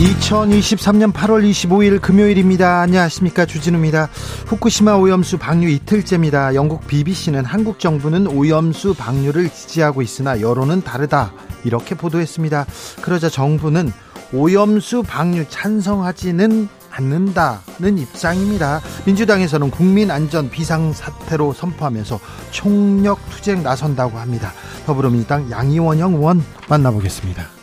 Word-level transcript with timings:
2023년 0.00 1.12
8월 1.12 1.44
25일 1.50 2.00
금요일입니다. 2.00 2.80
안녕하십니까. 2.80 3.44
주진우입니다. 3.44 4.08
후쿠시마 4.46 4.94
오염수 4.94 5.36
방류 5.36 5.68
이틀째입니다. 5.68 6.54
영국 6.54 6.86
BBC는 6.86 7.44
한국 7.44 7.78
정부는 7.78 8.26
오염수 8.26 8.94
방류를 8.94 9.50
지지하고 9.50 10.00
있으나 10.00 10.40
여론은 10.40 10.82
다르다. 10.84 11.34
이렇게 11.64 11.94
보도했습니다. 11.94 12.64
그러자 13.02 13.28
정부는 13.28 13.92
오염수 14.32 15.02
방류 15.02 15.50
찬성하지는 15.50 16.68
않는다는 16.90 17.98
입장입니다. 17.98 18.80
민주당에서는 19.04 19.70
국민 19.70 20.10
안전 20.10 20.48
비상 20.48 20.94
사태로 20.94 21.52
선포하면서 21.52 22.18
총력 22.52 23.18
투쟁 23.28 23.62
나선다고 23.62 24.16
합니다. 24.16 24.54
더불어민주당 24.86 25.50
양이원영 25.50 26.14
의원 26.14 26.42
만나보겠습니다. 26.70 27.59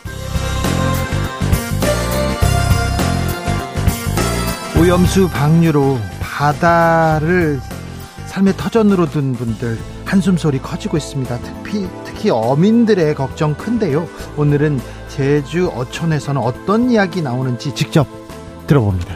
오염수 4.88 5.28
방류로 5.32 6.00
바다를 6.22 7.60
삶의 8.28 8.56
터전으로 8.56 9.10
둔 9.10 9.34
분들 9.34 9.78
한숨 10.06 10.38
소리 10.38 10.60
커지고 10.60 10.96
있습니다. 10.96 11.40
특히 11.40 11.90
특히 12.06 12.30
어민들의 12.30 13.14
걱정 13.14 13.54
큰데요. 13.54 14.08
오늘은 14.38 14.80
제주 15.10 15.68
어촌에서는 15.68 16.42
어떤 16.42 16.90
이야기 16.90 17.22
나오는지 17.22 17.76
직접 17.76 18.08
들어봅니다. 18.68 19.14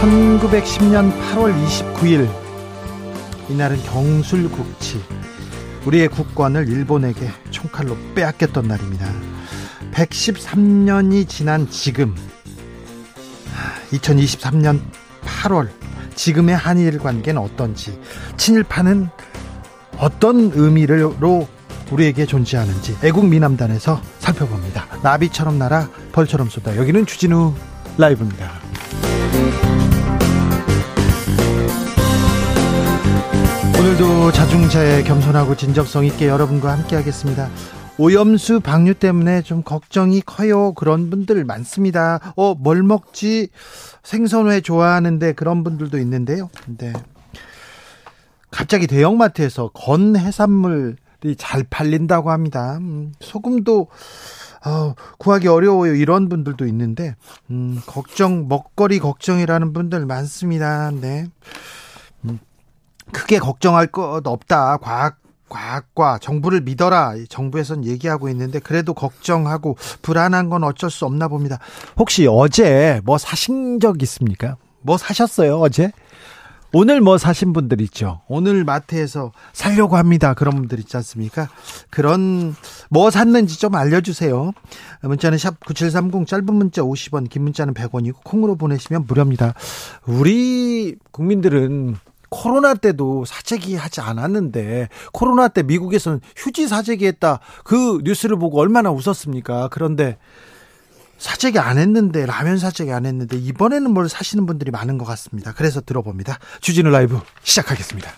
1910년 0.00 1.12
8월 1.20 1.62
29일 1.62 2.30
이날은 3.50 3.82
경술국치 3.82 4.98
우리의 5.84 6.08
국권을 6.08 6.70
일본에게 6.70 7.28
총칼로 7.50 7.98
빼앗겼던 8.14 8.66
날입니다. 8.66 9.31
113년이 9.92 11.28
지난 11.28 11.68
지금 11.70 12.14
2023년 13.92 14.80
8월 15.24 15.68
지금의 16.14 16.56
한일 16.56 16.98
관계는 16.98 17.40
어떤지 17.40 17.98
친일파는 18.36 19.08
어떤 19.98 20.50
의미로 20.54 21.46
우리에게 21.90 22.26
존재하는지 22.26 22.96
애국 23.04 23.26
미남단에서 23.26 24.00
살펴봅니다. 24.18 24.86
나비처럼 25.02 25.58
날아 25.58 25.90
벌처럼 26.12 26.48
쏟아 26.48 26.76
여기는 26.76 27.04
주진우 27.06 27.54
라이브입니다. 27.98 28.50
오늘도 33.78 34.32
자중자애 34.32 35.02
겸손하고 35.02 35.56
진정성 35.56 36.06
있게 36.06 36.28
여러분과 36.28 36.72
함께 36.72 36.96
하겠습니다. 36.96 37.50
오염수 37.98 38.60
방류 38.60 38.94
때문에 38.94 39.42
좀 39.42 39.62
걱정이 39.62 40.22
커요. 40.22 40.72
그런 40.72 41.10
분들 41.10 41.44
많습니다. 41.44 42.32
어, 42.36 42.54
뭘 42.54 42.82
먹지? 42.82 43.48
생선회 44.02 44.62
좋아하는데 44.62 45.32
그런 45.34 45.62
분들도 45.62 45.98
있는데요. 45.98 46.48
근데 46.64 46.92
갑자기 48.50 48.86
대형마트에서 48.86 49.68
건 49.68 50.16
해산물이 50.16 51.36
잘 51.36 51.64
팔린다고 51.68 52.30
합니다. 52.30 52.78
음, 52.78 53.12
소금도 53.20 53.88
어, 54.64 54.94
구하기 55.18 55.48
어려워요. 55.48 55.94
이런 55.94 56.28
분들도 56.28 56.66
있는데 56.66 57.14
음, 57.50 57.80
걱정 57.86 58.48
먹거리 58.48 59.00
걱정이라는 59.00 59.72
분들 59.72 60.06
많습니다. 60.06 60.90
네. 60.92 61.26
음, 62.24 62.38
크게 63.12 63.38
걱정할 63.38 63.86
것 63.86 64.26
없다. 64.26 64.78
과학 64.78 65.21
과학과 65.52 66.16
정부를 66.18 66.62
믿어라. 66.62 67.14
정부에선 67.28 67.84
얘기하고 67.84 68.30
있는데 68.30 68.58
그래도 68.58 68.94
걱정하고 68.94 69.76
불안한 70.00 70.48
건 70.48 70.64
어쩔 70.64 70.90
수 70.90 71.04
없나 71.04 71.28
봅니다. 71.28 71.58
혹시 71.98 72.26
어제 72.26 73.02
뭐 73.04 73.18
사신 73.18 73.78
적 73.78 74.02
있습니까? 74.02 74.56
뭐 74.80 74.96
사셨어요, 74.96 75.60
어제? 75.60 75.92
오늘 76.74 77.02
뭐 77.02 77.18
사신 77.18 77.52
분들 77.52 77.82
있죠. 77.82 78.22
오늘 78.28 78.64
마트에서 78.64 79.32
살려고 79.52 79.98
합니다. 79.98 80.32
그런 80.32 80.54
분들 80.54 80.78
있지 80.80 80.96
않습니까? 80.96 81.50
그런 81.90 82.56
뭐 82.88 83.10
샀는지 83.10 83.58
좀 83.58 83.74
알려주세요. 83.74 84.52
문자는 85.02 85.36
샵 85.36 85.60
9730 85.66 86.26
짧은 86.26 86.46
문자 86.54 86.80
50원 86.80 87.28
긴 87.28 87.42
문자는 87.42 87.74
100원이고 87.74 88.24
콩으로 88.24 88.56
보내시면 88.56 89.04
무료입니다. 89.06 89.52
우리 90.06 90.96
국민들은 91.10 91.96
코로나 92.32 92.72
때도 92.72 93.26
사재기 93.26 93.76
하지 93.76 94.00
않았는데 94.00 94.88
코로나 95.12 95.48
때 95.48 95.62
미국에서는 95.62 96.20
휴지 96.34 96.66
사재기 96.66 97.06
했다. 97.06 97.40
그 97.62 98.00
뉴스를 98.02 98.36
보고 98.36 98.58
얼마나 98.58 98.90
웃었습니까? 98.90 99.68
그런데 99.70 100.16
사재기 101.18 101.58
안 101.58 101.78
했는데 101.78 102.24
라면 102.24 102.58
사재기 102.58 102.90
안 102.90 103.04
했는데 103.04 103.36
이번에는 103.36 103.92
뭘 103.92 104.08
사시는 104.08 104.46
분들이 104.46 104.70
많은 104.70 104.96
것 104.98 105.04
같습니다. 105.04 105.52
그래서 105.52 105.82
들어봅니다. 105.82 106.38
주진우 106.62 106.90
라이브 106.90 107.20
시작하겠습니다. 107.42 108.10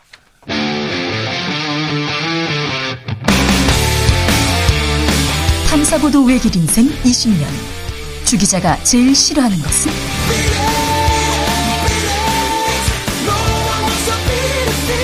탐사보도 5.68 6.24
외길 6.24 6.54
인생 6.54 6.86
20년 6.86 7.44
주 8.24 8.38
기자가 8.38 8.76
제일 8.84 9.14
싫어하는 9.14 9.58
것은? 9.58 10.83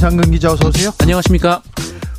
장근 0.00 0.30
기자 0.30 0.50
어서 0.50 0.68
오세요. 0.68 0.92
안녕하십니까? 0.98 1.60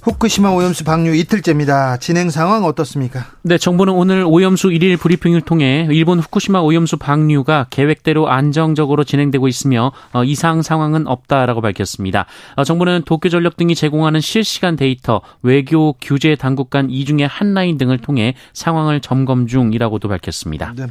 후쿠시마 0.04 0.52
오염수 0.52 0.84
방류 0.84 1.16
이틀째입니다. 1.16 1.98
진행 1.98 2.30
상황 2.30 2.64
어떻습니까? 2.64 3.26
네, 3.42 3.58
정부는 3.58 3.94
오늘 3.94 4.24
오염수 4.24 4.68
1일 4.68 5.00
브리핑을 5.00 5.42
통해 5.42 5.88
일본 5.90 6.20
후쿠시마 6.20 6.60
오염수 6.60 6.98
방류가 6.98 7.68
계획대로 7.72 8.30
안정적으로 8.30 9.04
진행되고 9.04 9.48
있으며 9.48 9.92
어, 10.14 10.24
이상 10.24 10.62
상황은 10.62 11.08
없다라고 11.08 11.62
밝혔습니다. 11.62 12.28
어, 12.56 12.64
정부는 12.64 13.02
도쿄전력 13.04 13.58
등이 13.58 13.74
제공하는 13.74 14.22
실시간 14.22 14.76
데이터, 14.76 15.22
외교, 15.42 15.94
규제 16.00 16.36
당국 16.36 16.70
간 16.70 16.92
이중의 16.92 17.28
한라인 17.28 17.80
등을 17.80 17.98
통해 17.98 18.36
상황을 18.54 19.02
점검 19.02 19.48
중이라고도 19.48 20.08
밝혔습니다. 20.08 20.76
네. 20.78 20.86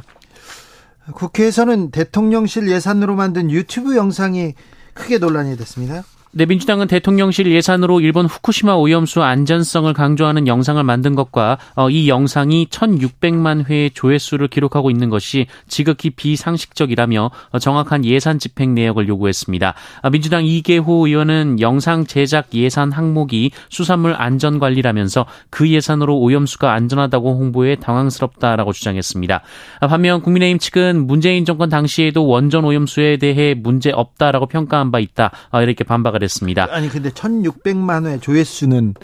국회에서는 1.13 1.91
대통령실 1.91 2.69
예산으로 2.69 3.15
만든 3.15 3.49
유튜브 3.49 3.95
영상이 3.95 4.55
크게 4.93 5.19
논란이 5.19 5.55
됐습니다. 5.55 6.03
네, 6.33 6.45
민주당은 6.45 6.87
대통령실 6.87 7.51
예산으로 7.51 7.99
일본 7.99 8.25
후쿠시마 8.25 8.75
오염수 8.75 9.21
안전성을 9.21 9.91
강조하는 9.93 10.47
영상을 10.47 10.81
만든 10.81 11.13
것과 11.13 11.57
어, 11.75 11.89
이 11.89 12.07
영상이 12.07 12.67
1,600만 12.67 13.65
회의 13.65 13.91
조회수를 13.91 14.47
기록하고 14.47 14.89
있는 14.89 15.09
것이 15.09 15.47
지극히 15.67 16.09
비상식적이라며 16.09 17.31
어, 17.49 17.59
정확한 17.59 18.05
예산 18.05 18.39
집행 18.39 18.73
내역을 18.73 19.09
요구했습니다. 19.09 19.73
아, 20.01 20.09
민주당 20.09 20.45
이계호 20.45 21.05
의원은 21.07 21.59
영상 21.59 22.05
제작 22.05 22.53
예산 22.53 22.93
항목이 22.93 23.51
수산물 23.67 24.15
안전 24.17 24.57
관리라면서 24.57 25.25
그 25.49 25.69
예산으로 25.69 26.17
오염수가 26.17 26.71
안전하다고 26.71 27.29
홍보해 27.29 27.75
당황스럽다라고 27.75 28.71
주장했습니다. 28.71 29.41
아, 29.81 29.87
반면 29.87 30.21
국민의힘 30.21 30.59
측은 30.59 31.07
문재인 31.07 31.43
정권 31.43 31.67
당시에도 31.67 32.25
원전 32.25 32.63
오염수에 32.63 33.17
대해 33.17 33.53
문제 33.53 33.91
없다라고 33.91 34.45
평가한 34.45 34.91
바 34.91 34.99
있다 34.99 35.31
아, 35.49 35.61
이렇게 35.61 35.83
반박을 35.83 36.20
했습니다. 36.23 36.67
아니 36.71 36.89
근데 36.89 37.09
1,600만 37.09 38.05
회 38.05 38.19
조회수는 38.19 38.95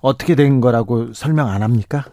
어떻게 0.00 0.34
된 0.34 0.60
거라고 0.60 1.12
설명 1.12 1.48
안 1.48 1.62
합니까? 1.62 2.04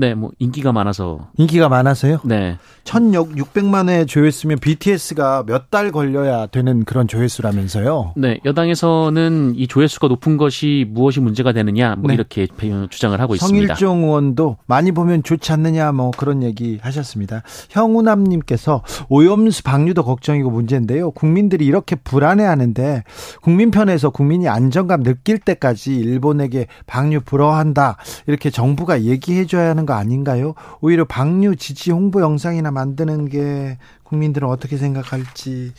네, 0.00 0.14
뭐 0.14 0.30
인기가 0.38 0.72
많아서 0.72 1.28
인기가 1.36 1.68
많아서요? 1.68 2.20
네. 2.24 2.56
1,600만 2.84 3.88
회 3.90 4.06
조회수면 4.06 4.58
BTS가 4.58 5.44
몇 5.46 5.70
달 5.70 5.92
걸려야 5.92 6.46
되는 6.46 6.84
그런 6.84 7.06
조회수라면서요? 7.06 8.14
네, 8.16 8.40
여당에서는 8.44 9.52
이 9.56 9.68
조회수가 9.68 10.08
높은 10.08 10.36
것이 10.36 10.86
무엇이 10.88 11.20
문제가 11.20 11.52
되느냐 11.52 11.94
뭐 11.96 12.08
네. 12.08 12.14
이렇게 12.14 12.48
주장을 12.88 13.20
하고 13.20 13.34
있습니다. 13.36 13.74
성일종 13.76 14.04
의원도 14.04 14.56
많이 14.66 14.90
보면 14.90 15.22
좋지 15.22 15.52
않느냐 15.52 15.92
뭐 15.92 16.10
그런 16.16 16.42
얘기 16.42 16.78
하셨습니다. 16.82 17.42
형우남 17.68 18.24
님께서 18.24 18.82
오염수 19.08 19.62
방류도 19.62 20.02
걱정이고 20.02 20.50
문제인데요. 20.50 21.10
국민들이 21.12 21.66
이렇게 21.66 21.94
불안해 21.94 22.44
하는데 22.44 23.04
국민 23.42 23.70
편에서 23.70 24.10
국민이 24.10 24.48
안정감 24.48 25.02
느낄 25.04 25.38
때까지 25.38 25.94
일본에게 25.94 26.66
방류 26.86 27.20
불허한다 27.20 27.96
이렇게 28.26 28.50
정부가 28.50 29.02
얘기해 29.02 29.46
줘야 29.46 29.68
하는 29.70 29.86
거 29.90 29.96
아닌가요? 29.96 30.54
오히려 30.80 31.04
방류 31.04 31.56
지지 31.56 31.90
홍보 31.90 32.22
영상이나 32.22 32.70
만드는 32.70 33.28
게 33.28 33.76
국민들은 34.04 34.48
어떻게 34.48 34.76
생각할지 34.76 35.72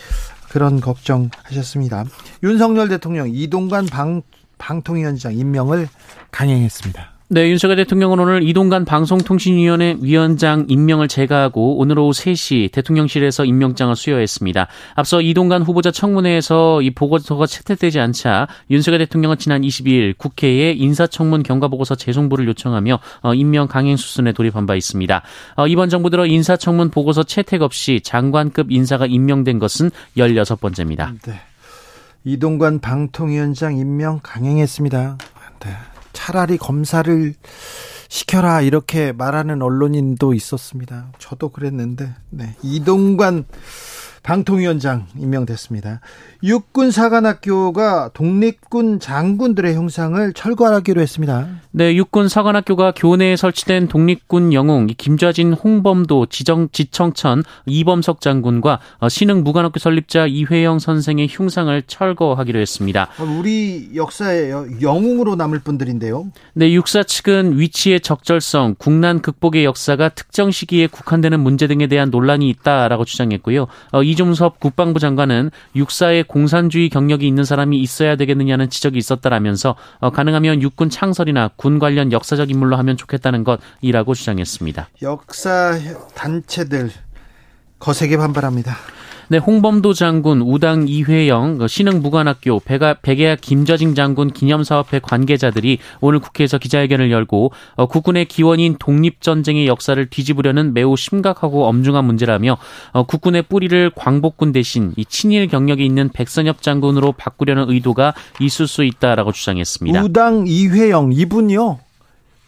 그런 0.49 0.81
걱정하셨습니다. 0.81 2.03
윤석열 2.43 2.89
대통령 2.89 3.29
이동관 3.33 3.85
방 3.85 4.21
방통위원장 4.57 5.33
임명을 5.33 5.87
강행했습니다. 6.29 7.10
네, 7.33 7.49
윤석열 7.49 7.77
대통령은 7.77 8.19
오늘 8.19 8.43
이동관 8.43 8.83
방송통신위원회 8.83 9.95
위원장 10.01 10.65
임명을 10.67 11.07
제거하고 11.07 11.77
오늘 11.77 11.97
오후 11.97 12.11
3시 12.11 12.73
대통령실에서 12.73 13.45
임명장을 13.45 13.95
수여했습니다. 13.95 14.67
앞서 14.95 15.21
이동관 15.21 15.61
후보자 15.61 15.91
청문회에서 15.91 16.81
이 16.81 16.89
보고서가 16.89 17.45
채택되지 17.45 18.01
않자 18.01 18.49
윤석열 18.69 18.99
대통령은 18.99 19.37
지난 19.37 19.61
22일 19.61 20.17
국회에 20.17 20.73
인사청문 20.73 21.43
경과보고서 21.43 21.95
재송부를 21.95 22.49
요청하며 22.49 22.99
어, 23.21 23.33
임명 23.33 23.69
강행 23.69 23.95
수순에 23.95 24.33
돌입한 24.33 24.65
바 24.65 24.75
있습니다. 24.75 25.21
어, 25.55 25.67
이번 25.67 25.87
정부 25.87 26.09
들어 26.09 26.25
인사청문 26.25 26.89
보고서 26.89 27.23
채택 27.23 27.61
없이 27.61 28.01
장관급 28.03 28.73
인사가 28.73 29.05
임명된 29.05 29.57
것은 29.57 29.89
16번째입니다. 30.17 31.13
네. 31.21 31.39
이동관 32.25 32.79
방통위원장 32.79 33.77
임명 33.77 34.19
강행했습니다. 34.21 35.17
네. 35.61 35.90
차라리 36.13 36.57
검사를 36.57 37.33
시켜라 38.09 38.61
이렇게 38.61 39.13
말하는 39.13 39.61
언론인도 39.61 40.33
있었습니다. 40.33 41.11
저도 41.17 41.49
그랬는데 41.49 42.13
네. 42.29 42.55
이동관 42.61 43.45
방통위원장 44.23 45.07
임명됐습니다. 45.17 45.99
육군 46.43 46.91
사관학교가 46.91 48.11
독립군 48.13 48.99
장군들의 48.99 49.73
형상을 49.73 50.33
철거하기로 50.33 51.01
했습니다. 51.01 51.47
네, 51.71 51.95
육군 51.95 52.29
사관학교가 52.29 52.93
교내에 52.95 53.35
설치된 53.35 53.87
독립군 53.87 54.53
영웅 54.53 54.87
김좌진, 54.97 55.53
홍범도, 55.53 56.27
지정 56.27 56.69
지청천 56.71 57.43
이범석 57.65 58.21
장군과 58.21 58.79
어, 58.99 59.09
신흥 59.09 59.43
무관학교 59.43 59.79
설립자 59.79 60.27
이회영 60.27 60.79
선생의 60.79 61.27
흉상을 61.29 61.81
철거하기로 61.87 62.59
했습니다. 62.59 63.09
우리 63.39 63.89
역사의 63.95 64.81
영웅으로 64.81 65.35
남을 65.35 65.59
분들인데요. 65.59 66.31
네, 66.53 66.71
육사 66.73 67.03
측은 67.03 67.59
위치의 67.59 68.01
적절성, 68.01 68.75
국난 68.77 69.21
극복의 69.21 69.65
역사가 69.65 70.09
특정 70.09 70.51
시기에 70.51 70.87
국한되는 70.87 71.39
문제 71.39 71.67
등에 71.67 71.87
대한 71.87 72.09
논란이 72.09 72.49
있다라고 72.49 73.05
주장했고요. 73.05 73.67
어, 73.91 74.03
이종섭 74.11 74.59
국방부 74.59 74.99
장관은 74.99 75.51
육사의 75.75 76.23
공산주의 76.23 76.89
경력이 76.89 77.25
있는 77.25 77.43
사람이 77.43 77.79
있어야 77.79 78.15
되겠느냐는 78.15 78.69
지적이 78.69 78.97
있었다라면서 78.97 79.75
어, 79.99 80.09
가능하면 80.09 80.61
육군 80.61 80.89
창설이나 80.89 81.49
군 81.55 81.79
관련 81.79 82.11
역사적 82.11 82.49
인물로 82.49 82.77
하면 82.77 82.97
좋겠다는 82.97 83.43
것이라고 83.43 84.13
주장했습니다. 84.13 84.89
역사 85.01 85.77
단체들 86.15 86.91
거세게 87.79 88.17
반발합니다. 88.17 88.75
네, 89.31 89.37
홍범도 89.37 89.93
장군, 89.93 90.41
우당 90.41 90.89
이회영, 90.89 91.65
신흥 91.65 92.01
무관학교, 92.01 92.59
백야, 92.59 92.95
백야 92.95 93.37
김좌징 93.37 93.95
장군 93.95 94.29
기념사업회 94.29 94.99
관계자들이 94.99 95.77
오늘 96.01 96.19
국회에서 96.19 96.57
기자회견을 96.57 97.11
열고 97.11 97.53
어, 97.75 97.85
국군의 97.85 98.25
기원인 98.25 98.75
독립전쟁의 98.77 99.67
역사를 99.67 100.05
뒤집으려는 100.05 100.73
매우 100.73 100.97
심각하고 100.97 101.65
엄중한 101.65 102.03
문제라며 102.03 102.57
어, 102.91 103.03
국군의 103.03 103.43
뿌리를 103.43 103.89
광복군 103.95 104.51
대신 104.51 104.91
이 104.97 105.05
친일 105.05 105.47
경력이 105.47 105.85
있는 105.85 106.09
백선엽 106.09 106.61
장군으로 106.61 107.13
바꾸려는 107.13 107.69
의도가 107.69 108.13
있을 108.41 108.67
수 108.67 108.83
있다라고 108.83 109.31
주장했습니다. 109.31 110.03
우당 110.03 110.43
이회영 110.45 111.13
이분이요. 111.13 111.79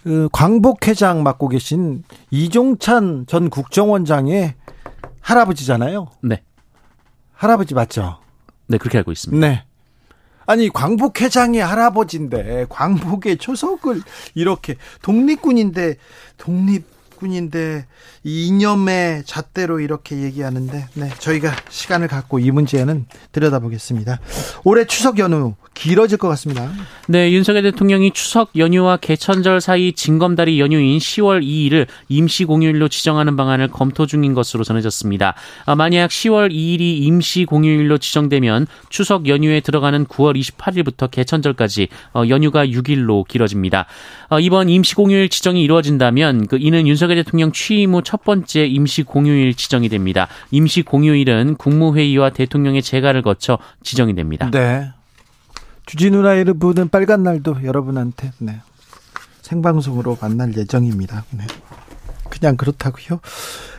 그 0.04 0.28
광복회장 0.34 1.24
맡고 1.24 1.48
계신 1.48 2.04
이종찬 2.30 3.24
전 3.28 3.50
국정원장의 3.50 4.56
할아버지잖아요. 5.22 6.10
네. 6.24 6.42
할아버지 7.44 7.74
맞죠? 7.74 8.20
네, 8.68 8.78
그렇게 8.78 8.98
알고 8.98 9.12
있습니다. 9.12 9.46
네. 9.46 9.64
아니 10.46 10.70
광복 10.70 11.22
회장의 11.22 11.62
할아버지인데 11.62 12.66
광복의 12.70 13.38
초석을 13.38 14.02
이렇게 14.36 14.76
독립군인데 15.02 15.96
독립 16.38 16.86
군인데 17.24 17.86
이념의 18.24 19.24
잣대로 19.26 19.80
이렇게 19.80 20.22
얘기하는데 20.22 20.88
네 20.94 21.10
저희가 21.20 21.56
시간을 21.70 22.10
갖고 22.10 22.40
이 22.40 22.52
문제는 22.52 23.06
들여다보겠습니다. 23.32 24.20
올해 24.66 24.86
추석 24.86 25.20
연휴 25.20 25.56
길어질 25.74 26.18
것 26.18 26.28
같습니다. 26.30 26.70
네, 27.08 27.32
윤석열 27.32 27.64
대통령이 27.64 28.12
추석 28.12 28.52
연휴와 28.56 28.98
개천절 28.98 29.60
사이 29.60 29.94
징검다리 29.94 30.60
연휴인 30.60 31.00
10월 31.00 31.44
2일을 31.44 31.88
임시 32.10 32.46
공휴일로 32.46 32.90
지정하는 32.90 33.36
방안을 33.36 33.70
검토 33.70 34.06
중인 34.06 34.34
것으로 34.34 34.64
전해졌습니다. 34.64 35.34
아, 35.66 35.76
만약 35.76 36.10
10월 36.10 36.52
2일이 36.52 37.02
임시 37.02 37.46
공휴일로 37.46 37.98
지정되면 37.98 38.68
추석 38.90 39.28
연휴에 39.28 39.62
들어가는 39.62 40.06
9월 40.06 40.40
28일부터 40.40 41.10
개천절까지 41.10 41.88
어, 42.14 42.24
연휴가 42.30 42.66
6일로 42.66 43.28
길어집니다. 43.28 43.88
어, 44.30 44.40
이번 44.40 44.70
임시 44.70 44.96
공휴일 44.96 45.30
지정이 45.30 45.64
이루어진다면 45.64 46.48
그 46.48 46.58
이는 46.60 46.88
윤석열 46.88 47.13
대통령 47.16 47.52
취임 47.52 47.94
후 47.94 48.02
첫 48.04 48.24
번째 48.24 48.66
임시 48.66 49.04
공휴일 49.04 49.56
지정이 49.56 49.90
됩니다. 49.90 50.28
임시 50.52 50.82
공휴일은 50.82 51.56
국무회의와 51.56 52.32
대통령의 52.32 52.82
재가를 52.82 53.22
거쳐 53.22 53.58
지정이 53.84 54.14
됩니다. 54.16 54.50
네. 54.52 54.92
주진우 55.86 56.22
라이브는 56.22 56.90
빨간 56.90 57.24
날도 57.24 57.64
여러분한테 57.64 58.32
네. 58.40 58.62
생방송으로 59.42 60.18
만날 60.22 60.56
예정입니다. 60.56 61.26
네. 61.32 61.46
그냥 62.30 62.56
그렇다고요. 62.58 63.20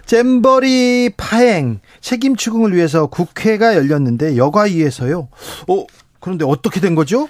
잼버리 0.07 1.11
파행 1.17 1.81
책임 2.01 2.37
추궁을 2.37 2.75
위해서 2.75 3.07
국회가 3.07 3.75
열렸는데 3.75 4.37
여가위에서요. 4.37 5.29
어 5.69 5.87
그런데 6.21 6.45
어떻게 6.45 6.81
된 6.81 6.95
거죠? 6.95 7.29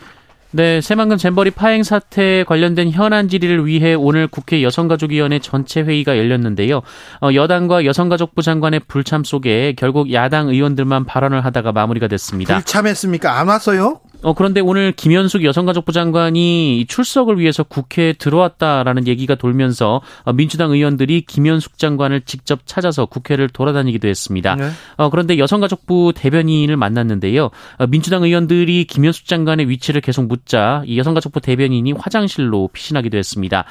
네, 0.57 0.81
새만금 0.81 1.17
잼버리 1.17 1.51
파행 1.51 1.83
사태에 1.83 2.45
관련된 2.45 2.93
현안 2.93 3.29
질의를 3.29 3.67
위해 3.67 3.95
오늘 3.95 4.29
국회 4.29 4.63
여성가족위원회 4.63 5.41
전체 5.41 5.83
회의가 5.83 6.17
열렸는데요. 6.17 6.81
어, 7.21 7.35
여당과 7.35 7.85
여성가족부 7.85 8.41
장관의 8.41 8.83
불참 8.87 9.25
속에 9.25 9.75
결국 9.77 10.13
야당 10.13 10.49
의원들만 10.49 11.07
발언을 11.07 11.45
하다가 11.45 11.73
마무리가 11.73 12.07
됐습니다. 12.07 12.55
불참했습니까? 12.55 13.37
안 13.37 13.49
왔어요? 13.49 13.99
어, 14.25 14.33
그런데 14.33 14.61
오늘 14.61 14.93
김현숙 14.93 15.45
여성가족부 15.45 15.93
장관이 15.93 16.87
출석을 16.89 17.39
위해서 17.39 17.63
국회에 17.63 18.15
들어왔다라는 18.15 19.07
얘기가 19.07 19.35
돌면서 19.35 20.01
어, 20.25 20.33
민주당 20.33 20.73
의원들이 20.73 21.21
김현숙 21.27 21.79
장관을 21.79 22.23
직접 22.23 22.61
찾아서 22.65 23.05
국회를 23.05 23.51
돌아다니기도 23.51 24.09
했습니다. 24.09 24.57
네. 24.57 24.71
어, 24.97 25.11
그런데 25.11 25.39
여성가족부 25.39 26.15
대변인을 26.17 26.77
만났는데요. 26.79 27.51
어, 27.77 27.87
민주당 27.87 28.23
의원들이 28.23 28.85
김현숙 28.85 29.27
장관의 29.27 29.69
위치를 29.69 30.01
계속 30.01 30.27
묻자 30.27 30.85
이 30.87 30.99
여성가족부 30.99 31.43
대변인이 31.43 31.93
화장실로 31.93 32.71
피신하기도 32.73 33.19
했습니다. 33.19 33.67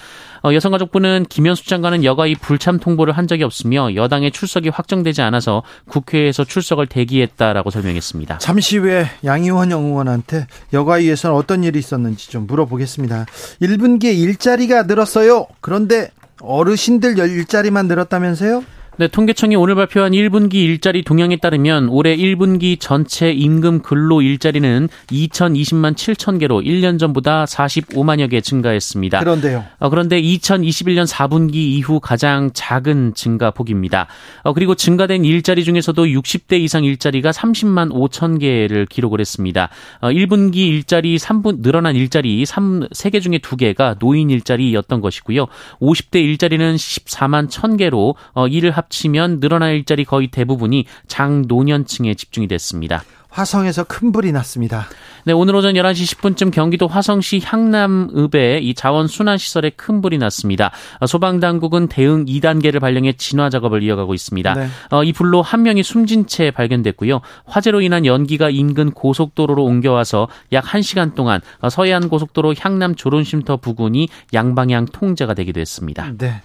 어, 0.46 0.54
여성가족부는 0.54 1.26
김현숙 1.30 1.68
장관은 1.68 2.04
여가히 2.04 2.36
불참 2.36 2.78
통보를 2.78 3.18
한 3.18 3.28
적이 3.28 3.44
없으며 3.44 3.96
여당의 3.96 4.32
출석이 4.32 4.70
확정되지 4.70 5.22
않아서 5.22 5.64
국회에서 5.88 6.44
출석을 6.44 6.88
대기했다라고 6.88 7.70
설명했습니다. 7.70 8.40
잠시 8.40 8.78
후에 8.78 9.08
양희원 9.24 9.72
의원한테 9.72 10.48
여가위에서는 10.74 11.34
어떤 11.34 11.64
일이 11.64 11.80
있었는지 11.80 12.30
좀 12.30 12.46
물어보겠습니다. 12.46 13.26
1분기에 13.62 14.18
일자리가 14.18 14.84
늘었어요. 14.84 15.48
그런데 15.62 16.10
어르신들 16.42 17.18
일자리만 17.18 17.88
늘었다면서요? 17.88 18.66
네, 18.96 19.08
통계청이 19.08 19.56
오늘 19.56 19.74
발표한 19.74 20.12
1분기 20.12 20.54
일자리 20.54 21.02
동향에 21.02 21.38
따르면 21.38 21.90
올해 21.90 22.16
1분기 22.16 22.80
전체 22.80 23.32
임금 23.32 23.82
근로 23.82 24.22
일자리는 24.22 24.88
2,020만 25.08 25.96
7천 25.96 26.40
개로 26.40 26.62
1년 26.62 27.00
전보다 27.00 27.46
45만여 27.46 28.30
개 28.30 28.40
증가했습니다. 28.40 29.18
그런데요. 29.18 29.66
어, 29.80 29.90
그런데 29.90 30.22
2021년 30.22 31.08
4분기 31.08 31.56
이후 31.56 32.00
가장 32.00 32.52
작은 32.54 33.16
증가폭입니다. 33.16 34.06
어, 34.44 34.54
그리고 34.54 34.76
증가된 34.76 35.26
일자리 35.26 35.64
중에서도 35.64 36.06
60대 36.06 36.60
이상 36.60 36.84
일자리가 36.84 37.32
30만 37.32 37.92
5천 37.92 38.40
개를 38.40 38.86
기록을 38.86 39.20
했습니다. 39.20 39.70
어, 40.02 40.10
1분기 40.10 40.58
일자리 40.58 41.18
3분 41.18 41.64
늘어난 41.64 41.96
일자리 41.96 42.46
3 42.46 42.90
3개 42.90 43.24
중에 43.24 43.40
2개가 43.40 43.98
노인 43.98 44.30
일자리였던 44.30 45.02
것이고요. 45.02 45.48
50대 45.82 46.18
일자리는 46.18 46.76
14만 46.76 47.50
1천 47.50 47.80
개로 47.80 48.14
어, 48.34 48.48
이를 48.48 48.70
합 48.70 48.83
합치면 48.84 49.40
늘어날 49.40 49.76
일자리 49.76 50.06
거의 50.06 50.28
대부분이 50.28 50.86
장노년층에 51.08 52.14
집중이 52.16 52.48
됐습니다. 52.48 53.04
화성에서 53.30 53.86
큰 53.86 54.12
불이 54.12 54.32
났습니다. 54.32 54.86
네, 55.26 55.34
오늘 55.34 55.56
오전 55.56 55.74
11시 55.74 56.18
10분쯤 56.18 56.52
경기도 56.52 56.88
화성시 56.88 57.42
향남읍에 57.44 58.60
이 58.60 58.76
자원 58.76 59.08
순환 59.08 59.40
시설에 59.40 59.72
큰 59.72 60.02
불이 60.02 60.20
났습니다. 60.20 60.70
소방 61.08 61.40
당국은 61.40 61.88
대응 61.88 62.26
2단계를 62.26 62.80
발령해 62.80 63.14
진화 63.14 63.50
작업을 63.50 63.82
이어가고 63.82 64.14
있습니다. 64.14 64.54
네. 64.54 64.68
어, 64.92 65.04
이 65.04 65.14
불로 65.14 65.42
한 65.42 65.64
명이 65.64 65.82
숨진 65.82 66.28
채 66.28 66.52
발견됐고요. 66.52 67.22
화재로 67.46 67.82
인한 67.82 68.06
연기가 68.06 68.52
인근 68.52 68.92
고속도로로 68.92 69.64
옮겨와서 69.64 70.28
약 70.52 70.66
1시간 70.66 71.16
동안 71.16 71.42
서해안 71.72 72.10
고속도로 72.10 72.54
향남 72.60 72.94
조론쉼터 72.94 73.58
부근이 73.58 74.10
양방향 74.32 74.86
통제가 74.86 75.34
되기도 75.34 75.60
했습니다. 75.60 76.12
네. 76.20 76.44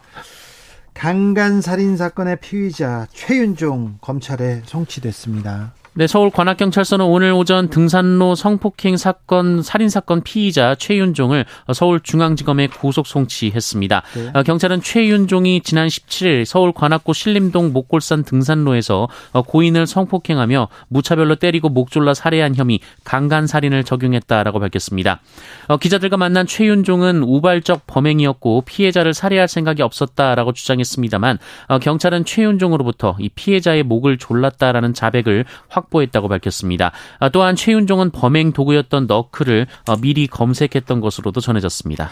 강간 0.98 1.60
살인 1.60 1.96
사건의 1.96 2.38
피의자 2.40 3.06
최윤종 3.12 3.98
검찰에 4.00 4.62
송치됐습니다. 4.64 5.72
네, 5.98 6.06
서울 6.06 6.30
관악경찰서는 6.30 7.04
오늘 7.04 7.32
오전 7.32 7.70
등산로 7.70 8.36
성폭행 8.36 8.96
사건 8.96 9.64
살인 9.64 9.88
사건 9.88 10.22
피의자 10.22 10.76
최윤종을 10.76 11.44
서울중앙지검에 11.74 12.68
구속 12.68 13.08
송치했습니다. 13.08 14.02
네. 14.14 14.30
어, 14.32 14.44
경찰은 14.44 14.80
최윤종이 14.80 15.60
지난 15.62 15.88
17일 15.88 16.44
서울 16.44 16.70
관악구 16.70 17.14
신림동 17.14 17.72
목골산 17.72 18.22
등산로에서 18.22 19.08
어, 19.32 19.42
고인을 19.42 19.88
성폭행하며 19.88 20.68
무차별로 20.86 21.34
때리고 21.34 21.68
목 21.68 21.90
졸라 21.90 22.14
살해한 22.14 22.54
혐의 22.54 22.78
강간 23.02 23.48
살인을 23.48 23.82
적용했다라고 23.82 24.60
밝혔습니다. 24.60 25.20
어, 25.66 25.78
기자들과 25.78 26.16
만난 26.16 26.46
최윤종은 26.46 27.24
우발적 27.24 27.88
범행이었고 27.88 28.62
피해자를 28.66 29.14
살해할 29.14 29.48
생각이 29.48 29.82
없었다라고 29.82 30.52
주장했습니다만 30.52 31.38
경찰은 31.82 32.24
최윤종으로부터 32.24 33.16
이 33.18 33.28
피해자의 33.30 33.82
목을 33.82 34.18
졸랐다라는 34.18 34.94
자백을 34.94 35.44
확 35.66 35.87
확보했다고 35.88 36.28
밝혔습니다. 36.28 36.92
아, 37.18 37.28
또한 37.30 37.56
최윤종은 37.56 38.10
범행 38.10 38.52
도구였던 38.52 39.06
너클을 39.06 39.66
어, 39.86 39.96
미리 39.96 40.26
검색했던 40.26 41.00
것으로도 41.00 41.40
전해졌습니다. 41.40 42.08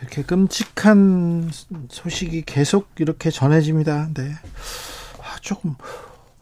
이렇게 0.00 0.22
끔찍한 0.22 1.50
소식이 1.88 2.44
계속 2.46 2.90
이렇게 2.98 3.30
전해집니다. 3.30 4.08
네. 4.14 4.32
아, 5.18 5.36
조금 5.40 5.74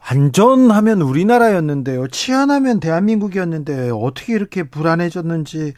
안전하면 0.01 1.01
우리나라였는데요. 1.01 2.07
치안하면 2.07 2.79
대한민국이었는데 2.79 3.91
어떻게 3.93 4.33
이렇게 4.33 4.63
불안해졌는지 4.63 5.73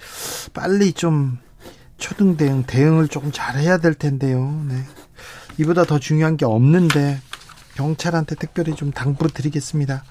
빨리 0.54 0.94
좀 0.94 1.40
초등 1.98 2.38
대응 2.38 2.64
대응을 2.64 3.08
조금 3.08 3.32
잘해야 3.32 3.78
될 3.78 3.94
텐데요. 3.94 4.64
네. 4.68 4.76
이보다 5.58 5.84
더 5.84 6.00
중요한 6.00 6.38
게 6.38 6.46
없는데 6.46 7.20
경찰한테 7.76 8.36
특별히 8.36 8.76
좀 8.76 8.92
당부를 8.92 9.32
드리겠습니다. 9.32 10.04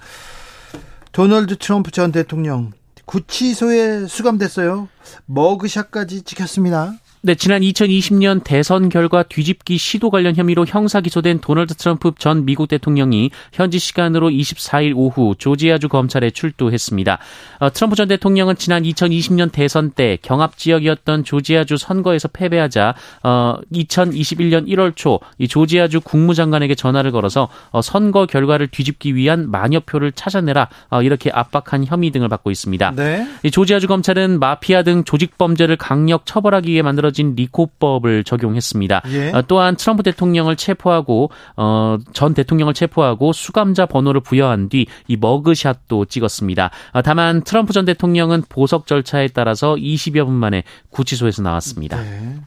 도널드 1.11 1.57
트럼프 1.57 1.91
전 1.91 2.13
대통령 2.13 2.71
구치소에 3.05 4.07
수감됐어요. 4.07 4.87
머그샷까지 5.25 6.21
찍혔습니다. 6.21 6.93
네, 7.23 7.35
지난 7.35 7.61
2020년 7.61 8.43
대선 8.43 8.89
결과 8.89 9.21
뒤집기 9.21 9.77
시도 9.77 10.09
관련 10.09 10.35
혐의로 10.35 10.65
형사 10.65 11.01
기소된 11.01 11.37
도널드 11.39 11.75
트럼프 11.75 12.13
전 12.17 12.45
미국 12.45 12.67
대통령이 12.67 13.29
현지 13.53 13.77
시간으로 13.77 14.31
24일 14.31 14.93
오후 14.95 15.35
조지아주 15.37 15.87
검찰에 15.87 16.31
출두했습니다. 16.31 17.19
어, 17.59 17.69
트럼프 17.69 17.95
전 17.95 18.07
대통령은 18.07 18.55
지난 18.55 18.81
2020년 18.81 19.51
대선 19.51 19.91
때 19.91 20.17
경합 20.23 20.57
지역이었던 20.57 21.23
조지아주 21.23 21.77
선거에서 21.77 22.27
패배하자 22.27 22.95
어, 23.21 23.57
2021년 23.71 24.67
1월 24.69 24.95
초이 24.95 25.47
조지아주 25.47 26.01
국무장관에게 26.01 26.73
전화를 26.73 27.11
걸어서 27.11 27.49
어, 27.69 27.83
선거 27.83 28.25
결과를 28.25 28.65
뒤집기 28.65 29.13
위한 29.13 29.51
만여 29.51 29.81
표를 29.81 30.11
찾아내라 30.11 30.69
어, 30.89 31.03
이렇게 31.03 31.29
압박한 31.31 31.85
혐의 31.85 32.09
등을 32.09 32.29
받고 32.29 32.49
있습니다. 32.49 32.93
네. 32.95 33.27
이 33.43 33.51
조지아주 33.51 33.85
검찰은 33.85 34.39
마피아 34.39 34.81
등 34.81 35.03
조직 35.03 35.37
범죄를 35.37 35.75
강력 35.75 36.25
처벌하기 36.25 36.71
위해 36.71 36.81
만들어 36.81 37.10
만들어진 37.11 37.35
리코법을 37.35 38.23
적용했습니다. 38.23 39.03
예. 39.09 39.31
어, 39.31 39.43
또한 39.47 39.75
트럼프 39.75 40.03
대통령을 40.03 40.55
체포하고 40.55 41.29
어, 41.57 41.97
전 42.13 42.33
대통령을 42.33 42.73
체포하고 42.73 43.33
수감자 43.33 43.85
번호를 43.85 44.21
부여한 44.21 44.69
뒤 44.69 44.85
이 45.07 45.17
머그샷도 45.17 46.05
찍었습니다. 46.05 46.71
어, 46.93 47.01
다만 47.01 47.43
트럼프 47.43 47.73
전 47.73 47.85
대통령은 47.85 48.43
보석 48.49 48.87
절차에 48.87 49.29
따라서 49.29 49.75
20여 49.75 50.25
분 50.25 50.33
만에 50.33 50.63
구치소에서 50.89 51.41
나왔습니다. 51.41 52.01
네. 52.01 52.37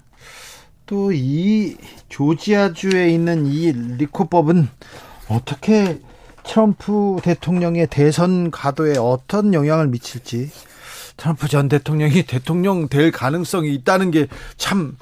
또이 0.86 1.76
조지아주에 2.08 3.08
있는 3.10 3.46
이 3.46 3.72
리코법은 3.72 4.68
어떻게 5.28 5.98
트럼프 6.42 7.16
대통령의 7.22 7.86
대선 7.88 8.50
가도에 8.50 8.98
어떤 8.98 9.54
영향을 9.54 9.88
미칠지 9.88 10.50
트럼프 11.16 11.48
전 11.48 11.68
대통령이 11.68 12.24
대통령 12.24 12.88
될 12.88 13.10
가능성이 13.10 13.74
있다는 13.74 14.10
게 14.10 14.26
참 14.56 14.96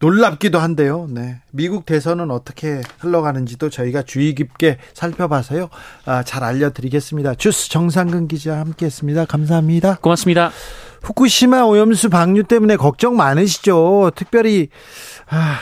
놀랍기도 0.00 0.58
한데요. 0.58 1.06
네. 1.08 1.40
미국 1.50 1.86
대선은 1.86 2.30
어떻게 2.30 2.82
흘러가는지도 2.98 3.70
저희가 3.70 4.02
주의 4.02 4.34
깊게 4.34 4.78
살펴봐서요. 4.92 5.70
아, 6.04 6.22
잘 6.22 6.44
알려드리겠습니다. 6.44 7.36
주스 7.36 7.70
정상근 7.70 8.28
기자 8.28 8.58
함께 8.58 8.86
했습니다. 8.86 9.24
감사합니다. 9.24 9.96
고맙습니다. 10.02 10.50
후쿠시마 11.02 11.62
오염수 11.62 12.10
방류 12.10 12.44
때문에 12.44 12.76
걱정 12.76 13.16
많으시죠. 13.16 14.10
특별히 14.14 14.68
아, 15.28 15.58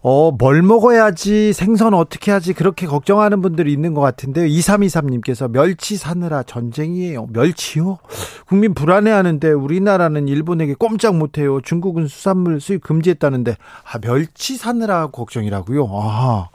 어, 0.00 0.30
뭘 0.30 0.62
먹어야지 0.62 1.52
생선 1.52 1.92
어떻게 1.92 2.30
하지 2.30 2.52
그렇게 2.52 2.86
걱정하는 2.86 3.42
분들이 3.42 3.72
있는 3.72 3.94
것 3.94 4.00
같은데요. 4.00 4.46
2323님께서 4.46 5.50
멸치 5.50 5.96
사느라 5.96 6.44
전쟁이에요. 6.44 7.26
멸치요? 7.32 7.98
국민 8.46 8.74
불안해하는데 8.74 9.50
우리나라는 9.50 10.28
일본에게 10.28 10.74
꼼짝 10.74 11.16
못해요. 11.16 11.60
중국은 11.60 12.06
수산물 12.06 12.60
수입 12.60 12.84
금지했다는데 12.84 13.56
아 13.92 13.98
멸치 13.98 14.56
사느라 14.56 15.08
걱정이라고요. 15.08 15.88
아 15.90 16.48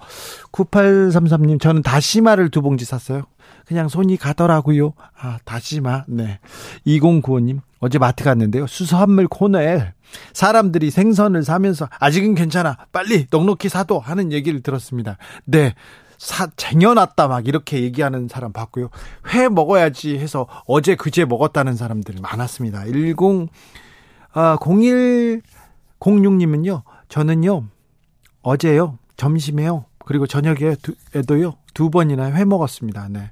9833님 0.54 1.60
저는 1.60 1.82
다시마를 1.82 2.50
두 2.50 2.62
봉지 2.62 2.86
샀어요. 2.86 3.24
그냥 3.66 3.90
손이 3.90 4.18
가더라고요. 4.18 4.94
아 5.20 5.38
다시마. 5.44 6.06
네. 6.08 6.40
2095님 6.88 7.60
어제 7.80 8.00
마트 8.00 8.24
갔는데요. 8.24 8.68
수산물 8.68 9.28
코너에 9.28 9.92
사람들이 10.34 10.91
생선을 10.91 11.43
사면서 11.43 11.89
아직은 12.00 12.36
괜찮아. 12.36 12.77
빨리 12.91 13.27
넉넉히 13.29 13.70
사도 13.70 14.00
하는 14.00 14.32
얘기를 14.32 14.62
들었습니다. 14.62 15.17
네. 15.46 15.74
사, 16.24 16.48
쟁여놨다 16.55 17.27
막 17.27 17.48
이렇게 17.48 17.82
얘기하는 17.82 18.29
사람 18.29 18.53
봤고요. 18.53 18.89
회 19.34 19.50
먹어야지 19.50 20.17
해서 20.17 20.48
어제 20.65 20.96
그제 20.96 21.25
먹었다는 21.25 21.75
사람들 21.75 22.15
많았습니다. 22.22 22.86
10, 22.86 23.50
아, 24.32 24.58
0106님은요, 26.00 26.84
저는요, 27.10 27.65
어제요, 28.41 28.98
점심에요, 29.17 29.84
그리고 30.05 30.25
저녁에도요, 30.25 31.55
두 31.74 31.89
번이나 31.89 32.32
회 32.32 32.46
먹었습니다. 32.46 33.10
네. 33.10 33.32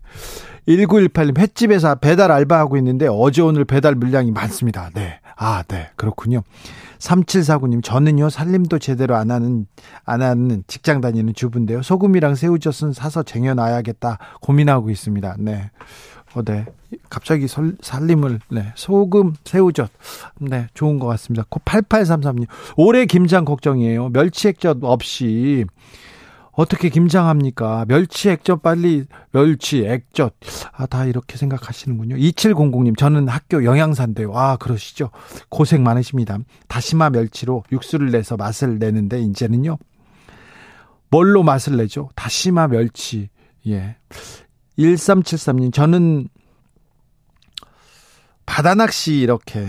1918님, 0.67 1.37
횟집에서 1.37 1.95
배달 1.95 2.29
알바하고 2.31 2.75
있는데 2.77 3.07
어제 3.09 3.41
오늘 3.41 3.63
배달 3.63 3.95
물량이 3.95 4.31
많습니다. 4.31 4.89
네. 4.93 5.20
아, 5.43 5.63
네. 5.67 5.89
그렇군요. 5.95 6.43
3749님, 6.99 7.83
저는요, 7.83 8.29
살림도 8.29 8.77
제대로 8.77 9.15
안 9.15 9.31
하는, 9.31 9.65
안 10.05 10.21
하는 10.21 10.63
직장 10.67 11.01
다니는 11.01 11.33
주부인데요. 11.33 11.81
소금이랑 11.81 12.35
새우젓은 12.35 12.93
사서 12.93 13.23
쟁여놔야겠다 13.23 14.19
고민하고 14.39 14.91
있습니다. 14.91 15.37
네. 15.39 15.71
어, 16.35 16.43
네. 16.43 16.67
갑자기 17.09 17.47
설, 17.47 17.75
살림을, 17.81 18.39
네. 18.51 18.71
소금, 18.75 19.33
새우젓. 19.43 19.89
네. 20.39 20.67
좋은 20.75 20.99
것 20.99 21.07
같습니다. 21.07 21.43
8833님, 21.49 22.45
올해 22.77 23.07
김장 23.07 23.43
걱정이에요. 23.43 24.09
멸치 24.09 24.47
액젓 24.47 24.77
없이 24.83 25.65
어떻게 26.53 26.89
김장합니까? 26.89 27.85
멸치 27.87 28.29
액젓 28.29 28.61
빨리 28.61 29.05
멸치 29.31 29.85
액젓 29.85 30.33
아 30.73 30.85
다 30.85 31.05
이렇게 31.05 31.37
생각하시는군요. 31.37 32.15
2700님 32.17 32.97
저는 32.97 33.27
학교 33.29 33.63
영양사인데요. 33.63 34.33
아 34.35 34.57
그러시죠. 34.57 35.11
고생 35.49 35.83
많으십니다. 35.83 36.37
다시마 36.67 37.09
멸치로 37.09 37.63
육수를 37.71 38.11
내서 38.11 38.35
맛을 38.35 38.79
내는데 38.79 39.21
이제는요. 39.21 39.77
뭘로 41.09 41.43
맛을 41.43 41.77
내죠? 41.77 42.09
다시마 42.15 42.67
멸치. 42.67 43.29
예. 43.67 43.97
1373님, 44.79 45.73
저는 45.73 46.27
바다 48.45 48.73
낚시 48.75 49.15
이렇게 49.15 49.67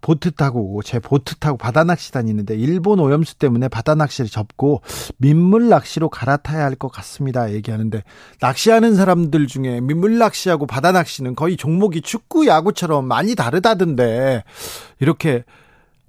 보트 0.00 0.32
타고 0.32 0.80
제 0.84 0.98
보트 1.00 1.36
타고 1.36 1.58
바다 1.58 1.84
낚시 1.84 2.12
다니는데 2.12 2.54
일본 2.56 3.00
오염수 3.00 3.36
때문에 3.36 3.68
바다 3.68 3.94
낚시를 3.94 4.30
접고 4.30 4.80
민물 5.16 5.68
낚시로 5.68 6.08
갈아타야 6.08 6.64
할 6.64 6.76
것 6.78 6.92
같습니다. 6.92 7.52
얘기하는데 7.52 8.04
낚시하는 8.40 8.94
사람들 8.94 9.48
중에 9.48 9.80
민물 9.80 10.18
낚시하고 10.18 10.66
바다 10.66 10.92
낚시는 10.92 11.34
거의 11.34 11.56
종목이 11.56 12.00
축구 12.02 12.46
야구처럼 12.46 13.04
많이 13.06 13.34
다르다던데 13.34 14.44
이렇게 15.00 15.44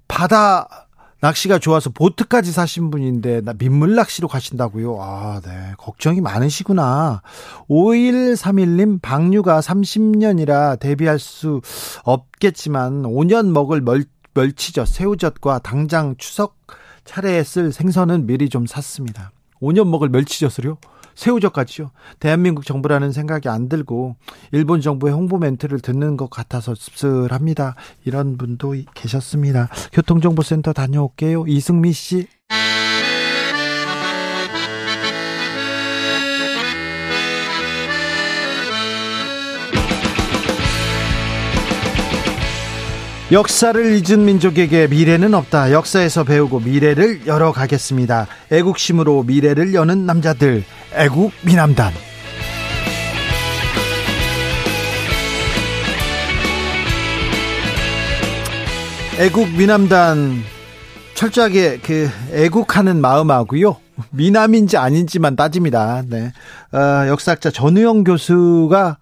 바다 0.06 0.86
낚시가 1.20 1.58
좋아서 1.58 1.90
보트까지 1.90 2.50
사신 2.50 2.90
분인데 2.90 3.42
나 3.42 3.52
민물 3.52 3.94
낚시로 3.94 4.26
가신다고요? 4.26 4.98
아, 5.00 5.40
네. 5.44 5.50
걱정이 5.78 6.20
많으시구나. 6.20 7.22
5131님 7.68 9.02
방류가 9.02 9.60
30년이라 9.60 10.80
대비할 10.80 11.18
수 11.18 11.60
없겠지만 12.04 13.02
5년 13.02 13.50
먹을 13.50 13.82
멸, 13.82 14.04
멸치젓, 14.34 14.88
새우젓과 14.88 15.60
당장 15.60 16.14
추석 16.16 16.56
차례에 17.04 17.44
쓸 17.44 17.72
생선은 17.72 18.26
미리 18.26 18.48
좀 18.48 18.66
샀습니다. 18.66 19.30
5년 19.60 19.88
먹을 19.88 20.08
멸치젓을요? 20.08 20.78
새우젓까지요. 21.20 21.90
대한민국 22.18 22.64
정부라는 22.64 23.12
생각이 23.12 23.50
안 23.50 23.68
들고 23.68 24.16
일본 24.52 24.80
정부의 24.80 25.12
홍보 25.12 25.36
멘트를 25.36 25.80
듣는 25.80 26.16
것 26.16 26.30
같아서 26.30 26.74
씁쓸합니다. 26.74 27.74
이런 28.04 28.38
분도 28.38 28.74
계셨습니다. 28.94 29.68
교통정보센터 29.92 30.72
다녀올게요. 30.72 31.44
이승미 31.46 31.92
씨. 31.92 32.26
역사를 43.32 43.80
잊은 43.94 44.24
민족에게 44.24 44.88
미래는 44.88 45.34
없다. 45.34 45.70
역사에서 45.70 46.24
배우고 46.24 46.58
미래를 46.60 47.28
열어가겠습니다. 47.28 48.26
애국심으로 48.50 49.22
미래를 49.22 49.72
여는 49.72 50.04
남자들. 50.04 50.64
애국 50.96 51.32
미남단. 51.46 51.92
애국 59.20 59.48
미남단 59.50 60.42
철저하게 61.14 61.78
그 61.84 62.10
애국하는 62.32 63.00
마음하고요. 63.00 63.76
미남인지 64.10 64.76
아닌지만 64.76 65.36
따집니다. 65.36 66.02
네. 66.08 66.32
어, 66.72 67.06
역사학자 67.06 67.50
전우영 67.52 68.02
교수가 68.02 68.98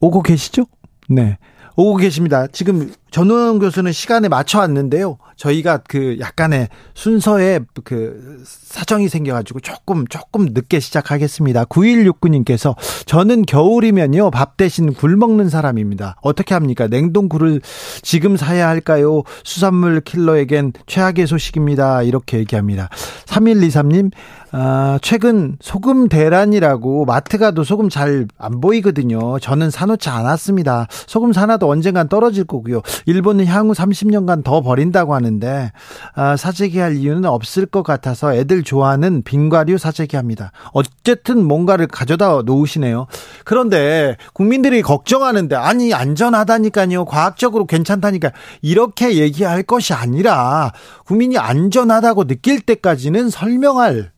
오고 0.00 0.22
계시죠? 0.22 0.64
네. 1.10 1.36
오고 1.76 1.96
계십니다. 1.96 2.46
지금 2.48 2.92
전우영 3.10 3.58
교수는 3.58 3.92
시간에 3.92 4.28
맞춰 4.28 4.58
왔는데요. 4.58 5.18
저희가 5.36 5.78
그 5.88 6.18
약간의 6.20 6.68
순서에 6.94 7.60
그 7.84 8.42
사정이 8.44 9.08
생겨가지고 9.08 9.60
조금 9.60 10.06
조금 10.06 10.46
늦게 10.52 10.80
시작하겠습니다. 10.80 11.64
9169님께서 11.64 12.74
저는 13.06 13.42
겨울이면요 13.42 14.30
밥 14.30 14.56
대신 14.56 14.92
굴 14.94 15.16
먹는 15.16 15.48
사람입니다. 15.48 16.16
어떻게 16.22 16.54
합니까? 16.54 16.88
냉동 16.88 17.28
굴을 17.28 17.60
지금 18.02 18.36
사야 18.36 18.68
할까요? 18.68 19.22
수산물 19.44 20.00
킬러에겐 20.02 20.72
최악의 20.86 21.26
소식입니다. 21.26 22.02
이렇게 22.02 22.38
얘기합니다. 22.38 22.88
3123님 23.26 24.12
아, 24.52 24.98
최근 25.00 25.56
소금 25.60 26.08
대란이라고 26.08 27.06
마트 27.06 27.38
가도 27.38 27.64
소금 27.64 27.88
잘 27.88 28.26
안 28.38 28.60
보이거든요. 28.60 29.38
저는 29.38 29.70
사놓지 29.70 30.08
않았습니다. 30.08 30.86
소금 31.06 31.32
사놔도 31.32 31.68
언젠간 31.68 32.08
떨어질 32.08 32.44
거고요. 32.44 32.82
일본은 33.06 33.46
향후 33.46 33.72
30년간 33.72 34.44
더 34.44 34.60
버린다고 34.60 35.14
하는데 35.14 35.72
아, 36.14 36.36
사재기할 36.36 36.96
이유는 36.96 37.24
없을 37.24 37.66
것 37.66 37.82
같아서 37.82 38.34
애들 38.34 38.62
좋아하는 38.62 39.22
빙과류 39.22 39.78
사재기합니다. 39.78 40.52
어쨌든 40.72 41.44
뭔가를 41.44 41.86
가져다 41.86 42.42
놓으시네요. 42.44 43.06
그런데 43.44 44.16
국민들이 44.34 44.82
걱정하는데 44.82 45.54
아니 45.56 45.94
안전하다니까요. 45.94 47.04
과학적으로 47.04 47.66
괜찮다니까 47.66 48.32
이렇게 48.60 49.16
얘기할 49.16 49.62
것이 49.62 49.94
아니라 49.94 50.72
국민이 51.06 51.38
안전하다고 51.38 52.24
느낄 52.26 52.60
때까지는 52.60 53.30
설명할 53.30 54.10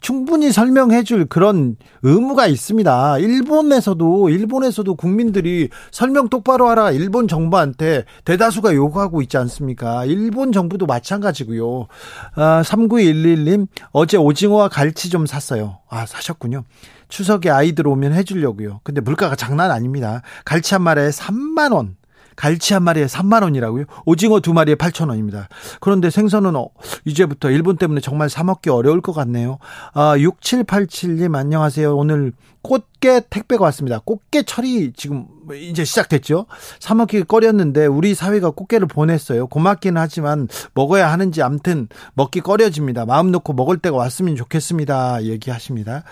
충분히 0.00 0.52
설명해 0.52 1.04
줄 1.04 1.26
그런 1.26 1.76
의무가 2.02 2.46
있습니다. 2.46 3.18
일본에서도 3.18 4.30
일본에서도 4.30 4.94
국민들이 4.94 5.68
설명 5.90 6.28
똑바로 6.28 6.68
하라 6.68 6.90
일본 6.90 7.28
정부한테 7.28 8.04
대다수가 8.24 8.74
요구하고 8.74 9.22
있지 9.22 9.36
않습니까? 9.36 10.04
일본 10.04 10.52
정부도 10.52 10.86
마찬가지고요. 10.86 11.86
아, 12.34 12.62
3911님 12.64 13.66
어제 13.92 14.16
오징어와 14.16 14.68
갈치 14.68 15.10
좀 15.10 15.26
샀어요. 15.26 15.78
아, 15.88 16.06
사셨군요. 16.06 16.64
추석에 17.08 17.50
아이들 17.50 17.86
오면 17.86 18.14
해 18.14 18.22
주려고요. 18.22 18.80
근데 18.84 19.00
물가가 19.00 19.36
장난 19.36 19.70
아닙니다. 19.70 20.22
갈치 20.44 20.74
한 20.74 20.82
마리에 20.82 21.08
3만 21.08 21.72
원. 21.74 21.96
갈치 22.40 22.72
한 22.72 22.84
마리에 22.84 23.04
3만 23.04 23.42
원이라고요? 23.42 23.84
오징어 24.06 24.40
두 24.40 24.54
마리에 24.54 24.74
8천 24.74 25.10
원입니다. 25.10 25.50
그런데 25.78 26.08
생선은 26.08 26.56
어, 26.56 26.70
이제부터 27.04 27.50
일본 27.50 27.76
때문에 27.76 28.00
정말 28.00 28.30
사 28.30 28.42
먹기 28.44 28.70
어려울 28.70 29.02
것 29.02 29.12
같네요. 29.12 29.58
아, 29.92 30.16
6787님 30.16 31.36
안녕하세요. 31.36 31.94
오늘 31.94 32.32
꽃게 32.62 33.22
택배가 33.30 33.64
왔습니다. 33.64 34.00
꽃게 34.00 34.42
철이 34.42 34.92
지금 34.94 35.26
이제 35.54 35.84
시작됐죠. 35.84 36.46
사 36.78 36.94
먹기 36.94 37.24
꺼렸는데 37.24 37.86
우리 37.86 38.14
사회가 38.14 38.50
꽃게를 38.50 38.86
보냈어요. 38.86 39.46
고맙기는 39.46 40.00
하지만 40.00 40.48
먹어야 40.74 41.10
하는지 41.10 41.42
암튼 41.42 41.88
먹기 42.14 42.40
꺼려집니다. 42.40 43.06
마음 43.06 43.30
놓고 43.30 43.54
먹을 43.54 43.78
때가 43.78 43.96
왔으면 43.96 44.36
좋겠습니다. 44.36 45.24
얘기하십니다. 45.24 46.04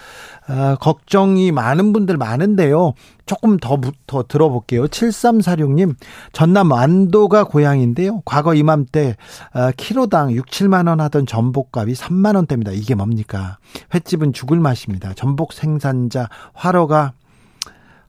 아, 0.47 0.77
걱정이 0.81 1.53
많은 1.53 1.93
분들 1.93 2.17
많은데요. 2.17 2.95
조금 3.27 3.59
더, 3.59 3.79
더 4.07 4.25
들어볼게요. 4.27 4.87
7346님, 4.87 5.95
전남 6.33 6.73
완도가 6.73 7.45
고향인데요. 7.45 8.23
과거 8.25 8.55
이맘때, 8.55 9.17
아, 9.53 9.71
키로당 9.77 10.33
6, 10.33 10.47
7만원 10.47 10.99
하던 10.99 11.27
전복값이 11.27 11.93
3만원대입니다. 11.93 12.75
이게 12.75 12.95
뭡니까? 12.95 13.59
횟집은 13.95 14.33
죽을 14.33 14.59
맛입니다. 14.59 15.13
전복 15.15 15.53
생산자 15.53 16.31
화로가 16.55 17.13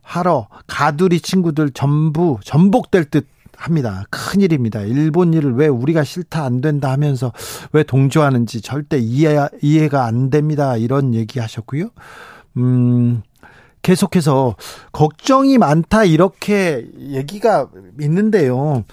하러 0.01 0.47
가두리 0.67 1.19
친구들 1.19 1.71
전부 1.71 2.39
전복될 2.43 3.05
듯 3.05 3.27
합니다. 3.55 4.05
큰일입니다. 4.09 4.81
일본 4.81 5.33
일을 5.33 5.53
왜 5.53 5.67
우리가 5.67 6.03
싫다 6.03 6.43
안 6.43 6.61
된다 6.61 6.91
하면서 6.91 7.33
왜 7.73 7.83
동조하는지 7.83 8.61
절대 8.61 8.97
이해, 8.97 9.35
이해가 9.61 10.05
안 10.05 10.29
됩니다. 10.29 10.77
이런 10.77 11.13
얘기 11.13 11.39
하셨고요. 11.39 11.89
음, 12.57 13.21
계속해서 13.81 14.55
걱정이 14.93 15.57
많다 15.57 16.05
이렇게 16.05 16.87
얘기가 16.99 17.67
있는데요. 17.99 18.85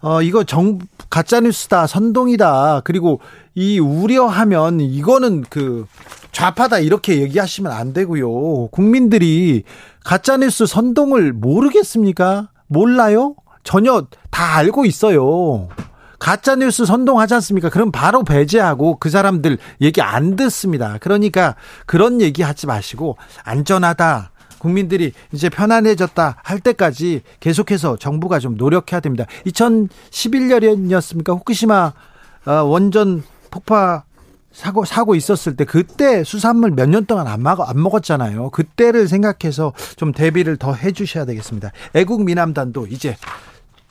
어, 0.00 0.22
이거 0.22 0.42
정, 0.44 0.78
가짜뉴스다, 1.10 1.86
선동이다, 1.86 2.82
그리고 2.84 3.20
이 3.54 3.78
우려하면 3.78 4.80
이거는 4.80 5.44
그 5.48 5.86
좌파다 6.32 6.78
이렇게 6.78 7.20
얘기하시면 7.20 7.70
안 7.70 7.92
되고요. 7.92 8.68
국민들이 8.68 9.62
가짜뉴스 10.04 10.66
선동을 10.66 11.32
모르겠습니까? 11.32 12.48
몰라요? 12.66 13.36
전혀 13.62 14.06
다 14.30 14.56
알고 14.56 14.86
있어요. 14.86 15.68
가짜뉴스 16.18 16.86
선동하지 16.86 17.34
않습니까? 17.34 17.68
그럼 17.68 17.92
바로 17.92 18.24
배제하고 18.24 18.96
그 18.98 19.10
사람들 19.10 19.58
얘기 19.80 20.00
안 20.00 20.36
듣습니다. 20.36 20.96
그러니까 21.00 21.56
그런 21.84 22.20
얘기 22.20 22.42
하지 22.42 22.66
마시고 22.66 23.18
안전하다. 23.44 24.30
국민들이 24.58 25.12
이제 25.32 25.48
편안해졌다 25.48 26.36
할 26.42 26.60
때까지 26.60 27.22
계속해서 27.40 27.96
정부가 27.96 28.38
좀 28.38 28.56
노력해야 28.56 29.00
됩니다. 29.00 29.26
2011년이었습니까? 29.46 31.36
후쿠시마 31.36 31.92
어, 32.46 32.52
원전 32.52 33.24
폭파 33.50 34.04
사고 34.52 34.84
사고 34.84 35.14
있었을 35.14 35.56
때 35.56 35.64
그때 35.64 36.24
수산물 36.24 36.72
몇 36.72 36.88
년 36.88 37.06
동안 37.06 37.26
안 37.26 37.42
먹어 37.42 37.62
안 37.64 37.82
먹었잖아요. 37.82 38.50
그때를 38.50 39.08
생각해서 39.08 39.72
좀 39.96 40.12
대비를 40.12 40.56
더 40.58 40.74
해주셔야 40.74 41.24
되겠습니다. 41.24 41.70
애국 41.94 42.24
미남단도 42.24 42.86
이제 42.88 43.16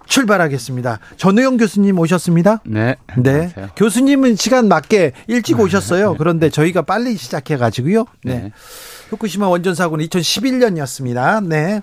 출발하겠습니다. 0.06 1.00
전우영 1.18 1.58
교수님 1.58 1.98
오셨습니다. 1.98 2.62
네. 2.66 2.96
네. 3.18 3.32
안녕하세요. 3.32 3.70
교수님은 3.78 4.36
시간 4.36 4.68
맞게 4.68 5.14
일찍 5.28 5.60
오셨어요. 5.60 6.16
그런데 6.18 6.50
저희가 6.50 6.82
빨리 6.84 7.16
시작해 7.16 7.56
가지고요. 7.58 8.06
네. 8.24 8.36
네. 8.40 8.52
후쿠시마 9.10 9.48
원전 9.48 9.74
사고는 9.74 10.06
2011년이었습니다. 10.08 11.48
네. 11.48 11.82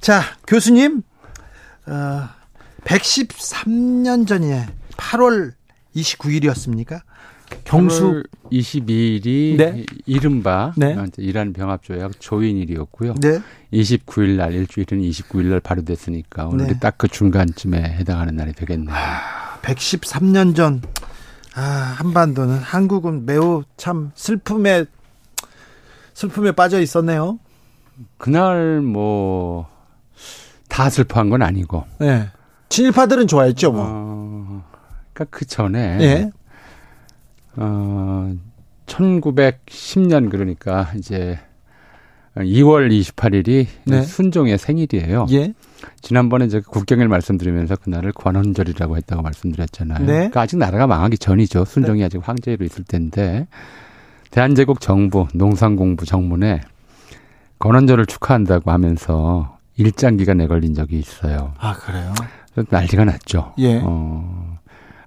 자, 0.00 0.22
교수님 0.46 1.02
어 1.86 2.28
113년 2.84 4.26
전에 4.26 4.66
8월 4.96 5.52
29일이었습니까? 5.96 7.00
경수 7.70 8.22
22일이 8.50 9.56
네. 9.56 9.84
이른바 10.06 10.72
네. 10.76 10.94
어, 10.96 11.04
이제 11.06 11.22
이란 11.22 11.52
병합조약 11.52 12.20
조인일이었고요. 12.20 13.14
네. 13.20 13.40
29일 13.72 14.36
날 14.36 14.52
일주일은 14.54 15.00
29일 15.00 15.46
날 15.46 15.60
발효됐으니까 15.60 16.46
오늘이 16.46 16.74
네. 16.74 16.78
딱그 16.80 17.08
중간쯤에 17.08 17.82
해당하는 17.82 18.36
날이 18.36 18.52
되겠네요. 18.52 18.94
113년 19.62 20.56
전 20.56 20.82
아, 21.54 21.60
한반도는 21.98 22.58
한국은 22.58 23.26
매우 23.26 23.64
참 23.76 24.10
슬픔에 24.14 24.84
슬픔에 26.14 26.52
빠져 26.52 26.80
있었네요. 26.80 27.38
그날 28.18 28.80
뭐 28.80 29.80
다 30.70 30.88
슬퍼한 30.88 31.28
건 31.28 31.42
아니고. 31.42 31.84
네. 31.98 32.30
친일파들은 32.70 33.26
좋아했죠, 33.26 33.72
뭐. 33.72 33.84
어, 33.86 34.64
그러니까 35.12 35.36
그 35.36 35.44
전에 35.44 35.98
예. 36.00 36.30
어 37.56 38.32
1910년 38.86 40.30
그러니까 40.30 40.90
이제 40.96 41.38
2월 42.36 42.90
28일이 42.90 43.66
네. 43.84 44.02
순종의 44.02 44.58
생일이에요. 44.58 45.26
예. 45.32 45.52
지난번에 46.00 46.48
제가 46.48 46.70
국경일 46.70 47.08
말씀드리면서 47.08 47.76
그날을 47.76 48.12
관원절이라고 48.12 48.96
했다고 48.96 49.22
말씀드렸잖아요. 49.22 49.98
네. 50.00 50.12
그러니까 50.12 50.42
아직 50.42 50.56
나라가 50.56 50.86
망하기 50.86 51.18
전이죠. 51.18 51.64
순종이 51.64 52.04
아직 52.04 52.20
황제로 52.22 52.64
있을 52.64 52.84
때인데 52.84 53.48
대한제국 54.30 54.80
정부 54.80 55.26
농산공부 55.34 56.06
정문에 56.06 56.60
관원절을 57.58 58.06
축하한다고 58.06 58.70
하면서 58.70 59.58
일장기가 59.76 60.34
내걸린 60.34 60.74
적이 60.74 60.98
있어요. 60.98 61.52
아, 61.58 61.74
그래요? 61.74 62.12
난리가 62.68 63.04
났죠. 63.04 63.54
예. 63.58 63.80
어, 63.82 64.39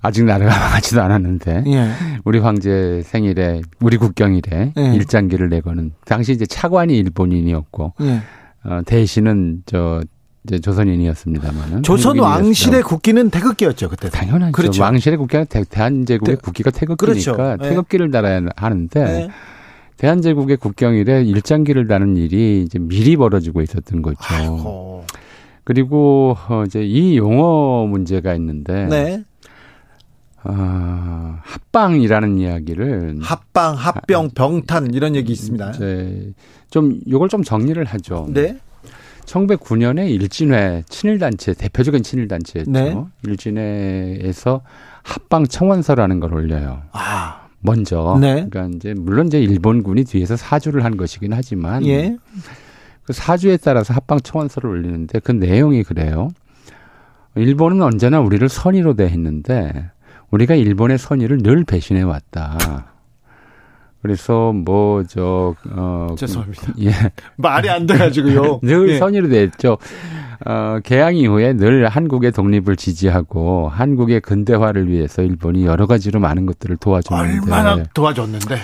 아직 0.03 0.25
나라가 0.25 0.51
망하지도 0.59 1.01
않았는데 1.01 1.63
예. 1.65 1.89
우리 2.25 2.37
황제 2.39 3.01
생일에 3.05 3.61
우리 3.79 3.97
국경일에 3.97 4.73
예. 4.77 4.95
일장기를 4.95 5.49
내거는 5.49 5.93
당시 6.05 6.33
이제 6.33 6.45
차관이 6.45 6.95
일본인이었고 6.97 7.93
예. 8.01 8.19
어, 8.65 8.81
대신은 8.85 9.63
저 9.65 10.01
이제 10.45 10.59
조선인이었습니다만은 10.59 11.83
조선. 11.83 12.19
왕실의 12.19 12.83
국기는 12.83 13.29
태극기였죠, 13.29 13.87
그때. 13.89 14.09
당연하죠. 14.09 14.51
그렇죠. 14.51 14.81
왕실의 14.83 15.17
국기가 15.17 15.45
대, 15.45 15.63
대한제국의 15.63 16.35
네. 16.35 16.41
국기가 16.41 16.69
태극기니까 16.69 17.33
그렇죠. 17.33 17.63
네. 17.63 17.69
태극기를 17.69 18.11
달아야 18.11 18.41
하는데 18.57 19.03
네. 19.03 19.29
대한제국의 19.95 20.57
국경일에 20.57 21.23
일장기를 21.23 21.87
다는 21.87 22.17
일이 22.17 22.63
이제 22.63 22.77
미리 22.77 23.15
벌어지고 23.15 23.61
있었던 23.61 24.01
거죠. 24.01 24.17
아이고. 24.19 25.05
그리고 25.63 26.35
어, 26.49 26.63
이제 26.67 26.83
이 26.83 27.17
용어 27.17 27.85
문제가 27.87 28.33
있는데 28.35 28.85
네. 28.87 29.23
어, 30.45 31.39
합방이라는 31.41 32.38
이야기를 32.38 33.19
합방, 33.21 33.75
합병, 33.75 34.29
병탄 34.36 34.93
이런 34.93 35.15
얘기 35.15 35.32
있습니다. 35.32 35.71
이제 35.71 36.34
좀 36.69 36.99
요걸 37.10 37.29
좀 37.29 37.43
정리를 37.43 37.84
하죠. 37.84 38.27
네. 38.29 38.58
1909년에 39.25 40.10
일진회 40.10 40.84
친일단체 40.89 41.53
대표적인 41.53 42.03
친일단체였죠. 42.03 42.71
네. 42.71 42.95
일진회에서 43.25 44.62
합방 45.01 45.45
청원서라는 45.47 46.19
걸 46.19 46.34
올려요. 46.34 46.84
아. 46.91 47.43
먼저. 47.63 48.17
네. 48.19 48.45
그러니까 48.49 48.75
이제 48.75 48.93
물론 48.93 49.27
이제 49.27 49.39
일본군이 49.39 50.03
뒤에서 50.03 50.36
사주를 50.36 50.84
한 50.84 50.97
것이긴 50.97 51.32
하지만 51.32 51.86
예. 51.86 52.17
그 53.06 53.13
사주에 53.13 53.58
따라서 53.58 53.93
합방 53.93 54.19
청원서를 54.19 54.69
올리는데 54.69 55.19
그 55.19 55.32
내용이 55.32 55.84
그래요. 55.84 56.29
일본은 57.36 57.82
언제나 57.82 58.19
우리를 58.19 58.47
선의로 58.47 58.95
대했는데 58.95 59.91
우리가 60.34 60.56
일본의 60.56 60.98
선의를 60.98 61.38
늘 61.43 61.63
배신해 61.63 62.02
왔다. 62.02 62.88
그래서 64.02 64.52
뭐 64.52 65.04
저 65.04 65.56
어 65.72 66.15
죄송합니다. 66.17 66.74
예. 66.82 66.91
말이 67.38 67.69
안 67.69 67.86
돼가지고요. 67.86 68.60
늘 68.65 68.89
예. 68.89 68.98
선의로 68.98 69.30
대했죠. 69.30 69.78
어, 70.46 70.80
개항 70.84 71.15
이후에 71.15 71.54
늘 71.54 71.88
한국의 71.88 72.32
독립을 72.32 72.76
지지하고 72.76 73.69
한국의 73.69 74.22
근대화를 74.22 74.89
위해서 74.89 75.22
일본이 75.22 75.65
여러 75.65 75.86
가지로 75.86 76.19
많은 76.19 76.48
것들을 76.48 76.78
도와줬는데 76.78 77.41
얼마나 77.52 77.84
도와줬는데. 77.93 78.58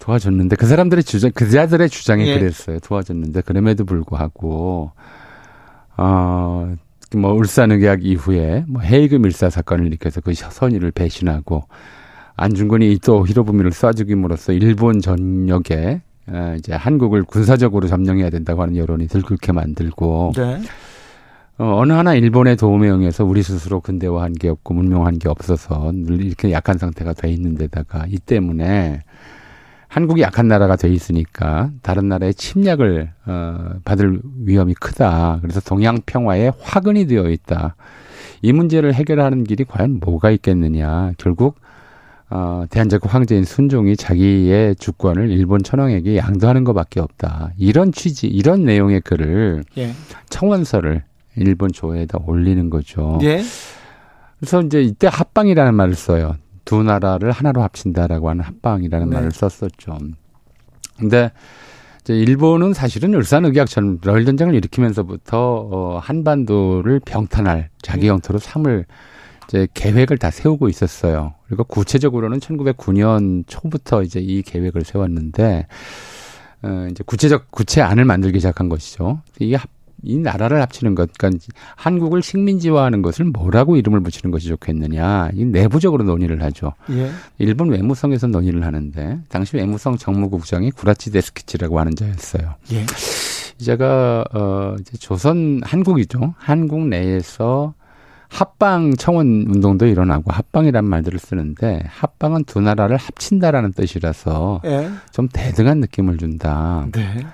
도와줬는데 0.00 0.56
그 0.56 0.66
사람들의 0.66 1.04
주장 1.04 1.30
그자들의 1.32 1.88
주장이 1.88 2.26
예. 2.26 2.38
그랬어요. 2.38 2.80
도와줬는데 2.80 3.42
그럼에도 3.42 3.84
불구하고 3.84 4.90
어 5.96 6.74
뭐 7.16 7.32
울산의학 7.32 8.04
이후에 8.04 8.64
뭐 8.68 8.82
헤이그 8.82 9.16
밀사 9.16 9.50
사건을 9.50 9.86
일으켜서 9.86 10.20
그 10.20 10.34
선의를 10.34 10.90
배신하고 10.90 11.64
안중근이 12.36 12.98
또 13.04 13.26
히로부미를 13.26 13.70
쏴죽임으로써 13.70 14.60
일본 14.60 15.00
전역에 15.00 16.02
어, 16.28 16.54
이제 16.58 16.74
한국을 16.74 17.24
군사적으로 17.24 17.88
점령해야 17.88 18.30
된다고 18.30 18.62
하는 18.62 18.76
여론이 18.76 19.08
들끓게 19.08 19.52
만들고 19.52 20.32
네. 20.36 20.60
어, 21.58 21.78
어느 21.80 21.92
하나 21.92 22.14
일본의 22.14 22.56
도움에 22.56 22.88
응해서 22.88 23.24
우리 23.24 23.42
스스로 23.42 23.80
근대화한 23.80 24.34
게 24.34 24.48
없고 24.48 24.74
문명한 24.74 25.18
게 25.18 25.28
없어서 25.28 25.90
늘 25.92 26.22
이렇게 26.22 26.52
약한 26.52 26.78
상태가 26.78 27.14
돼 27.14 27.30
있는 27.30 27.56
데다가 27.56 28.04
이 28.08 28.18
때문에 28.18 29.02
한국이 29.88 30.20
약한 30.20 30.48
나라가 30.48 30.76
돼 30.76 30.88
있으니까 30.88 31.70
다른 31.82 32.08
나라의 32.08 32.34
침략을 32.34 33.10
어, 33.26 33.70
받을 33.84 34.20
위험이 34.44 34.74
크다. 34.74 35.38
그래서 35.40 35.60
동양 35.60 35.98
평화에 36.04 36.52
화근이 36.60 37.06
되어 37.06 37.30
있다. 37.30 37.74
이 38.42 38.52
문제를 38.52 38.94
해결하는 38.94 39.44
길이 39.44 39.64
과연 39.64 39.98
뭐가 40.00 40.30
있겠느냐. 40.30 41.12
결국 41.18 41.56
어, 42.30 42.64
대한제국 42.68 43.12
황제인 43.12 43.44
순종이 43.44 43.96
자기의 43.96 44.76
주권을 44.76 45.30
일본 45.30 45.62
천황에게 45.62 46.18
양도하는 46.18 46.64
것밖에 46.64 47.00
없다. 47.00 47.52
이런 47.56 47.90
취지, 47.90 48.26
이런 48.26 48.64
내용의 48.64 49.00
글을 49.00 49.64
예. 49.78 49.92
청원서를 50.28 51.04
일본 51.36 51.72
조회에다 51.72 52.18
올리는 52.26 52.68
거죠. 52.68 53.18
예. 53.22 53.40
그래서 54.38 54.60
이제 54.60 54.82
이때 54.82 55.08
합방이라는 55.10 55.74
말을 55.74 55.94
써요. 55.94 56.36
두 56.68 56.82
나라를 56.82 57.32
하나로 57.32 57.62
합친다라고 57.62 58.28
하는 58.28 58.44
합방이라는 58.44 59.08
네. 59.08 59.16
말을 59.16 59.30
썼었죠. 59.30 59.96
근데 60.98 61.32
이제 62.02 62.14
일본은 62.14 62.74
사실은 62.74 63.14
울산 63.14 63.46
의학전 63.46 64.00
러일 64.02 64.26
전쟁을 64.26 64.54
일으키면서부터 64.54 65.68
어, 65.72 65.98
한반도를 66.02 67.00
병탄할 67.00 67.70
자기 67.80 68.02
네. 68.02 68.08
영토로 68.08 68.38
삼을 68.38 68.84
이제 69.48 69.66
계획을 69.72 70.18
다 70.18 70.30
세우고 70.30 70.68
있었어요. 70.68 71.32
그리고 71.46 71.64
구체적으로는 71.64 72.38
1909년 72.38 73.44
초부터 73.46 74.02
이제 74.02 74.20
이 74.20 74.42
계획을 74.42 74.84
세웠는데 74.84 75.68
어, 76.64 76.88
이제 76.90 77.02
구체적 77.06 77.50
구체안을 77.50 78.04
만들기 78.04 78.40
시작한 78.40 78.68
것이죠. 78.68 79.22
이게 79.38 79.56
합, 79.56 79.70
이 80.02 80.18
나라를 80.18 80.60
합치는 80.62 80.94
것, 80.94 81.10
그러니까 81.18 81.44
한국을 81.76 82.22
식민지화하는 82.22 83.02
것을 83.02 83.26
뭐라고 83.26 83.76
이름을 83.76 84.00
붙이는 84.00 84.30
것이 84.30 84.48
좋겠느냐, 84.48 85.30
이 85.34 85.44
내부적으로 85.44 86.04
논의를 86.04 86.42
하죠. 86.44 86.72
예. 86.90 87.10
일본 87.38 87.70
외무성에서 87.70 88.28
논의를 88.28 88.64
하는데 88.64 89.20
당시 89.28 89.56
외무성 89.56 89.96
정무국장이 89.96 90.70
구라치 90.70 91.10
데스키치라고 91.10 91.80
하는 91.80 91.94
자였어요. 91.94 92.54
예. 92.72 92.86
제가 93.58 94.24
어 94.32 94.76
이제 94.80 94.96
조선 94.98 95.60
한국이죠. 95.64 96.34
한국 96.38 96.86
내에서 96.86 97.74
합방 98.28 98.94
청원 98.96 99.46
운동도 99.48 99.86
일어나고 99.86 100.30
합방이란 100.30 100.84
말들을 100.84 101.18
쓰는데 101.18 101.82
합방은 101.88 102.44
두 102.44 102.60
나라를 102.60 102.96
합친다라는 102.96 103.72
뜻이라서 103.72 104.60
예. 104.66 104.90
좀 105.12 105.28
대등한 105.32 105.80
느낌을 105.80 106.18
준다. 106.18 106.86
네. 106.92 107.26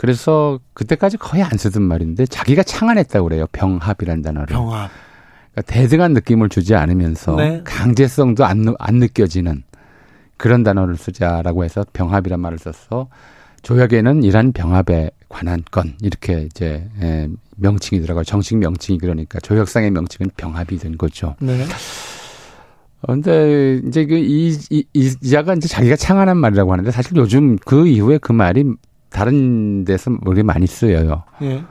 그래서 0.00 0.58
그때까지 0.72 1.18
거의 1.18 1.42
안 1.42 1.50
쓰던 1.58 1.82
말인데 1.82 2.24
자기가 2.24 2.62
창안했다고 2.62 3.28
그래요. 3.28 3.44
병합이라는 3.52 4.22
단어를. 4.22 4.46
병합. 4.46 4.90
그러니까 5.52 5.72
대등한 5.74 6.14
느낌을 6.14 6.48
주지 6.48 6.74
않으면서 6.74 7.36
네. 7.36 7.60
강제성도 7.64 8.46
안, 8.46 8.62
느- 8.62 8.72
안 8.78 8.94
느껴지는 8.94 9.62
그런 10.38 10.62
단어를 10.62 10.96
쓰자라고 10.96 11.64
해서 11.64 11.84
병합이란 11.92 12.40
말을 12.40 12.56
써서 12.56 13.08
조약에는 13.60 14.22
이란 14.22 14.52
병합에 14.52 15.10
관한 15.28 15.62
건 15.70 15.92
이렇게 16.00 16.44
이제 16.44 16.88
에, 17.02 17.28
명칭이 17.56 18.00
들어가고 18.00 18.24
정식 18.24 18.56
명칭이 18.56 18.96
그러니까 18.96 19.38
조약상의 19.40 19.90
명칭은 19.90 20.30
병합이 20.34 20.78
된 20.78 20.96
거죠. 20.96 21.36
네. 21.40 21.62
어, 23.02 23.12
근데 23.12 23.82
이제 23.86 24.06
그이 24.06 24.48
이, 24.48 24.58
이 24.70 24.84
이자가 24.94 25.52
이제 25.56 25.68
자기가 25.68 25.96
창안한 25.96 26.38
말이라고 26.38 26.72
하는데 26.72 26.90
사실 26.90 27.16
요즘 27.16 27.56
그 27.56 27.86
이후에 27.86 28.16
그 28.16 28.32
말이 28.32 28.64
다른 29.10 29.84
데서 29.84 30.10
우리 30.24 30.42
많이 30.42 30.66
쓰여요. 30.66 31.24
예. 31.42 31.62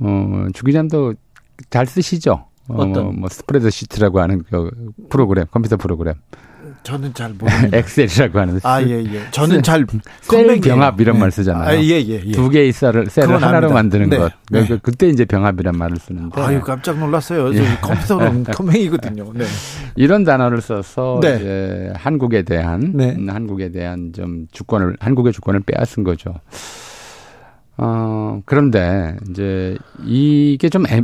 어, 0.00 0.46
주 0.52 0.64
기자님도 0.64 1.14
잘 1.70 1.86
쓰시죠? 1.86 2.44
어, 2.68 2.74
어떤? 2.74 2.92
뭐, 3.04 3.12
뭐 3.12 3.28
스프레드 3.28 3.70
시트라고 3.70 4.20
하는 4.20 4.42
그 4.50 4.70
프로그램, 5.08 5.46
컴퓨터 5.50 5.76
프로그램. 5.76 6.14
저는 6.82 7.14
잘 7.14 7.32
모릅니다. 7.32 7.76
엑셀이라고 7.78 8.38
하는. 8.38 8.60
아, 8.62 8.80
예, 8.82 9.02
예. 9.02 9.22
저는 9.32 9.62
잘 9.62 10.11
셀 10.11 10.60
병합 10.60 11.00
이런 11.00 11.14
네. 11.16 11.20
말 11.20 11.30
쓰잖아요. 11.32 11.68
아, 11.68 11.74
예, 11.74 11.80
예, 11.80 12.22
예. 12.24 12.30
두 12.32 12.48
개의 12.48 12.70
셀을, 12.70 13.06
셀을 13.06 13.34
하나로 13.36 13.56
압니다. 13.68 13.74
만드는 13.74 14.10
네. 14.10 14.18
것. 14.18 14.32
네. 14.50 14.66
그- 14.66 14.78
그때 14.78 15.08
이제 15.08 15.24
병합이란 15.24 15.76
말을 15.76 15.96
쓰는데. 15.96 16.40
아유, 16.40 16.60
깜짝 16.60 16.96
놀랐어요. 16.98 17.52
저 17.54 17.60
예. 17.62 17.66
컴퓨터는 17.80 18.44
컴맹이거든요. 18.54 19.32
네. 19.34 19.44
이런 19.96 20.22
단어를 20.22 20.60
써서 20.60 21.18
네. 21.22 21.36
이제 21.36 21.92
한국에 21.96 22.42
대한 22.42 22.92
네. 22.94 23.16
음, 23.16 23.30
한국에 23.30 23.70
대한 23.72 24.12
좀 24.12 24.46
주권을 24.52 24.96
한국의 25.00 25.32
주권을 25.32 25.60
빼앗은 25.66 26.04
거죠. 26.04 26.34
어 27.78 28.40
그런데 28.44 29.16
이제 29.28 29.76
이게 30.04 30.68
좀 30.68 30.86
애, 30.88 31.02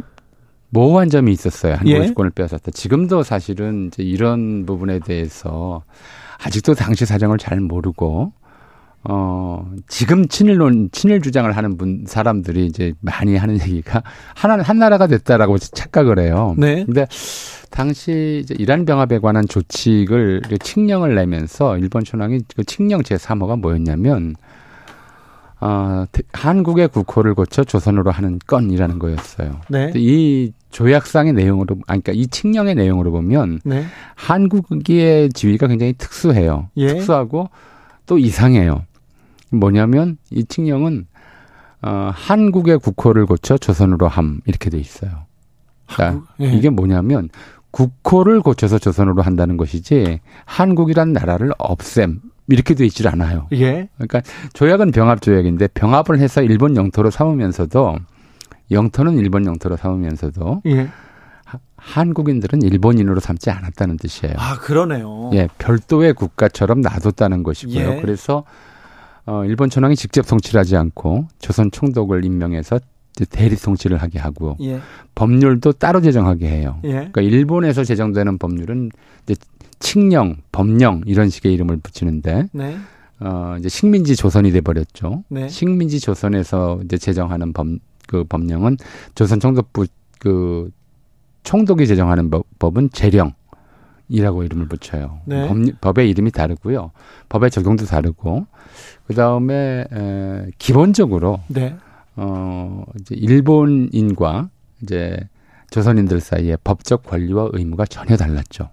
모호한 0.70 1.10
점이 1.10 1.30
있었어요. 1.32 1.74
한국의 1.74 2.00
예. 2.00 2.06
주권을 2.06 2.30
빼앗았다. 2.30 2.70
지금도 2.70 3.22
사실은 3.22 3.88
이제 3.88 4.02
이런 4.02 4.64
부분에 4.64 5.00
대해서 5.00 5.82
아직도 6.42 6.74
당시 6.74 7.04
사정을 7.04 7.38
잘 7.38 7.60
모르고 7.60 8.32
어 9.04 9.70
지금 9.88 10.28
친일론 10.28 10.90
친일 10.92 11.20
주장을 11.20 11.50
하는 11.54 11.76
분 11.76 12.04
사람들이 12.06 12.66
이제 12.66 12.94
많이 13.00 13.36
하는 13.36 13.60
얘기가 13.60 14.02
하나는 14.34 14.64
한 14.64 14.78
나라가 14.78 15.06
됐다라고 15.06 15.58
착각을 15.58 16.20
해요. 16.20 16.54
네. 16.56 16.84
근데 16.84 17.06
당시 17.70 18.40
이제 18.42 18.54
이란 18.58 18.84
병합에 18.84 19.18
관한 19.18 19.46
조칙을 19.46 20.42
칙령을 20.62 21.14
내면서 21.16 21.76
일본 21.78 22.04
천황이 22.04 22.40
그 22.54 22.64
칙령 22.64 23.02
제3호가 23.02 23.60
뭐였냐면 23.60 24.36
어, 25.64 26.04
대- 26.10 26.22
한국의 26.32 26.88
국호를 26.88 27.34
고쳐 27.34 27.62
조선으로 27.62 28.10
하는 28.10 28.40
건이라는 28.48 28.98
거였어요. 28.98 29.60
네. 29.68 29.92
이 29.94 30.52
조약상의 30.70 31.34
내용으로, 31.34 31.76
아니, 31.86 32.02
그러니까 32.02 32.12
이 32.20 32.26
칙령의 32.26 32.74
내용으로 32.74 33.12
보면 33.12 33.60
네. 33.64 33.84
한국의 34.16 35.28
지위가 35.30 35.68
굉장히 35.68 35.92
특수해요. 35.92 36.68
예. 36.78 36.88
특수하고 36.88 37.48
또 38.06 38.18
이상해요. 38.18 38.82
뭐냐면 39.52 40.16
이 40.30 40.44
칙령은 40.44 41.06
어, 41.82 42.10
한국의 42.12 42.78
국호를 42.78 43.26
고쳐 43.26 43.56
조선으로 43.56 44.08
함 44.08 44.40
이렇게 44.46 44.68
돼 44.68 44.78
있어요. 44.78 45.10
그러니까 45.86 46.24
예. 46.40 46.52
이게 46.52 46.70
뭐냐면 46.70 47.28
국호를 47.70 48.40
고쳐서 48.40 48.78
조선으로 48.78 49.22
한다는 49.22 49.56
것이지 49.56 50.20
한국이란 50.44 51.12
나라를 51.12 51.52
없앰 51.58 52.20
이렇게 52.48 52.74
돼 52.74 52.84
있질 52.86 53.08
않아요. 53.08 53.46
예. 53.52 53.88
그러니까 53.96 54.20
조약은 54.52 54.90
병합 54.92 55.22
조약인데 55.22 55.68
병합을 55.68 56.18
해서 56.18 56.42
일본 56.42 56.76
영토로 56.76 57.10
삼으면서도 57.10 57.96
영토는 58.70 59.16
일본 59.18 59.46
영토로 59.46 59.76
삼으면서도 59.76 60.62
예. 60.66 60.88
하- 61.44 61.58
한국인들은 61.76 62.62
일본인으로 62.62 63.20
삼지 63.20 63.50
않았다는 63.50 63.96
뜻이에요. 63.98 64.34
아, 64.38 64.58
그러네요. 64.58 65.30
예, 65.34 65.48
별도의 65.58 66.14
국가처럼 66.14 66.80
놔뒀다는 66.80 67.42
것이고요. 67.42 67.96
예. 67.96 68.00
그래서 68.00 68.44
어, 69.24 69.44
일본 69.44 69.70
천황이 69.70 69.94
직접 69.94 70.26
통치를 70.26 70.58
하지 70.58 70.76
않고 70.76 71.28
조선 71.38 71.70
총독을 71.70 72.24
임명해서 72.24 72.80
대리 73.30 73.56
통치를 73.56 73.98
하게 73.98 74.18
하고 74.18 74.56
예. 74.62 74.80
법률도 75.14 75.72
따로 75.74 76.00
제정하게 76.00 76.48
해요. 76.48 76.78
예. 76.84 76.92
그러니까 76.92 77.20
일본에서 77.20 77.84
제정되는 77.84 78.38
법률은 78.38 78.90
이제 79.24 79.34
칙령, 79.82 80.36
법령 80.52 81.02
이런 81.06 81.28
식의 81.28 81.52
이름을 81.52 81.76
붙이는데 81.78 82.48
네. 82.52 82.76
어 83.20 83.56
이제 83.58 83.68
식민지 83.68 84.16
조선이 84.16 84.50
돼 84.50 84.60
버렸죠. 84.60 85.24
네. 85.28 85.48
식민지 85.48 86.00
조선에서 86.00 86.80
이제 86.84 86.96
제정하는 86.96 87.52
법 87.52 87.66
그 88.06 88.24
법령은 88.24 88.76
조선 89.14 89.40
총독부 89.40 89.86
그 90.18 90.70
총독이 91.44 91.86
제정하는 91.86 92.30
법, 92.30 92.46
법은 92.58 92.90
재령 92.92 93.32
이라고 94.08 94.44
이름을 94.44 94.68
붙여요. 94.68 95.20
네. 95.24 95.48
법, 95.48 95.56
법의 95.80 96.10
이름이 96.10 96.30
다르고요. 96.30 96.92
법의 97.30 97.50
적용도 97.50 97.86
다르고 97.86 98.46
그 99.06 99.14
다음에 99.14 99.86
에, 99.90 100.46
기본적으로 100.58 101.40
네. 101.48 101.74
어 102.16 102.84
이제 103.00 103.14
일본인과 103.14 104.50
이제 104.82 105.16
조선인들 105.70 106.20
사이에 106.20 106.56
법적 106.62 107.04
권리와 107.04 107.48
의무가 107.52 107.86
전혀 107.86 108.16
달랐죠. 108.16 108.68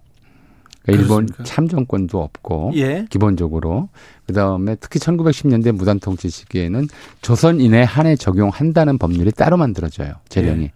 그러니까 0.92 1.14
일본? 1.14 1.28
참정권도 1.44 2.22
없고 2.22 2.72
예. 2.76 3.06
기본적으로 3.10 3.90
그다음에 4.28 4.76
특히 4.80 5.00
1910년대 5.00 5.72
무단 5.72 6.00
통치 6.00 6.30
시기에는 6.30 6.88
조선인에 7.22 7.84
한해 7.84 8.16
적용한다는 8.16 8.98
법률이 8.98 9.32
따로 9.32 9.58
만들어져요. 9.58 10.14
재령이. 10.30 10.64
예. 10.64 10.72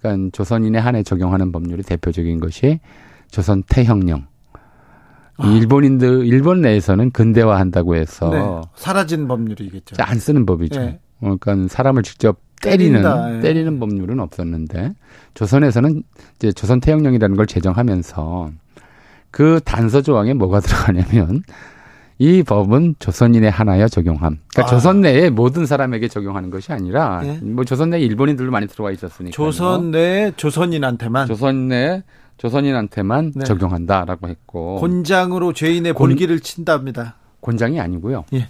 그러니까 0.00 0.30
조선인에 0.32 0.78
한해 0.78 1.02
적용하는 1.02 1.52
법률이 1.52 1.82
대표적인 1.82 2.40
것이 2.40 2.80
조선 3.30 3.62
태형령. 3.68 4.26
아. 5.36 5.48
일본인들 5.48 6.26
일본 6.26 6.60
내에서는 6.60 7.10
근대화한다고 7.10 7.96
해서 7.96 8.30
네. 8.30 8.40
사라진 8.76 9.26
법률이겠죠. 9.26 9.96
안 9.98 10.18
쓰는 10.18 10.46
법이죠. 10.46 10.80
예. 10.80 10.98
그러니까 11.20 11.56
사람을 11.68 12.02
직접 12.02 12.38
때리는 12.62 13.02
때린다, 13.02 13.36
예. 13.36 13.40
때리는 13.40 13.78
법률은 13.80 14.20
없었는데 14.20 14.94
조선에서는 15.34 16.02
이제 16.36 16.52
조선 16.52 16.80
태형령이라는 16.80 17.36
걸 17.36 17.46
제정하면서 17.46 18.50
그 19.34 19.58
단서 19.64 20.00
조항에 20.00 20.32
뭐가 20.32 20.60
들어가냐면 20.60 21.42
이 22.20 22.44
법은 22.44 22.94
조선인의 23.00 23.50
하나여 23.50 23.88
적용함. 23.88 24.38
그러니까 24.48 24.62
아. 24.62 24.66
조선 24.66 25.00
내에 25.00 25.28
모든 25.28 25.66
사람에게 25.66 26.06
적용하는 26.06 26.50
것이 26.50 26.72
아니라 26.72 27.20
예. 27.24 27.40
뭐 27.42 27.64
조선 27.64 27.90
내에 27.90 27.98
일본인들도 28.00 28.52
많이 28.52 28.68
들어와 28.68 28.92
있었으니까 28.92 29.34
조선 29.34 29.90
내 29.90 30.30
조선인한테만 30.36 31.26
조선 31.26 31.66
내 31.66 32.04
조선인한테만 32.36 33.32
네. 33.34 33.44
적용한다라고 33.44 34.28
했고 34.28 34.76
곤장으로 34.76 35.52
죄인의 35.52 35.94
곤- 35.94 36.10
볼기를 36.10 36.38
친답니다. 36.38 37.16
곤장이 37.40 37.80
아니고요. 37.80 38.26
예. 38.34 38.46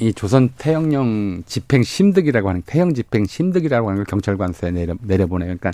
이 0.00 0.12
조선 0.12 0.50
태형령 0.56 1.42
집행 1.46 1.82
심득이라고 1.82 2.48
하는 2.48 2.62
태형 2.64 2.94
집행 2.94 3.26
심득이라고 3.26 3.88
하는 3.88 3.96
걸 3.98 4.04
경찰관서에 4.06 4.70
내려 4.70 4.94
내려보내요. 5.02 5.56
그러니까 5.56 5.72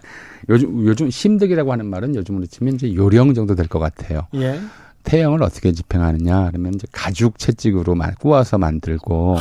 요즘 0.48 0.86
요즘 0.86 1.10
심득이라고 1.10 1.70
하는 1.70 1.86
말은 1.86 2.14
요즘으로 2.14 2.46
치면 2.46 2.74
이제 2.76 2.94
요령 2.94 3.34
정도 3.34 3.54
될 3.54 3.68
것 3.68 3.78
같아요. 3.78 4.26
예. 4.36 4.58
태형을 5.02 5.42
어떻게 5.42 5.72
집행하느냐 5.72 6.48
그러면 6.50 6.74
이제 6.74 6.86
가죽 6.90 7.38
채찍으로 7.38 7.94
만 7.94 8.14
구워서 8.18 8.56
만들고 8.56 9.36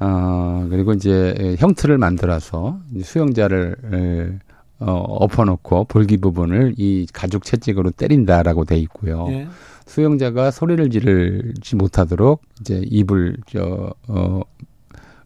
어 0.00 0.66
그리고 0.68 0.92
이제 0.92 1.56
형틀을 1.58 1.96
만들어서 1.96 2.78
수용자를 3.02 3.76
에, 3.94 4.38
어 4.84 4.92
엎어놓고 4.92 5.84
볼기 5.84 6.18
부분을 6.18 6.74
이 6.76 7.06
가죽 7.14 7.44
채찍으로 7.44 7.92
때린다라고 7.92 8.66
돼 8.66 8.76
있고요. 8.76 9.26
예. 9.30 9.48
수용자가 9.86 10.50
소리를 10.50 10.90
지르지 10.90 11.76
못하도록 11.76 12.42
이제 12.60 12.82
입을 12.84 13.36
저 13.48 13.92
어 14.08 14.40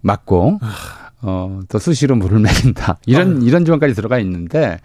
막고 0.03 0.59
어 1.23 1.61
또 1.69 1.79
수시로 1.79 2.17
물을 2.17 2.39
먹인다 2.41 2.99
이런 3.07 3.43
이런 3.43 3.65
조항까지 3.67 3.95
들어가 3.95 4.19
있는데 4.21 4.79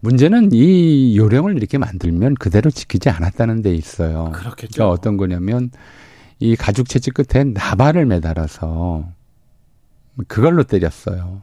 문제는 0.00 0.50
이 0.52 1.16
요령을 1.18 1.56
이렇게 1.56 1.76
만들면 1.76 2.34
그대로 2.36 2.70
지키지 2.70 3.10
않았다는 3.10 3.60
데 3.60 3.74
있어요. 3.74 4.32
그렇겠죠. 4.34 4.72
그러니까 4.72 4.88
어떤 4.90 5.16
거냐면 5.18 5.70
이 6.38 6.56
가죽 6.56 6.88
채찍 6.88 7.12
끝에 7.12 7.44
나발을 7.44 8.06
매달아서 8.06 9.06
그걸로 10.26 10.62
때렸어요. 10.64 11.42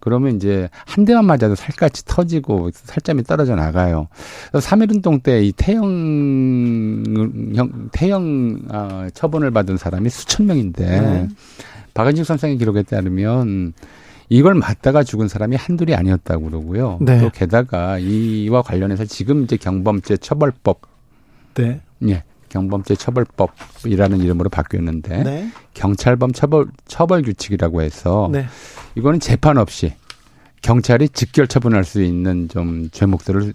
그러면 0.00 0.36
이제 0.36 0.68
한 0.86 1.04
대만 1.04 1.24
맞아도 1.24 1.54
살갗이 1.54 2.04
터지고 2.06 2.70
살점이 2.72 3.24
떨어져 3.24 3.54
나가요. 3.56 4.08
3.1운동 4.52 5.22
때 5.22 5.42
이 5.42 5.52
태형, 5.56 7.02
형, 7.54 7.88
태형, 7.92 8.62
어, 8.70 9.06
처분을 9.12 9.50
받은 9.50 9.76
사람이 9.76 10.08
수천 10.10 10.46
명인데, 10.46 11.00
네. 11.00 11.28
박은식 11.94 12.24
선생의 12.24 12.58
기록에 12.58 12.82
따르면 12.82 13.72
이걸 14.28 14.54
맞다가 14.54 15.02
죽은 15.02 15.28
사람이 15.28 15.56
한둘이 15.56 15.94
아니었다고 15.94 16.44
그러고요. 16.44 16.98
네. 17.00 17.18
또 17.20 17.30
게다가 17.30 17.98
이와 17.98 18.62
관련해서 18.62 19.04
지금 19.04 19.44
이제 19.44 19.56
경범죄 19.56 20.18
처벌법, 20.18 20.82
네. 21.54 21.80
예, 22.08 22.22
경범죄 22.48 22.96
처벌법이라는 22.96 24.20
이름으로 24.20 24.48
바뀌었는데, 24.48 25.22
네. 25.22 25.48
경찰범 25.74 26.32
처벌, 26.32 26.66
처벌 26.86 27.22
규칙이라고 27.22 27.82
해서, 27.82 28.28
네. 28.32 28.46
이거는 28.94 29.20
재판 29.20 29.58
없이 29.58 29.92
경찰이 30.62 31.08
직결 31.10 31.46
처분할 31.46 31.84
수 31.84 32.02
있는 32.02 32.48
좀 32.48 32.88
죄목들을 32.90 33.52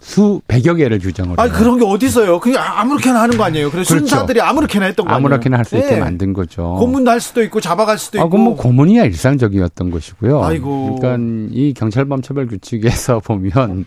수 0.00 0.40
백여 0.48 0.74
개를 0.74 0.98
규정을 0.98 1.38
아. 1.38 1.48
그런 1.48 1.78
게 1.78 1.84
어디 1.84 2.06
있어요? 2.06 2.40
그냥 2.40 2.64
아무렇게나 2.66 3.20
하는 3.22 3.36
거 3.36 3.44
아니에요? 3.44 3.70
그래서 3.70 3.94
그렇죠. 3.94 4.08
순사들이 4.08 4.40
아무렇게나 4.40 4.86
했던 4.86 5.04
거 5.06 5.12
아니에요? 5.12 5.18
아무렇게나 5.26 5.58
할 5.58 5.64
수 5.64 5.76
있게 5.76 5.96
예. 5.96 6.00
만든 6.00 6.32
거죠. 6.32 6.74
고문도 6.78 7.10
할 7.10 7.20
수도 7.20 7.42
있고 7.42 7.60
잡아갈 7.60 7.98
수도 7.98 8.18
아, 8.18 8.22
있고. 8.22 8.30
그건 8.30 8.44
뭐 8.44 8.56
고문이야 8.56 9.04
일상적이었던 9.04 9.90
것이고요. 9.90 10.42
아이고. 10.42 10.96
그러니까 10.96 11.52
이 11.52 11.72
경찰범 11.74 12.22
처벌 12.22 12.46
규칙에서 12.48 13.20
보면 13.24 13.84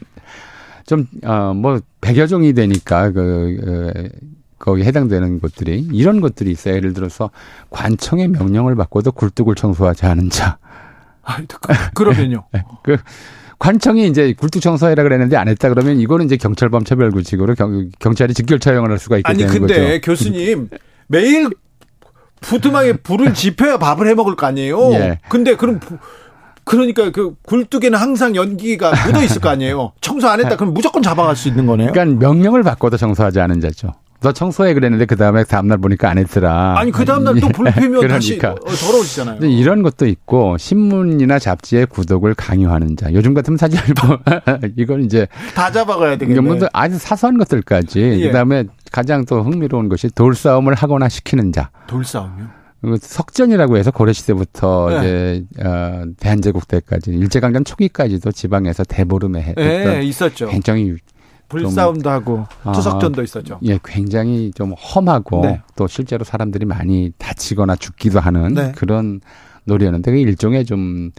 좀 0.86 1.08
어뭐 1.26 1.80
백여 2.00 2.28
종이 2.28 2.54
되니까 2.54 3.12
그 3.12 3.58
어, 3.66 4.30
거기 4.64 4.84
해당되는 4.84 5.42
것들이 5.42 5.90
이런 5.92 6.22
것들이 6.22 6.50
있어요. 6.50 6.76
예를 6.76 6.94
들어서 6.94 7.32
관청의 7.70 8.30
명령을 8.30 8.76
받고도 8.76 9.12
굴뚝을 9.12 9.56
청소하지 9.56 10.06
않은 10.06 10.30
자. 10.30 10.58
아, 11.22 11.38
그, 11.62 11.74
그러면요. 11.94 12.46
그 12.82 12.96
관청이 13.60 14.08
이제 14.08 14.34
굴뚝 14.38 14.62
청소해라 14.62 15.04
그랬는데 15.04 15.36
안 15.36 15.50
했다 15.50 15.68
그러면 15.68 16.00
이거는 16.00 16.28
이제 16.28 16.38
경찰범 16.38 16.86
처벌구직으로 16.86 17.56
경, 17.56 17.90
경찰이 18.00 18.34
직결 18.34 18.60
처형을 18.60 18.90
할 18.90 19.00
수가 19.00 19.18
있게 19.18 19.30
아니 19.30 19.40
되는 19.40 19.52
근데 19.54 20.00
거죠. 20.00 20.02
교수님 20.02 20.70
매일 21.08 21.50
부뚜막에 22.40 22.94
불을 22.98 23.34
지펴야 23.34 23.78
밥을 23.78 24.08
해 24.08 24.14
먹을 24.16 24.38
거 24.38 24.46
아니에요. 24.48 24.94
예. 24.94 25.20
근데 25.28 25.56
그럼 25.58 25.80
부- 25.80 25.98
그러니까 26.64 27.12
그 27.12 27.36
굴뚝에는 27.44 28.00
항상 28.00 28.34
연기가 28.38 28.92
묻어 29.06 29.22
있을 29.24 29.42
거 29.42 29.50
아니에요. 29.50 29.92
청소 30.00 30.30
안 30.30 30.40
했다 30.40 30.56
그럼 30.56 30.74
무조건 30.74 31.02
잡아갈 31.04 31.36
수 31.36 31.50
있는 31.50 31.66
거네요. 31.66 31.92
그러니까 31.92 32.18
명령을 32.26 32.64
받고도 32.64 32.96
청소하지 32.96 33.42
않은 33.42 33.60
자죠. 33.60 33.92
너 34.24 34.32
청소해 34.32 34.74
그랬는데 34.74 35.06
그 35.06 35.18
다음에 35.18 35.44
다음날 35.44 35.78
보니까 35.78 36.10
안 36.10 36.18
했더라. 36.18 36.80
아니 36.80 36.92
그 36.92 37.04
다음 37.04 37.26
날또불 37.26 37.72
피면 37.74 38.08
다시 38.08 38.38
그러니까. 38.38 38.62
어, 38.64 38.74
더러워지잖아요. 38.74 39.40
이런 39.46 39.84
것도 39.84 40.08
있고 40.08 40.58
신문이나 40.58 41.40
잡지의 41.40 41.88
구독을 41.88 42.34
강요하는 42.34 42.96
자. 42.96 43.14
요즘 43.14 43.34
같으면 43.34 43.58
사실 43.58 43.80
뭐 44.02 44.18
이건 44.78 45.04
이제 45.04 45.28
다 45.54 45.70
잡아가야 45.70 46.18
되겠네. 46.18 46.68
아주 46.72 46.98
사소한 46.98 47.38
것들까지 47.38 48.00
예. 48.00 48.28
그다음에 48.28 48.64
가장 48.94 49.26
또 49.26 49.44
흥미로운 49.44 49.90
것이 49.90 50.10
돌싸움을 50.16 50.74
하거나 50.74 51.10
시키는 51.10 51.52
자. 51.52 51.70
돌싸움이요. 51.88 52.64
그리고 52.82 52.98
석전이라고 52.98 53.78
해서 53.78 53.92
고려 53.92 54.12
시대부터 54.12 54.90
네. 54.90 54.98
이제 55.00 55.66
어, 55.66 56.04
대한제국 56.20 56.68
때까지 56.68 57.12
일제강점 57.12 57.64
초기까지도 57.64 58.32
지방에서 58.32 58.84
대보름에 58.84 59.42
했던 59.42 59.66
예, 59.66 60.02
있었죠. 60.04 60.50
굉장히 60.50 60.96
불싸움도 61.50 62.10
하고 62.10 62.46
아, 62.64 62.72
투석전도 62.72 63.22
있었죠. 63.24 63.60
예 63.64 63.80
굉장히 63.84 64.52
좀 64.56 64.74
험하고 64.74 65.42
네. 65.42 65.62
또 65.76 65.88
실제로 65.88 66.24
사람들이 66.24 66.66
많이 66.66 67.12
다치거나 67.18 67.76
죽기도 67.76 68.20
하는 68.20 68.54
네. 68.54 68.72
그런 68.76 69.22
놀이였는데 69.66 70.12
그 70.12 70.18
일종의 70.18 70.66
좀 70.66 71.12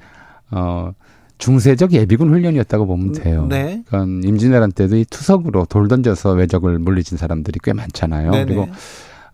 어. 0.50 0.92
중세적 1.36 1.92
예비군 1.92 2.30
훈련이었다고 2.30 2.86
보면 2.86 3.12
돼요. 3.12 3.46
네. 3.50 3.82
그러니까 3.86 4.28
임진왜란 4.28 4.70
때도 4.70 4.96
이 4.96 5.04
투석으로 5.04 5.66
돌 5.66 5.88
던져서 5.88 6.30
외적을 6.30 6.78
물리친 6.78 7.18
사람들이 7.18 7.58
꽤 7.62 7.72
많잖아요. 7.72 8.30
네네. 8.30 8.44
그리고 8.44 8.68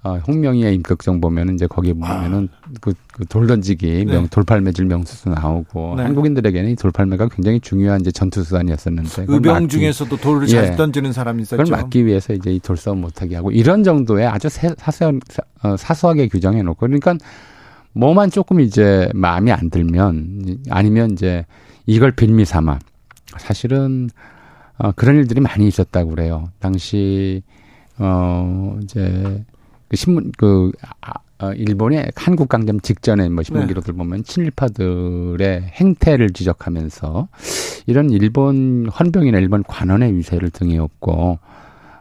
어, 0.02 0.16
홍명희의 0.26 0.74
임격정 0.76 1.20
보면은 1.20 1.54
이제 1.56 1.66
거기 1.66 1.92
보면은 1.92 2.48
그, 2.80 2.94
그 3.12 3.24
돌 3.26 3.46
던지기 3.46 4.06
네. 4.06 4.12
명, 4.14 4.28
돌팔매질 4.28 4.86
명수도 4.86 5.30
나오고 5.30 5.96
네. 5.98 6.04
한국인들에게는 6.04 6.70
이 6.70 6.76
돌팔매가 6.76 7.28
굉장히 7.28 7.60
중요한 7.60 8.00
이제 8.00 8.10
전투 8.10 8.42
수단이었었는데 8.42 9.26
의병 9.28 9.54
막기- 9.66 9.68
중에서도 9.68 10.16
돌을 10.16 10.46
잘 10.46 10.72
예. 10.72 10.76
던지는 10.76 11.12
사람이 11.12 11.42
있었죠. 11.42 11.62
그걸 11.62 11.76
막기 11.78 12.06
위해서 12.06 12.32
이제 12.32 12.50
이 12.50 12.58
돌싸움 12.60 13.02
못하게 13.02 13.36
하고 13.36 13.50
이런 13.50 13.84
정도의 13.84 14.26
아주 14.26 14.48
세- 14.48 14.74
사소한 14.78 15.20
사- 15.28 15.42
어, 15.62 15.76
사소하게 15.76 16.28
규정해 16.28 16.62
놓고 16.62 16.78
그러니까 16.86 17.14
뭐만 17.92 18.30
조금 18.30 18.60
이제 18.60 19.10
마음에 19.14 19.52
안 19.52 19.68
들면 19.68 20.60
아니면 20.70 21.10
이제 21.10 21.44
이걸 21.84 22.12
빌미 22.12 22.46
삼아 22.46 22.78
사실은 23.36 24.08
어, 24.78 24.92
그런 24.92 25.16
일들이 25.16 25.40
많이 25.42 25.68
있었다고 25.68 26.10
그래요. 26.12 26.48
당시 26.58 27.42
어 27.98 28.78
이제 28.82 29.44
그 29.90 29.96
신문 29.96 30.32
그 30.38 30.70
아, 31.02 31.12
어, 31.40 31.52
일본의 31.52 32.12
한국 32.16 32.48
강점 32.48 32.80
직전에 32.80 33.28
뭐 33.28 33.42
신문 33.42 33.62
네. 33.62 33.68
기록들 33.68 33.92
보면 33.94 34.24
친일파들의 34.24 35.62
행태를 35.62 36.30
지적하면서 36.30 37.28
이런 37.86 38.10
일본 38.10 38.88
헌병이나 38.88 39.38
일본 39.38 39.64
관원의 39.64 40.16
위세를 40.16 40.50
등에 40.50 40.78
업고 40.78 41.38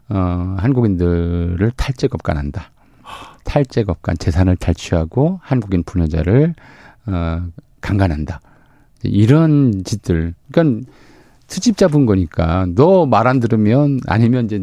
어 0.10 0.56
한국인들을 0.60 1.72
탈제겁간한다. 1.76 2.72
탈제겁간 3.46 4.18
재산을 4.20 4.56
탈취하고 4.56 5.40
한국인 5.42 5.84
분여자를 5.84 6.54
어 7.08 7.44
강간한다. 7.82 8.42
이런 9.04 9.84
짓들. 9.84 10.36
그러니까 10.52 10.86
트집 11.48 11.78
잡은 11.78 12.06
거니까 12.06 12.68
너 12.76 13.06
말 13.08 13.26
안 13.26 13.40
들으면 13.40 14.00
아니면 14.06 14.46
이제 14.46 14.60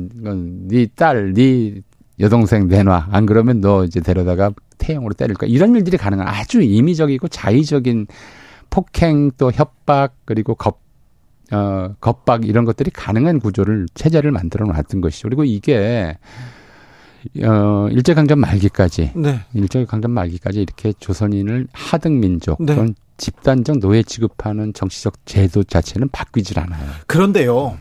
네 0.69 0.87
딸, 0.95 1.33
네 1.35 1.81
여동생 2.21 2.69
내놔. 2.69 3.09
안 3.11 3.27
그러면 3.27 3.61
너 3.61 3.85
이제 3.85 4.01
데려다가 4.01 4.53
태형으로 4.79 5.15
때릴 5.15 5.35
거야. 5.37 5.49
이런 5.49 5.75
일들이 5.75 5.97
가능한 5.97 6.27
아주 6.27 6.63
임의적이고 6.63 7.29
자의적인 7.29 8.07
폭행 8.71 9.31
또 9.39 9.53
협박 9.53 10.15
그리고 10.25 10.55
겁 10.55 10.81
어, 11.53 11.95
겁박 12.01 12.45
이런 12.45 12.65
것들이 12.65 12.91
가능한 12.91 13.39
구조를 13.41 13.87
체제를 13.95 14.33
만들어 14.33 14.67
놨던 14.67 15.01
것이죠. 15.01 15.29
그리고 15.29 15.45
이게 15.45 16.17
어, 17.43 17.89
일제강점 17.91 18.41
말기까지 18.41 19.13
네. 19.15 19.41
일제강점 19.55 20.11
말기까지 20.11 20.61
이렇게 20.61 20.93
조선인을 20.99 21.69
하등 21.73 22.21
민족 22.21 22.61
네. 22.61 22.75
또는 22.75 22.95
집단적 23.17 23.79
노예 23.79 24.03
취급하는 24.03 24.73
정치적 24.73 25.25
제도 25.25 25.65
자체는 25.65 26.09
바뀌질 26.11 26.59
않아요. 26.59 26.91
그런데요. 27.07 27.79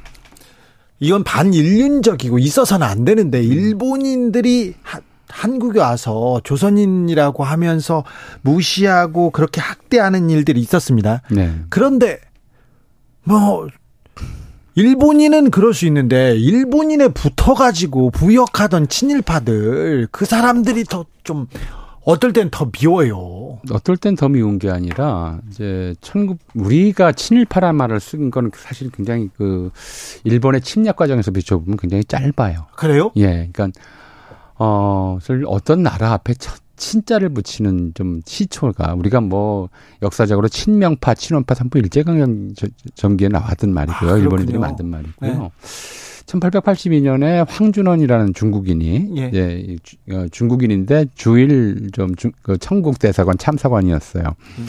이건 1.00 1.24
반인륜적이고 1.24 2.40
있어서는 2.40 2.86
안 2.88 3.06
되는데 3.06 3.42
일본인들이 3.44 4.76
하- 4.82 5.02
한국에 5.28 5.80
와서 5.80 6.40
조선인이라고 6.44 7.44
하면서 7.44 8.04
무시하고 8.42 9.32
그렇게 9.32 9.60
학대하는 9.60 10.30
일들이 10.30 10.62
있었습니다. 10.62 11.22
네. 11.32 11.54
그런데 11.70 12.20
뭐 13.24 13.68
일본인은 14.76 15.52
그럴 15.52 15.74
수 15.74 15.86
있는데 15.86 16.36
일본인에 16.38 17.10
붙어가지고 17.10 18.12
부역하던 18.12 18.88
친일파들 18.88 20.08
그 20.12 20.26
사람들이 20.26 20.84
더 20.86 21.06
좀 21.24 21.48
어떨 22.06 22.34
땐 22.34 22.50
더 22.52 22.70
미워요. 22.72 23.60
어떨 23.72 23.98
땐 23.98 24.16
더 24.16 24.30
미운 24.30 24.60
게 24.60 24.70
아니라 24.70 25.40
이제 25.50 25.96
천국 26.02 26.38
우리가 26.54 27.12
친일파란 27.14 27.76
말을 27.76 28.00
쓴건 28.00 28.52
사실 28.56 28.92
굉장히 28.92 29.30
그 29.36 29.72
일본의 30.24 30.62
침략 30.62 30.98
과정에서 30.98 31.32
비춰보면 31.32 31.78
굉장히 31.78 32.04
짧아요. 32.04 32.68
그래요? 32.76 33.12
예, 33.18 33.50
그러니까 33.52 33.70
어, 34.58 35.18
어떤 35.48 35.82
나라 35.84 36.14
앞에 36.14 36.36
첫 36.36 36.60
친자를 36.78 37.30
붙이는 37.30 37.94
좀 37.96 38.22
시초가 38.26 38.94
우리가 38.96 39.22
뭐 39.22 39.70
역사적으로 40.02 40.48
친명파, 40.50 41.14
친원파 41.16 41.56
삼부 41.56 41.80
일제강점 41.80 42.54
저- 42.56 42.68
전기에 42.96 43.30
나왔던 43.30 43.74
말이고요. 43.74 44.12
아, 44.14 44.18
일본인들이. 44.18 44.58
만든 44.60 44.88
말이고요. 44.90 45.32
네. 45.32 45.50
1882년에 46.26 47.46
황준원이라는 47.48 48.34
중국인이 48.34 49.12
예. 49.18 49.32
예, 49.34 49.60
이 49.60 49.78
주- 49.84 49.96
어, 50.12 50.26
중국인인데 50.32 51.06
주일 51.16 51.90
좀 51.94 52.16
중, 52.16 52.32
그 52.42 52.58
청국 52.58 53.00
대사관 53.00 53.38
참사관이었어요. 53.38 54.24
음. 54.60 54.66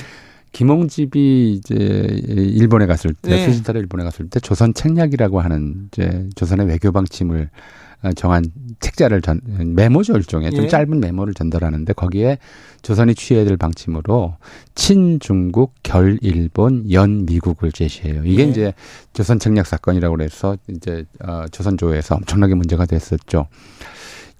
김홍집이 0.53 1.53
이제 1.53 1.75
일본에 1.75 2.87
갔을 2.87 3.12
때 3.14 3.31
네. 3.37 3.45
수신타로 3.47 3.79
일본에 3.81 4.05
갔을 4.05 4.29
때 4.29 4.40
조선 4.40 4.73
책략이라고 4.73 5.40
하는 5.40 5.88
이제 5.88 6.29
조선의 6.35 6.66
외교 6.66 6.92
방침을 6.92 7.42
어, 7.42 7.49
정한 8.14 8.45
책자를 8.81 9.23
전 9.23 9.40
메모죠 9.75 10.16
일종의 10.16 10.53
좀 10.53 10.64
예. 10.64 10.69
짧은 10.69 11.01
메모를 11.01 11.35
전달하는데 11.35 11.92
거기에 11.92 12.38
조선이 12.83 13.14
취해야 13.14 13.45
될 13.45 13.57
방침으로 13.57 14.37
친중국 14.75 15.75
결일본 15.83 16.92
연미국을 16.92 17.73
제시해요. 17.73 18.23
이게 18.25 18.45
예. 18.45 18.49
이제 18.49 18.75
조선 19.12 19.38
책략 19.38 19.66
사건이라고 19.66 20.16
그래서 20.16 20.57
이제 20.69 21.05
어, 21.21 21.47
조선조에서 21.51 22.16
엄청나게 22.16 22.55
문제가 22.55 22.87
됐었죠. 22.87 23.49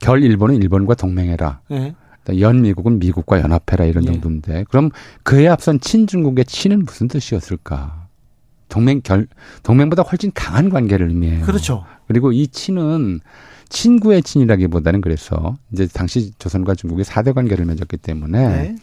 결일본은 0.01 0.57
일본과 0.57 0.95
동맹해라. 0.95 1.61
네. 1.71 1.95
연미국은 2.29 2.99
미국과 2.99 3.41
연합해라 3.41 3.85
이런 3.85 4.05
예. 4.05 4.13
정도인데 4.13 4.65
그럼 4.69 4.91
그에 5.23 5.49
앞선 5.49 5.81
친중국의 5.81 6.45
친은 6.45 6.85
무슨 6.85 7.09
뜻이었을까? 7.09 8.06
동맹 8.69 9.01
결 9.03 9.27
동맹보다 9.63 10.03
훨씬 10.03 10.31
강한 10.35 10.69
관계를 10.71 11.09
의미해요. 11.09 11.45
그렇죠. 11.45 11.85
그리고 12.09 12.33
이 12.33 12.49
친은 12.49 13.21
친구의 13.69 14.23
친이라기보다는 14.23 15.01
그래서 15.01 15.57
이제 15.73 15.87
당시 15.93 16.33
조선과 16.39 16.75
중국이 16.75 17.05
사대 17.05 17.33
관계를 17.33 17.65
맺었기 17.65 17.97
때문에 17.97 18.49
네. 18.49 18.77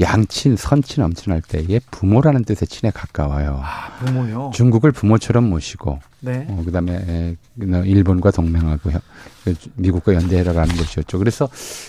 양친, 0.00 0.56
선친, 0.56 1.04
엄친할 1.04 1.42
때에 1.42 1.78
부모라는 1.90 2.44
뜻의 2.44 2.66
친에 2.66 2.90
가까워요. 2.90 3.60
아, 3.62 3.98
부모요. 4.02 4.50
중국을 4.54 4.90
부모처럼 4.90 5.44
모시고 5.50 5.98
네. 6.20 6.46
어, 6.48 6.62
그다음에 6.64 6.94
에, 6.94 7.36
일본과 7.84 8.30
동맹하고 8.30 8.90
혀- 8.90 9.00
그 9.44 9.54
미국과 9.76 10.14
연대해라라는 10.14 10.76
것이었죠. 10.76 11.18
그래서 11.18 11.46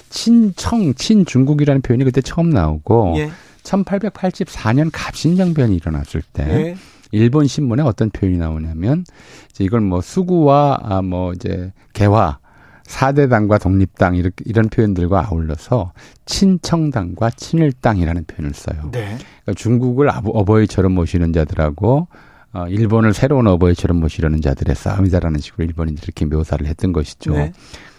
친청, 0.09 0.93
친중국이라는 0.93 1.81
표현이 1.81 2.03
그때 2.03 2.19
처음 2.19 2.49
나오고 2.49 3.13
예. 3.19 3.31
1884년 3.63 4.89
갑신정변이 4.91 5.75
일어났을 5.77 6.21
때 6.33 6.43
예. 6.49 6.75
일본 7.13 7.47
신문에 7.47 7.83
어떤 7.83 8.09
표현이 8.09 8.37
나오냐면 8.37 9.05
이제 9.51 9.63
이걸 9.63 9.81
뭐 9.81 10.01
수구와 10.01 10.79
아, 10.81 11.01
뭐 11.01 11.31
이제 11.33 11.71
개화 11.93 12.39
사대당과 12.83 13.59
독립당 13.59 14.15
이렇게 14.15 14.43
이런 14.45 14.67
표현들과 14.67 15.27
아울러서 15.29 15.93
친청당과 16.25 17.29
친일당이라는 17.31 18.25
표현을 18.25 18.53
써요. 18.53 18.89
네. 18.91 19.17
그러니까 19.43 19.53
중국을 19.55 20.09
어버이처럼 20.11 20.91
모시는 20.91 21.33
자들하고 21.33 22.07
어, 22.53 22.67
일본을 22.67 23.13
새로운 23.13 23.47
어버이처럼 23.47 23.99
모시려는 23.99 24.41
자들의 24.41 24.75
싸움이다라는 24.75 25.39
식으로 25.39 25.65
일본인들이 25.65 26.03
이렇게 26.05 26.25
묘사를 26.25 26.65
했던 26.65 26.93
것이죠. 26.93 27.33
네. 27.33 27.51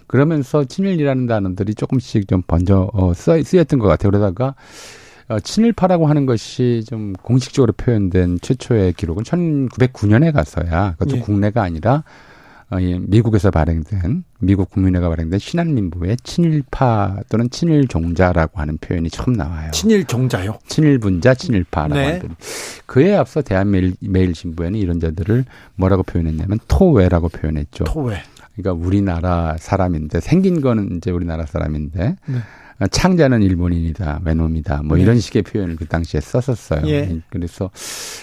그러면서 0.06 0.64
친일이라는 0.64 1.26
단어들이 1.26 1.74
조금씩 1.74 2.28
좀 2.28 2.42
번져 2.46 2.90
어, 2.92 3.14
써, 3.14 3.42
쓰였던 3.42 3.78
것 3.78 3.88
같아요. 3.88 4.10
그러다가 4.10 4.54
어, 5.28 5.40
친일파라고 5.40 6.06
하는 6.06 6.26
것이 6.26 6.84
좀 6.86 7.14
공식적으로 7.14 7.72
표현된 7.72 8.38
최초의 8.40 8.92
기록은 8.92 9.22
1909년에 9.22 10.32
가서야 10.32 10.92
그것도 10.98 11.16
예. 11.16 11.20
국내가 11.20 11.62
아니라 11.62 12.04
어, 12.70 12.80
이 12.80 12.98
미국에서 12.98 13.50
발행된 13.50 14.24
미국 14.40 14.70
국민회가 14.70 15.08
발행된 15.08 15.38
신한민부의 15.38 16.16
친일파 16.24 17.22
또는 17.28 17.48
친일종자라고 17.50 18.60
하는 18.60 18.78
표현이 18.78 19.10
처음 19.10 19.34
나와요. 19.34 19.70
친일 19.72 20.04
종자요. 20.04 20.58
친일분자, 20.66 21.34
친일파라고 21.34 21.94
네. 21.94 22.04
하는. 22.04 22.34
그에 22.86 23.14
앞서 23.14 23.42
대한매일신부에는 23.42 24.78
이런 24.78 24.98
자들을 24.98 25.44
뭐라고 25.76 26.02
표현했냐면 26.02 26.58
토외라고 26.68 27.28
표현했죠. 27.28 27.84
토회. 27.84 28.22
그러니까 28.56 28.86
우리나라 28.86 29.56
사람인데 29.58 30.20
생긴 30.20 30.60
거는 30.60 30.96
이제 30.96 31.10
우리나라 31.10 31.44
사람인데 31.44 32.16
네. 32.26 32.38
아, 32.78 32.86
창자는 32.88 33.42
일본인이다, 33.42 34.22
외놈이다, 34.24 34.82
뭐 34.82 34.96
네. 34.96 35.04
이런 35.04 35.18
식의 35.18 35.42
표현을 35.42 35.76
그 35.76 35.86
당시에 35.86 36.20
썼었어요. 36.20 36.82
예. 36.88 37.20
그래서 37.30 37.70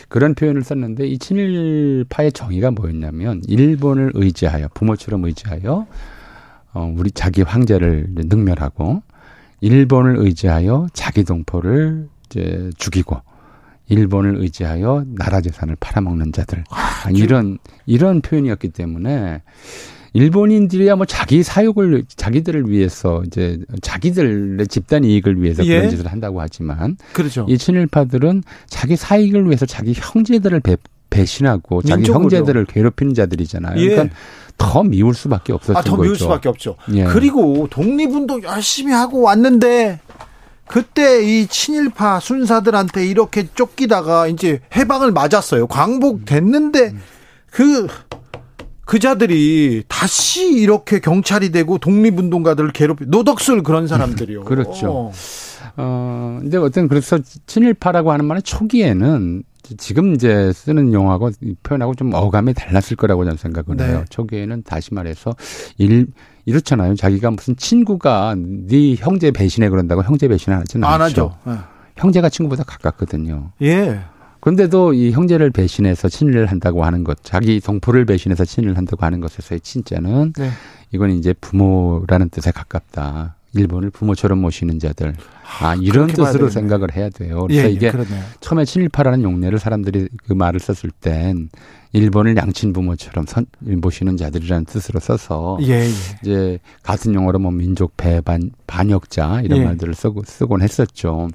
그런 0.10 0.36
표현을 0.36 0.64
썼는데 0.64 1.08
이 1.08 1.18
친일파의 1.18 2.34
정의가 2.34 2.72
뭐였냐면 2.72 3.42
일본을 3.48 4.12
의지하여 4.14 4.70
부모처럼 4.74 5.24
의지하여 5.26 5.88
어, 6.74 6.94
우리 6.98 7.12
자기 7.12 7.42
황제를 7.42 8.08
능멸하고 8.10 9.04
일본을 9.62 10.18
의지하여 10.18 10.88
자기 10.94 11.24
동포를 11.24 12.08
이제 12.26 12.70
죽이고 12.78 13.22
일본을 13.88 14.38
의지하여 14.38 15.06
나라 15.16 15.42
재산을 15.42 15.76
팔아먹는 15.80 16.32
자들 16.32 16.64
아, 16.70 17.10
이런 17.12 17.58
이런 17.86 18.22
표현이었기 18.22 18.70
때문에 18.70 19.42
일본인들이야 20.14 20.96
뭐 20.96 21.06
자기 21.06 21.42
사욕을 21.42 22.04
자기들을 22.16 22.70
위해서 22.70 23.24
이제 23.26 23.60
자기들의 23.82 24.68
집단 24.68 25.04
이익을 25.04 25.42
위해서 25.42 25.66
예. 25.66 25.78
그런 25.78 25.90
짓을 25.90 26.08
한다고 26.08 26.42
하지만 26.42 26.98
그렇죠. 27.14 27.46
이 27.48 27.58
친일파들은 27.58 28.44
자기 28.68 28.96
사익을 28.98 29.46
위해서 29.46 29.66
자기 29.66 29.94
형제들을 29.96 30.60
배, 30.60 30.76
배신하고 31.10 31.82
자기 31.82 32.02
민족으로. 32.02 32.24
형제들을 32.24 32.66
괴롭히는 32.66 33.14
자들이잖아요. 33.14 33.80
예. 33.82 33.90
그러니까 33.90 34.16
더 34.58 34.84
미울 34.84 35.14
수밖에 35.14 35.54
없었던 35.54 35.78
아, 35.78 35.82
더 35.82 35.92
거죠. 35.92 36.02
미울 36.04 36.16
수밖에 36.18 36.50
없죠. 36.50 36.76
예. 36.94 37.06
그리고 37.06 37.68
독립운동 37.70 38.44
열심히 38.44 38.92
하고 38.94 39.22
왔는데 39.22 40.00
그때 40.68 41.24
이 41.24 41.48
친일파 41.48 42.20
순사들한테 42.20 43.06
이렇게 43.06 43.48
쫓기다가 43.54 44.28
이제 44.28 44.62
해방을 44.76 45.12
맞았어요. 45.12 45.68
광복됐는데 45.68 46.96
그 47.50 47.88
그 48.92 49.00
자들이 49.00 49.84
다시 49.88 50.52
이렇게 50.52 51.00
경찰이 51.00 51.54
되고 51.54 51.78
독립운동가들을 51.78 52.74
괴롭히 52.74 53.06
노덕술 53.08 53.64
그런 53.64 53.88
사람들이요. 53.88 54.44
그렇죠. 54.44 54.92
어. 54.92 55.12
어, 55.78 56.40
근데 56.42 56.58
어떤 56.58 56.90
그래서 56.90 57.18
친일파라고 57.48 58.12
하는 58.12 58.26
말은 58.26 58.42
초기에는 58.44 59.44
지금 59.78 60.14
이제 60.14 60.52
쓰는 60.52 60.92
용어하고 60.92 61.32
이 61.40 61.56
표현하고 61.64 61.96
좀 61.96 62.14
어감이 62.14 62.54
달랐을 62.54 62.98
거라고 62.98 63.24
저는 63.24 63.38
생각을 63.38 63.78
네. 63.78 63.86
해요. 63.86 64.04
초기에는 64.10 64.64
다시 64.64 64.94
말해서 64.94 65.38
일 65.78 66.08
이렇잖아요. 66.44 66.96
자기가 66.96 67.32
무슨 67.32 67.56
친구가 67.56 68.36
네 68.38 68.96
형제 68.96 69.32
배신해 69.32 69.70
그런다고 69.70 70.04
형제 70.04 70.28
배신 70.28 70.52
하지는 70.52 70.86
안 70.86 71.02
않죠. 71.02 71.38
하죠. 71.46 71.64
형제가 71.96 72.28
친구보다 72.28 72.66
가깝거든요. 72.66 73.54
예. 73.62 74.02
그런데도 74.42 74.94
이 74.94 75.12
형제를 75.12 75.52
배신해서 75.52 76.10
친일을 76.10 76.48
한다고 76.48 76.84
하는 76.84 77.04
것, 77.04 77.24
자기 77.24 77.60
동포를 77.60 78.06
배신해서 78.06 78.44
친일을 78.44 78.76
한다고 78.78 79.06
하는 79.06 79.22
것에서의 79.22 79.62
친자는 79.62 80.34
네. 80.38 80.50
이건 80.92 81.12
이제 81.12 81.34
부모라는 81.34 82.30
뜻에 82.30 82.52
가깝다. 82.52 83.36
일본을 83.54 83.90
부모처럼 83.90 84.40
모시는 84.40 84.80
자들. 84.80 85.14
아, 85.60 85.76
이런 85.76 86.06
그렇게 86.08 86.22
봐야 86.22 86.32
뜻으로. 86.32 86.50
생각을 86.50 86.96
해야 86.96 87.10
돼요. 87.10 87.48
예, 87.50 87.56
그래서 87.56 87.68
예, 87.68 87.72
이게 87.72 87.92
그러네요. 87.92 88.24
처음에 88.40 88.64
친일파라는 88.64 89.24
용례를 89.24 89.60
사람들이 89.60 90.08
그 90.26 90.34
말을 90.34 90.60
썼을 90.62 90.92
땐 91.02 91.50
일본을 91.92 92.38
양친 92.38 92.72
부모처럼 92.72 93.26
선, 93.28 93.46
모시는 93.60 94.16
자들이라는 94.16 94.66
뜻으로 94.66 95.02
써서 95.02 95.58
예, 95.64 95.82
예. 95.82 95.90
이제 96.22 96.60
같은 96.82 97.14
용어로 97.14 97.40
뭐 97.40 97.52
민족 97.52 97.98
배반 97.98 98.52
반역자 98.68 99.42
이런 99.44 99.60
예. 99.60 99.66
말들을 99.66 99.94
쓰고 99.96 100.24
쓰곤 100.26 100.62
했었죠. 100.62 101.28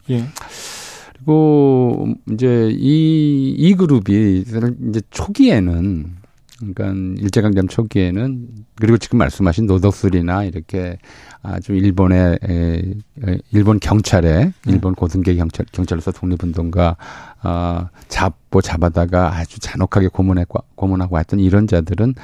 예. 1.18 1.24
그리고 1.24 2.08
이제 2.30 2.70
이, 2.72 3.54
이 3.56 3.74
그룹이 3.74 4.44
이제 4.88 5.00
초기에는 5.10 6.16
그러니까 6.58 6.88
일제강점 7.22 7.68
초기에는 7.68 8.48
그리고 8.76 8.96
지금 8.96 9.18
말씀하신 9.18 9.66
노덕술이나 9.66 10.44
이렇게 10.44 10.98
아주 11.42 11.72
일본의 11.74 12.38
에, 12.42 12.94
에, 13.26 13.38
일본 13.52 13.78
경찰에 13.78 14.52
일본 14.66 14.94
고등계 14.94 15.34
경찰 15.36 15.66
경찰로서 15.70 16.12
독립운동가 16.12 16.96
아 17.42 17.88
잡고 18.08 18.62
잡아다가 18.62 19.36
아주 19.36 19.58
잔혹하게 19.60 20.08
고문했고 20.08 20.64
고문하고 20.76 21.18
했던 21.18 21.40
이런 21.40 21.66
자들은 21.66 22.14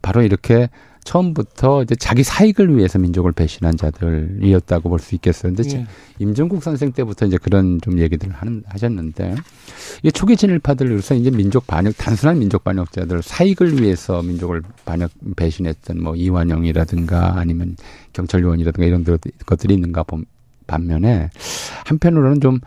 바로 0.00 0.22
이렇게 0.22 0.68
처음부터 1.04 1.82
이제 1.82 1.94
자기 1.94 2.22
사익을 2.22 2.74
위해서 2.76 2.98
민족을 2.98 3.32
배신한 3.32 3.76
자들이었다고 3.76 4.88
볼 4.88 4.98
수 4.98 5.14
있겠어요. 5.14 5.52
근데 5.54 5.76
예. 5.78 5.86
임종국 6.18 6.62
선생 6.62 6.92
때부터 6.92 7.26
이제 7.26 7.36
그런 7.36 7.78
좀 7.82 7.98
얘기들을 7.98 8.32
하는, 8.32 8.62
하셨는데, 8.66 9.34
이 10.02 10.10
초기 10.12 10.36
친일파들로서 10.36 11.14
이제 11.14 11.30
민족 11.30 11.66
반역, 11.66 11.96
단순한 11.98 12.38
민족 12.38 12.64
반역자들, 12.64 13.22
사익을 13.22 13.82
위해서 13.82 14.22
민족을 14.22 14.62
반역, 14.84 15.10
배신했던 15.36 16.02
뭐 16.02 16.16
이완영이라든가 16.16 17.38
아니면 17.38 17.76
경찰 18.12 18.42
요원이라든가 18.42 18.86
이런 18.86 19.04
들- 19.04 19.18
것들이 19.46 19.74
있는가 19.74 20.02
본, 20.04 20.24
반면에, 20.66 21.28
한편으로는 21.84 22.40
좀 22.40 22.60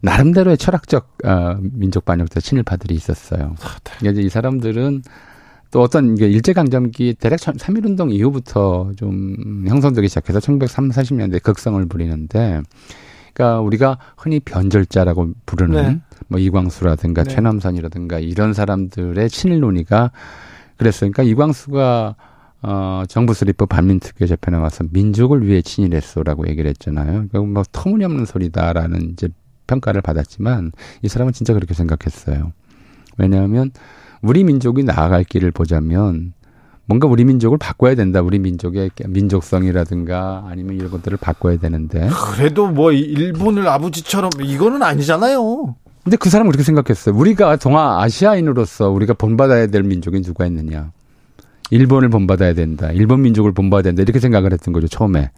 나름대로의 0.00 0.58
철학적, 0.58 1.16
어, 1.24 1.56
민족 1.60 2.04
반역자 2.04 2.40
친일파들이 2.40 2.94
있었어요. 2.94 3.54
그러니까 3.98 4.10
이제 4.10 4.22
이 4.22 4.28
사람들은 4.28 5.02
또 5.74 5.80
어떤 5.82 6.16
일제강점기 6.16 7.14
대략 7.14 7.40
3.1운동 7.40 8.12
이후부터 8.12 8.92
좀 8.96 9.64
형성되기 9.66 10.06
시작해서 10.06 10.38
1930, 10.38 10.92
40년대 10.92 11.42
극성을 11.42 11.84
부리는데, 11.86 12.62
그러니까 13.32 13.60
우리가 13.60 13.98
흔히 14.16 14.38
변절자라고 14.38 15.32
부르는 15.46 15.82
네. 15.82 16.00
뭐 16.28 16.38
이광수라든가 16.38 17.24
네. 17.24 17.34
최남선이라든가 17.34 18.20
이런 18.20 18.54
사람들의 18.54 19.28
친일 19.30 19.58
논의가 19.58 20.12
그랬어요. 20.76 21.10
그러니까 21.10 21.24
이광수가 21.24 22.14
어, 22.62 23.02
정부 23.08 23.34
수립부 23.34 23.66
반민특위 23.66 24.28
재편에 24.28 24.56
나와서 24.56 24.84
민족을 24.92 25.44
위해 25.44 25.60
친일했소라고 25.60 26.46
얘기를 26.46 26.70
했잖아요. 26.70 27.26
그러니까 27.30 27.40
뭐 27.40 27.64
터무니없는 27.72 28.26
소리다라는 28.26 29.10
이제 29.10 29.28
평가를 29.66 30.02
받았지만 30.02 30.70
이 31.02 31.08
사람은 31.08 31.32
진짜 31.32 31.52
그렇게 31.52 31.74
생각했어요. 31.74 32.52
왜냐하면 33.18 33.72
우리 34.24 34.42
민족이 34.42 34.84
나아갈 34.84 35.22
길을 35.22 35.50
보자면 35.50 36.32
뭔가 36.86 37.06
우리 37.06 37.24
민족을 37.24 37.58
바꿔야 37.58 37.94
된다. 37.94 38.20
우리 38.20 38.38
민족의 38.38 38.90
민족성이라든가 39.06 40.46
아니면 40.48 40.76
이런 40.76 40.90
것들을 40.90 41.18
바꿔야 41.18 41.58
되는데. 41.58 42.08
그래도 42.08 42.68
뭐 42.68 42.92
일본을 42.92 43.68
아버지처럼 43.68 44.30
이거는 44.42 44.82
아니잖아요. 44.82 45.76
근데 46.02 46.16
그 46.16 46.28
사람은 46.28 46.50
그렇게 46.50 46.64
생각했어요. 46.64 47.14
우리가 47.14 47.56
동아 47.56 48.02
아시아인으로서 48.02 48.90
우리가 48.90 49.14
본받아야 49.14 49.68
될 49.68 49.82
민족이 49.82 50.20
누가 50.22 50.46
있느냐. 50.46 50.90
일본을 51.70 52.10
본받아야 52.10 52.52
된다. 52.52 52.90
일본 52.92 53.22
민족을 53.22 53.52
본받아야 53.52 53.92
된다. 53.94 54.02
이렇게 54.02 54.20
생각을 54.20 54.52
했던 54.52 54.72
거죠, 54.72 54.86
처음에. 54.86 55.30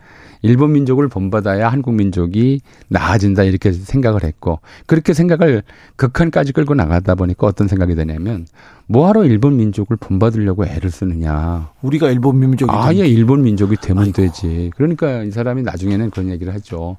일본 0.46 0.72
민족을 0.72 1.08
본받아야 1.08 1.68
한국 1.68 1.94
민족이 1.94 2.60
나아진다. 2.88 3.42
이렇게 3.42 3.72
생각을 3.72 4.24
했고, 4.24 4.60
그렇게 4.86 5.12
생각을 5.12 5.62
극한까지 5.96 6.52
끌고 6.52 6.74
나가다 6.74 7.14
보니까 7.14 7.46
어떤 7.46 7.68
생각이 7.68 7.94
드냐면, 7.94 8.46
뭐하러 8.86 9.24
일본 9.24 9.56
민족을 9.56 9.96
본받으려고 9.96 10.66
애를 10.66 10.90
쓰느냐. 10.90 11.70
우리가 11.82 12.10
일본 12.10 12.38
민족이 12.38 12.70
아예 12.72 13.06
일본 13.06 13.42
민족이 13.42 13.76
되면 13.76 14.12
되지. 14.12 14.70
그러니까 14.76 15.22
이 15.24 15.30
사람이 15.30 15.62
나중에는 15.62 16.10
그런 16.10 16.30
얘기를 16.30 16.54
하죠. 16.54 16.96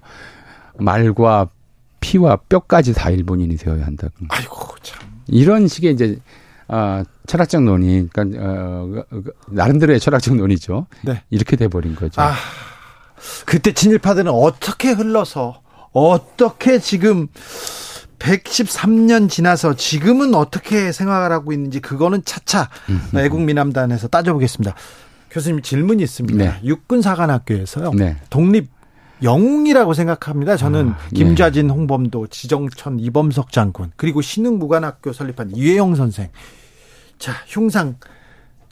말과 0.78 1.48
피와 2.00 2.38
뼈까지 2.50 2.93
다 2.93 3.10
일본인이 3.10 3.56
되어야 3.58 3.86
한다. 3.86 4.10
아이고 4.30 4.76
참. 4.82 5.02
이런 5.28 5.68
식의 5.68 5.93
이제 5.93 6.20
아 6.68 7.04
철학적 7.26 7.64
논의, 7.64 8.08
그러니까 8.12 8.43
어, 8.43 9.04
그, 9.10 9.24
그, 9.24 9.32
나름대로의 9.50 10.00
철학적 10.00 10.36
논의죠. 10.36 10.88
네. 11.04 11.24
이렇게 11.30 11.56
돼 11.56 11.68
버린 11.68 11.95
거죠. 11.95 12.22
아 12.22 12.34
그때 13.45 13.74
친일파들은 13.74 14.32
어떻게 14.32 14.91
흘러서 14.91 15.61
어떻게 15.91 16.80
지금 16.80 17.28
113년 18.20 19.30
지나서 19.30 19.76
지금은 19.76 20.34
어떻게 20.34 20.91
생활을 20.91 21.32
하고 21.32 21.53
있는지 21.53 21.80
그거는 21.80 22.24
차차 22.26 22.70
애국민함단에서 23.15 24.07
따져보겠습니다. 24.07 24.76
교수님 25.30 25.61
질문이 25.61 26.01
있습니다. 26.03 26.43
네. 26.43 26.59
육군사관학교에서요. 26.63 27.91
네. 27.93 28.18
독립 28.30 28.70
영웅이라고 29.24 29.93
생각합니다. 29.93 30.57
저는 30.57 30.89
아, 30.89 30.99
예. 31.13 31.15
김좌진, 31.15 31.70
홍범도, 31.70 32.28
지정천, 32.28 32.99
이범석 32.99 33.51
장군 33.51 33.91
그리고 33.95 34.22
신흥무관학교 34.22 35.13
설립한 35.13 35.51
이회영 35.55 35.95
선생. 35.95 36.30
자 37.18 37.34
흉상 37.47 37.95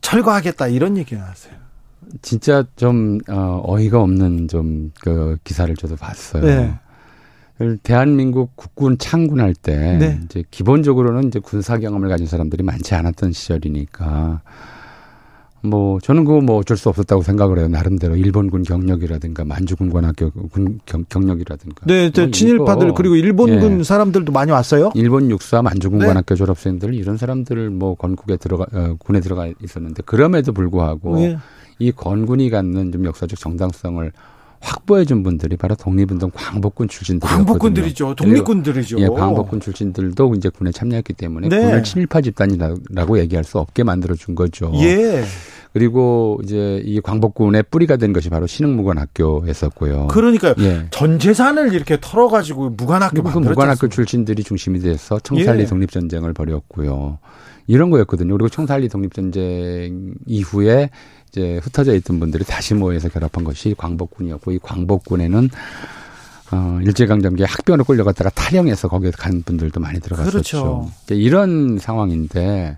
철거하겠다 0.01 0.67
이런 0.67 0.97
얘기 0.97 1.15
나왔어요. 1.15 1.53
진짜 2.21 2.63
좀 2.75 3.19
어, 3.29 3.61
어이가 3.65 4.01
없는 4.01 4.47
좀 4.47 4.91
그 5.01 5.37
기사를 5.43 5.73
저도 5.75 5.95
봤어요. 5.95 6.43
네. 6.43 6.73
대한민국 7.83 8.55
국군 8.55 8.97
창군할 8.97 9.53
때 9.53 9.97
네. 9.97 10.19
이제 10.25 10.43
기본적으로는 10.51 11.29
이제 11.29 11.39
군사 11.39 11.77
경험을 11.77 12.09
가진 12.09 12.27
사람들이 12.27 12.63
많지 12.63 12.95
않았던 12.95 13.31
시절이니까 13.31 14.41
뭐 15.61 15.99
저는 15.99 16.25
그거 16.25 16.41
뭐 16.41 16.57
어쩔 16.57 16.75
수 16.75 16.89
없었다고 16.89 17.23
생각을 17.23 17.59
해요. 17.59 17.67
나름대로 17.67 18.15
일본군 18.15 18.63
경력이라든가 18.63 19.45
만주군 19.45 19.89
관 19.89 20.05
학교 20.05 20.29
군 20.31 20.79
경, 20.85 21.05
경력이라든가. 21.07 21.85
네, 21.85 22.11
저뭐 22.11 22.31
친일파들 22.31 22.93
그리고 22.93 23.15
일본군 23.15 23.79
예. 23.79 23.83
사람들도 23.83 24.31
많이 24.31 24.51
왔어요. 24.51 24.91
일본 24.93 25.31
육사 25.31 25.61
만주군 25.61 25.99
네. 25.99 26.07
관학교 26.07 26.35
졸업생들 26.35 26.93
이런 26.93 27.17
사람들 27.17 27.69
뭐 27.69 27.95
건국에 27.95 28.37
들어가 28.37 28.65
어, 28.73 28.95
군에 28.99 29.21
들어가 29.21 29.47
있었는데 29.63 30.03
그럼에도 30.05 30.51
불구하고 30.51 31.19
예. 31.21 31.37
이 31.79 31.91
건군이 31.91 32.49
갖는 32.49 32.91
좀 32.91 33.05
역사적 33.05 33.39
정당성을 33.39 34.11
확보해 34.61 35.05
준 35.05 35.21
분들이 35.21 35.57
바로 35.57 35.75
독립운동 35.75 36.31
광복군 36.33 36.87
출신들이었거든요. 36.87 37.45
광복군들이죠. 37.45 38.15
독립군들이죠. 38.15 38.99
예, 38.99 39.07
광복군 39.07 39.59
출신들도 39.59 40.33
이제 40.35 40.49
군에 40.49 40.71
참여했기 40.71 41.13
때문에 41.13 41.49
네. 41.49 41.61
군을 41.61 41.83
친일파 41.83 42.21
집단이라고 42.21 43.19
얘기할 43.19 43.43
수 43.43 43.59
없게 43.59 43.83
만들어 43.83 44.15
준 44.15 44.33
거죠. 44.33 44.71
예. 44.75 45.23
그리고 45.71 46.39
이제 46.43 46.81
이 46.85 47.01
광복군의 47.01 47.65
뿌리가 47.69 47.97
된 47.97 48.13
것이 48.13 48.29
바로 48.29 48.47
신흥무관학교였었고요. 48.47 50.07
그러니까요. 50.07 50.55
예. 50.59 50.87
전 50.89 51.19
재산을 51.19 51.73
이렇게 51.73 51.97
털어가지고 51.99 52.71
무관학교 52.71 53.21
그 53.21 53.37
무관학교? 53.39 53.89
출신들이 53.89 54.43
중심이 54.43 54.79
돼서 54.79 55.19
청산리 55.19 55.63
예. 55.63 55.65
독립전쟁을 55.65 56.33
벌였고요. 56.33 57.19
이런 57.67 57.89
거였거든요. 57.89 58.33
그리고 58.33 58.47
청산리 58.47 58.87
독립전쟁 58.89 60.13
이후에 60.25 60.91
이제 61.35 61.59
흩어져 61.61 61.93
있던 61.95 62.19
분들이 62.21 62.45
다시 62.45 62.73
모여서 62.73 63.09
결합한 63.09 63.43
것이 63.43 63.75
광복군이었고 63.77 64.53
이 64.53 64.59
광복군에는 64.59 65.49
어, 66.51 66.79
일제강점기에 66.81 67.45
학병으로 67.45 67.83
끌려갔다가 67.83 68.29
탈영해서 68.29 68.87
거기에 68.87 69.11
간 69.11 69.43
분들도 69.43 69.81
많이 69.81 69.99
들어갔었죠. 69.99 70.31
그렇죠. 70.31 70.89
이런 71.09 71.77
상황인데 71.77 72.77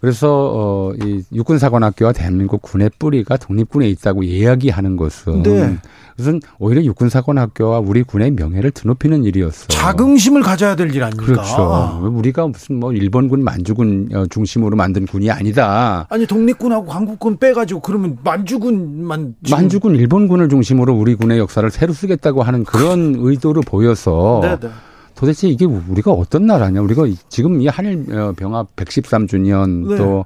그래서 0.00 0.52
어, 0.54 0.92
이 1.00 1.22
육군사관학교와 1.32 2.12
대한민국 2.12 2.62
군의 2.62 2.90
뿌리가 2.98 3.36
독립군에 3.36 3.88
있다고 3.90 4.24
이야기하는 4.24 4.96
것은 4.96 5.42
네. 5.44 5.78
그것은 6.16 6.40
오히려 6.58 6.82
육군사관학교와 6.84 7.80
우리 7.80 8.02
군의 8.02 8.30
명예를 8.30 8.70
드높이는 8.70 9.24
일이었어. 9.24 9.66
자긍심을 9.68 10.40
가져야 10.42 10.74
될 10.74 10.86
일 10.86 11.02
아닙니까? 11.02 11.26
그렇죠. 11.26 12.00
우리가 12.16 12.46
무슨 12.46 12.80
뭐 12.80 12.92
일본군 12.92 13.44
만주군 13.44 14.08
어, 14.14 14.24
중심으로 14.30 14.76
만든 14.76 15.04
군이 15.04 15.30
아니다. 15.30 16.06
아니 16.08 16.26
독립군하고 16.26 16.86
광국군 16.86 17.36
빼가지고 17.38 17.80
그러면 17.80 18.16
만주군만 18.24 19.34
지금- 19.44 19.58
만주군 19.58 19.96
일본군을 19.96 20.48
중심으로 20.48 20.94
우리 20.94 21.14
군의 21.16 21.38
역사를 21.38 21.68
새로 21.70 21.92
쓰겠다고 21.92 22.42
하는 22.42 22.64
그런 22.64 23.16
의도를 23.18 23.62
보여서 23.66 24.40
네, 24.42 24.56
네. 24.58 24.68
도대체 25.14 25.48
이게 25.48 25.64
우리가 25.66 26.12
어떤 26.12 26.46
나라냐? 26.46 26.80
우리가 26.80 27.04
지금 27.28 27.60
이 27.60 27.66
한일 27.66 28.06
어, 28.16 28.32
병합 28.36 28.74
113주년 28.76 29.88
네. 29.88 29.96
또 29.96 30.24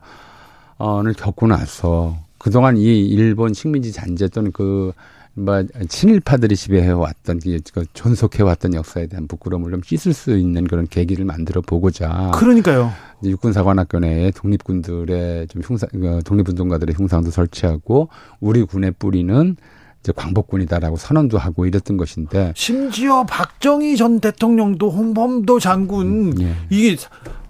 어를 0.77 1.15
겪고 1.15 1.47
나서 1.49 2.17
그동안 2.39 2.77
이 2.77 2.83
일본 3.07 3.53
식민지 3.55 3.93
잔재 3.93 4.29
또는 4.29 4.53
그 4.53 4.93
뭐, 5.35 5.63
친일파들이 5.89 6.57
지배해 6.57 6.91
왔던, 6.91 7.41
그 7.73 7.85
존속해 7.93 8.43
왔던 8.43 8.75
역사에 8.75 9.07
대한 9.07 9.27
부끄러움을 9.29 9.71
좀 9.71 9.81
씻을 9.85 10.13
수 10.13 10.37
있는 10.37 10.67
그런 10.67 10.87
계기를 10.87 11.25
만들어 11.25 11.61
보고자. 11.61 12.33
그러니까요. 12.35 12.93
육군사관학교 13.23 14.01
내에 14.01 14.31
독립군들의 14.33 15.49
좀 15.49 15.63
흉상, 15.63 15.89
어, 16.03 16.21
독립운동가들의 16.25 16.95
흉상도 16.97 17.31
설치하고 17.31 18.09
우리 18.41 18.65
군의 18.65 18.93
뿌리는 18.93 19.57
이제 20.01 20.13
광복군이다라고 20.17 20.97
선언도 20.97 21.39
하고 21.39 21.67
이랬던 21.67 21.97
것인데. 21.97 22.53
심지어 22.57 23.25
박정희 23.25 23.97
전 23.97 24.21
대통령도 24.21 24.91
홍범도 24.91 25.61
장군 25.61 26.41
예. 26.41 26.55
이게 26.71 26.97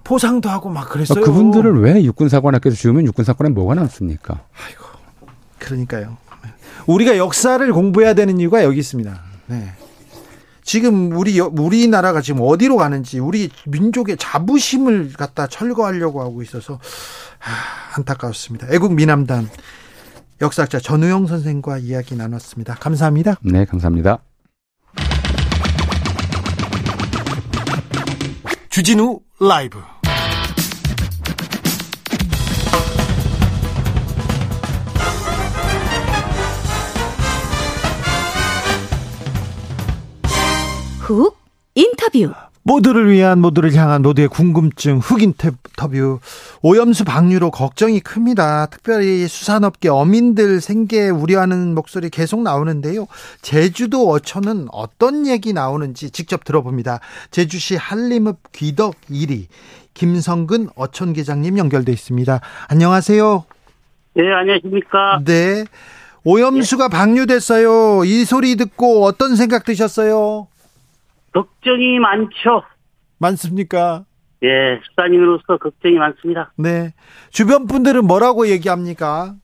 포상도 0.03 0.49
하고 0.49 0.69
막 0.69 0.89
그랬어요. 0.89 1.25
그분들을 1.25 1.81
왜 1.81 2.03
육군사관학교에서 2.03 2.77
지우면 2.77 3.07
육군사관에 3.07 3.51
뭐가 3.51 3.77
남습니까? 3.77 4.45
그러니까요. 5.59 6.17
우리가 6.87 7.17
역사를 7.17 7.73
공부해야 7.73 8.15
되는 8.15 8.39
이유가 8.41 8.65
여기 8.65 8.79
있습니다. 8.81 9.23
네. 9.47 9.73
지금 10.63 11.13
우리 11.17 11.39
여- 11.39 11.51
우리나라가 11.53 12.21
지금 12.21 12.43
어디로 12.45 12.77
가는지 12.77 13.19
우리 13.19 13.51
민족의 13.67 14.17
자부심을 14.19 15.13
갖다 15.15 15.47
철거하려고 15.47 16.21
하고 16.21 16.43
있어서 16.43 16.75
아, 16.75 17.97
안타까웠습니다. 17.97 18.69
애국 18.71 18.95
미남단 18.95 19.49
역사학자 20.41 20.79
전우영 20.79 21.27
선생과 21.27 21.79
이야기 21.79 22.15
나눴습니다. 22.15 22.75
감사합니다. 22.77 23.37
네, 23.43 23.65
감사합니다. 23.65 24.19
주진우 28.71 29.21
라이브. 29.41 29.79
훅 41.11 41.37
인터뷰. 41.75 42.33
모두를 42.63 43.11
위한 43.11 43.41
모두를 43.41 43.75
향한 43.75 44.03
모두의 44.03 44.29
궁금증 44.29 44.99
흑 44.99 45.23
인터뷰 45.23 46.21
오염수 46.63 47.05
방류로 47.05 47.51
걱정이 47.51 48.01
큽니다. 48.01 48.67
특별히 48.67 49.27
수산업계 49.27 49.89
어민들 49.89 50.61
생계 50.61 51.09
우려하는 51.09 51.75
목소리 51.75 52.11
계속 52.11 52.43
나오는데요. 52.43 53.07
제주도 53.41 54.11
어촌은 54.11 54.69
어떤 54.73 55.27
얘기 55.27 55.53
나오는지 55.55 56.11
직접 56.11 56.45
들어봅니다. 56.45 57.01
제주시 57.31 57.77
한림읍 57.77 58.53
귀덕 58.53 58.95
1위 59.11 59.47
김성근 59.95 60.69
어촌 60.77 61.15
계장님 61.15 61.57
연결돼 61.57 61.93
있습니다. 61.93 62.41
안녕하세요. 62.69 63.45
네, 64.15 64.23
안녕하십니까. 64.33 65.23
네. 65.25 65.65
오염수가 66.25 66.89
방류됐어요. 66.89 68.05
이 68.05 68.25
소리 68.27 68.57
듣고 68.57 69.05
어떤 69.07 69.37
생각 69.37 69.65
드셨어요? 69.65 70.50
걱정이 71.33 71.99
많죠. 71.99 72.63
많습니까? 73.19 74.05
예, 74.43 74.81
수산인으로서 74.89 75.59
걱정이 75.59 75.95
많습니다. 75.97 76.53
네. 76.57 76.93
주변 77.31 77.67
분들은 77.67 78.07
뭐라고 78.07 78.49
얘기합니까? 78.49 79.35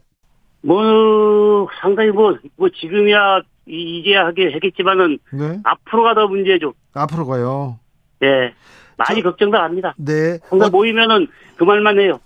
뭐, 0.62 1.68
상당히 1.80 2.10
뭐, 2.10 2.36
뭐, 2.56 2.68
지금이야, 2.70 3.40
이- 3.68 3.98
이제야 4.00 4.24
하게 4.26 4.50
했겠지만은, 4.52 5.18
네. 5.32 5.58
앞으로가 5.64 6.14
더 6.14 6.26
문제죠. 6.26 6.72
앞으로 6.94 7.26
가요. 7.26 7.78
예. 8.22 8.52
많이 8.96 9.22
저- 9.22 9.30
걱정도 9.30 9.58
합니다. 9.58 9.94
네. 9.98 10.38
항상 10.48 10.68
어, 10.68 10.70
모이면은 10.70 11.28
그 11.56 11.64
말만 11.64 12.00
해요. 12.00 12.18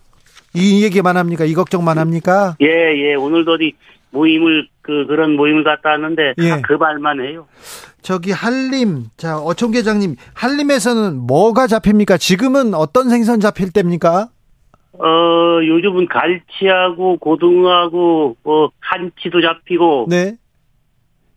이 0.54 0.84
얘기만 0.84 1.16
합니까? 1.16 1.44
이 1.44 1.54
걱정만 1.54 1.98
합니까? 1.98 2.56
예, 2.60 2.66
예. 2.66 3.14
오늘도 3.14 3.52
어디 3.54 3.74
모임을, 4.10 4.68
그, 4.90 5.06
그런 5.06 5.36
모임을 5.36 5.62
갔다 5.62 5.90
왔는데, 5.90 6.34
예. 6.38 6.48
다그 6.48 6.72
말만 6.72 7.20
해요. 7.20 7.46
저기 8.02 8.32
한림, 8.32 9.04
자, 9.16 9.38
어촌 9.38 9.70
계장님, 9.70 10.16
한림에서는 10.34 11.16
뭐가 11.28 11.68
잡힙니까? 11.68 12.16
지금은 12.16 12.74
어떤 12.74 13.08
생선 13.08 13.38
잡힐 13.38 13.70
때입니까? 13.70 14.30
어, 14.94 15.04
요즘은 15.64 16.08
갈치하고 16.08 17.18
고등어하고, 17.18 18.36
뭐, 18.42 18.70
한치도 18.80 19.40
잡히고. 19.40 20.06
네. 20.08 20.36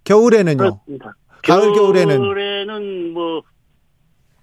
겨울에는요? 0.04 0.58
그렇습니다. 0.58 1.14
가을, 1.44 1.74
겨울에는? 1.74 2.18
겨울에는 2.18 3.14
뭐, 3.14 3.44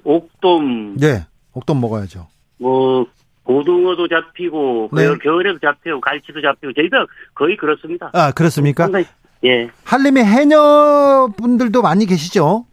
옥돔, 0.04 0.98
네. 0.98 1.26
옥돔 1.52 1.80
먹어야죠. 1.80 2.28
뭐 2.58 3.06
고등어도 3.51 4.07
잡히고 4.07 4.90
네. 4.92 5.03
겨울, 5.05 5.18
겨울에도 5.18 5.59
잡히고 5.59 6.01
갈치도 6.01 6.40
잡히고 6.40 6.72
저희가 6.72 7.07
거의 7.34 7.57
그렇습니다. 7.57 8.11
아, 8.12 8.30
그렇습니까? 8.30 8.84
상당히 8.84 9.07
예, 9.44 9.68
한림에 9.84 10.22
해녀 10.22 11.28
분들도 11.36 11.82
많이 11.82 12.07
계시죠? 12.07 12.66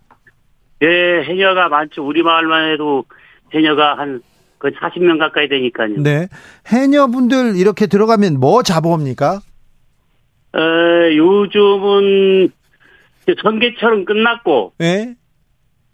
예 0.84 1.24
해녀가 1.24 1.68
많죠. 1.70 2.06
우리 2.06 2.22
마을만 2.22 2.74
해도 2.74 3.06
해녀가 3.54 3.98
한 3.98 4.22
거의 4.60 4.76
40명 4.76 5.18
가까이 5.18 5.48
되니까요. 5.48 5.96
네. 5.98 6.28
해녀 6.68 7.08
분들 7.08 7.56
이렇게 7.56 7.88
들어가면 7.88 8.40
뭐 8.40 8.62
잡아옵니까? 8.62 9.40
어, 10.54 10.60
요즘은 11.12 12.50
전개철은 13.42 14.06
끝났고 14.06 14.74
예? 14.82 15.16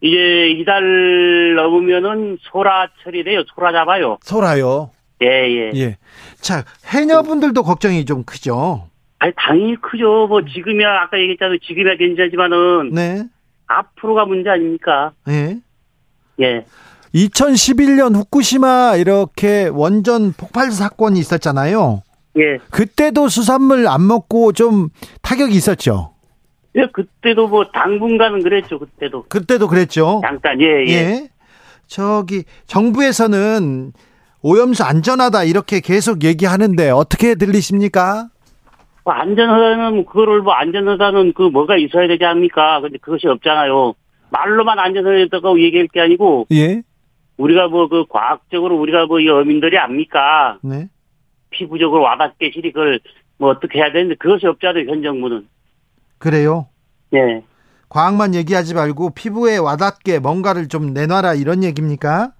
이제 0.03 0.49
이달 0.59 1.55
넘으면은 1.55 2.37
소라철이 2.41 3.23
돼요. 3.23 3.43
소라 3.55 3.71
잡아요. 3.71 4.17
소라요. 4.21 4.91
예, 5.21 5.27
예. 5.27 5.71
예. 5.75 5.97
자, 6.41 6.65
해녀분들도 6.85 7.63
걱정이 7.63 8.03
좀 8.03 8.23
크죠? 8.25 8.89
아니 9.19 9.31
당연히 9.37 9.77
크죠. 9.77 10.27
뭐 10.27 10.43
지금이야 10.43 11.03
아까 11.03 11.17
얘기했잖아요. 11.17 11.57
지금이야 11.59 11.95
괜찮지만은 11.95 12.91
네. 12.91 13.23
앞으로가 13.67 14.25
문제 14.25 14.49
아닙니까? 14.49 15.13
예. 15.29 15.57
예. 16.41 16.65
2011년 17.15 18.13
후쿠시마 18.13 18.97
이렇게 18.97 19.69
원전 19.71 20.33
폭발 20.33 20.71
사건이 20.71 21.17
있었잖아요. 21.17 22.03
예. 22.39 22.57
그때도 22.71 23.29
수산물 23.29 23.87
안 23.87 24.05
먹고 24.05 24.51
좀 24.51 24.89
타격이 25.21 25.55
있었죠. 25.55 26.12
예, 26.75 26.87
그때도 26.91 27.47
뭐 27.47 27.65
당분간은 27.65 28.41
그랬죠. 28.43 28.79
그때도 28.79 29.25
그때도 29.29 29.67
그랬죠. 29.67 30.21
잠깐 30.23 30.59
예 30.61 30.85
예. 30.87 30.91
예. 30.93 31.29
저기 31.87 32.43
정부에서는 32.65 33.91
오염수 34.41 34.83
안전하다 34.83 35.43
이렇게 35.43 35.79
계속 35.79 36.23
얘기하는데 36.23 36.89
어떻게 36.89 37.35
들리십니까? 37.35 38.29
뭐 39.05 39.13
안전하다는 39.13 40.05
그거를 40.05 40.41
뭐 40.41 40.53
안전하다는 40.53 41.33
그 41.33 41.43
뭐가 41.43 41.77
있어야 41.77 42.07
되지 42.07 42.23
않습니까? 42.25 42.81
근데 42.81 42.97
그것이 42.97 43.27
없잖아요. 43.27 43.93
말로만 44.31 44.79
안전하다고 44.79 45.61
얘기할 45.61 45.87
게 45.89 46.01
아니고 46.01 46.47
예. 46.51 46.81
우리가 47.37 47.67
뭐 47.67 47.87
그 47.87 48.05
과학적으로 48.09 48.77
우리가 48.79 49.05
뭐 49.05 49.19
이 49.19 49.29
어민들이 49.29 49.77
압니까? 49.77 50.57
네. 50.63 50.87
피부적으로 51.51 52.01
와닿게 52.01 52.51
시리 52.53 52.71
그걸 52.71 52.99
뭐 53.37 53.49
어떻게 53.49 53.79
해야 53.79 53.91
되는데 53.91 54.15
그것이 54.15 54.47
없잖아요. 54.47 54.89
현 54.89 55.03
정부는. 55.03 55.47
그래요. 56.23 56.67
예. 57.13 57.43
과학만 57.89 58.33
얘기하지 58.33 58.73
말고 58.75 59.09
피부에 59.09 59.57
와닿게 59.57 60.19
뭔가를 60.19 60.69
좀 60.69 60.93
내놔라 60.93 61.33
이런 61.33 61.65
얘기입니까? 61.65 62.31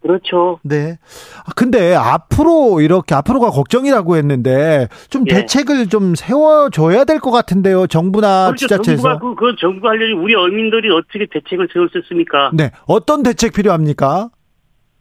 그렇죠. 0.00 0.60
네. 0.62 0.96
아, 1.44 1.50
근데 1.56 1.94
앞으로 1.94 2.80
이렇게 2.80 3.14
앞으로가 3.16 3.50
걱정이라고 3.50 4.16
했는데 4.16 4.86
좀 5.10 5.24
예. 5.28 5.34
대책을 5.34 5.88
좀 5.88 6.14
세워줘야 6.14 7.04
될 7.04 7.18
것 7.18 7.32
같은데요. 7.32 7.88
정부나 7.88 8.46
그렇죠. 8.46 8.66
지자체에서. 8.68 9.02
정부가 9.02 9.18
그, 9.18 9.34
그 9.34 9.56
정부 9.60 9.88
하려니 9.88 10.12
우리 10.12 10.34
어민들이 10.36 10.88
어떻게 10.90 11.26
대책을 11.26 11.68
세울 11.72 11.88
수 11.90 11.98
있습니까? 11.98 12.50
네. 12.54 12.70
어떤 12.86 13.22
대책 13.24 13.54
필요합니까? 13.54 14.30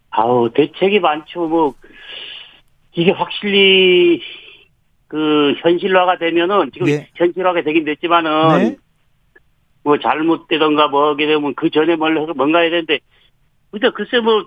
아우 0.10 0.50
대책이 0.52 1.00
많죠. 1.00 1.48
뭐 1.48 1.74
이게 2.94 3.12
확실히 3.12 4.20
그 5.12 5.56
현실화가 5.58 6.20
되면은 6.20 6.72
지금 6.72 6.88
네. 6.88 7.06
현실화가 7.16 7.64
되긴 7.64 7.84
됐지만은 7.84 8.58
네. 8.60 8.78
뭐 9.84 10.00
잘못되던가 10.00 10.88
뭐하게 10.88 11.28
되면 11.28 11.54
그 11.54 11.70
전에 11.70 11.98
뭘 11.98 12.18
해서 12.18 12.34
뭔가 12.34 12.60
해야 12.60 12.70
되는데 12.70 13.00
근데 13.72 13.90
글쎄 13.90 14.22
뭐 14.22 14.46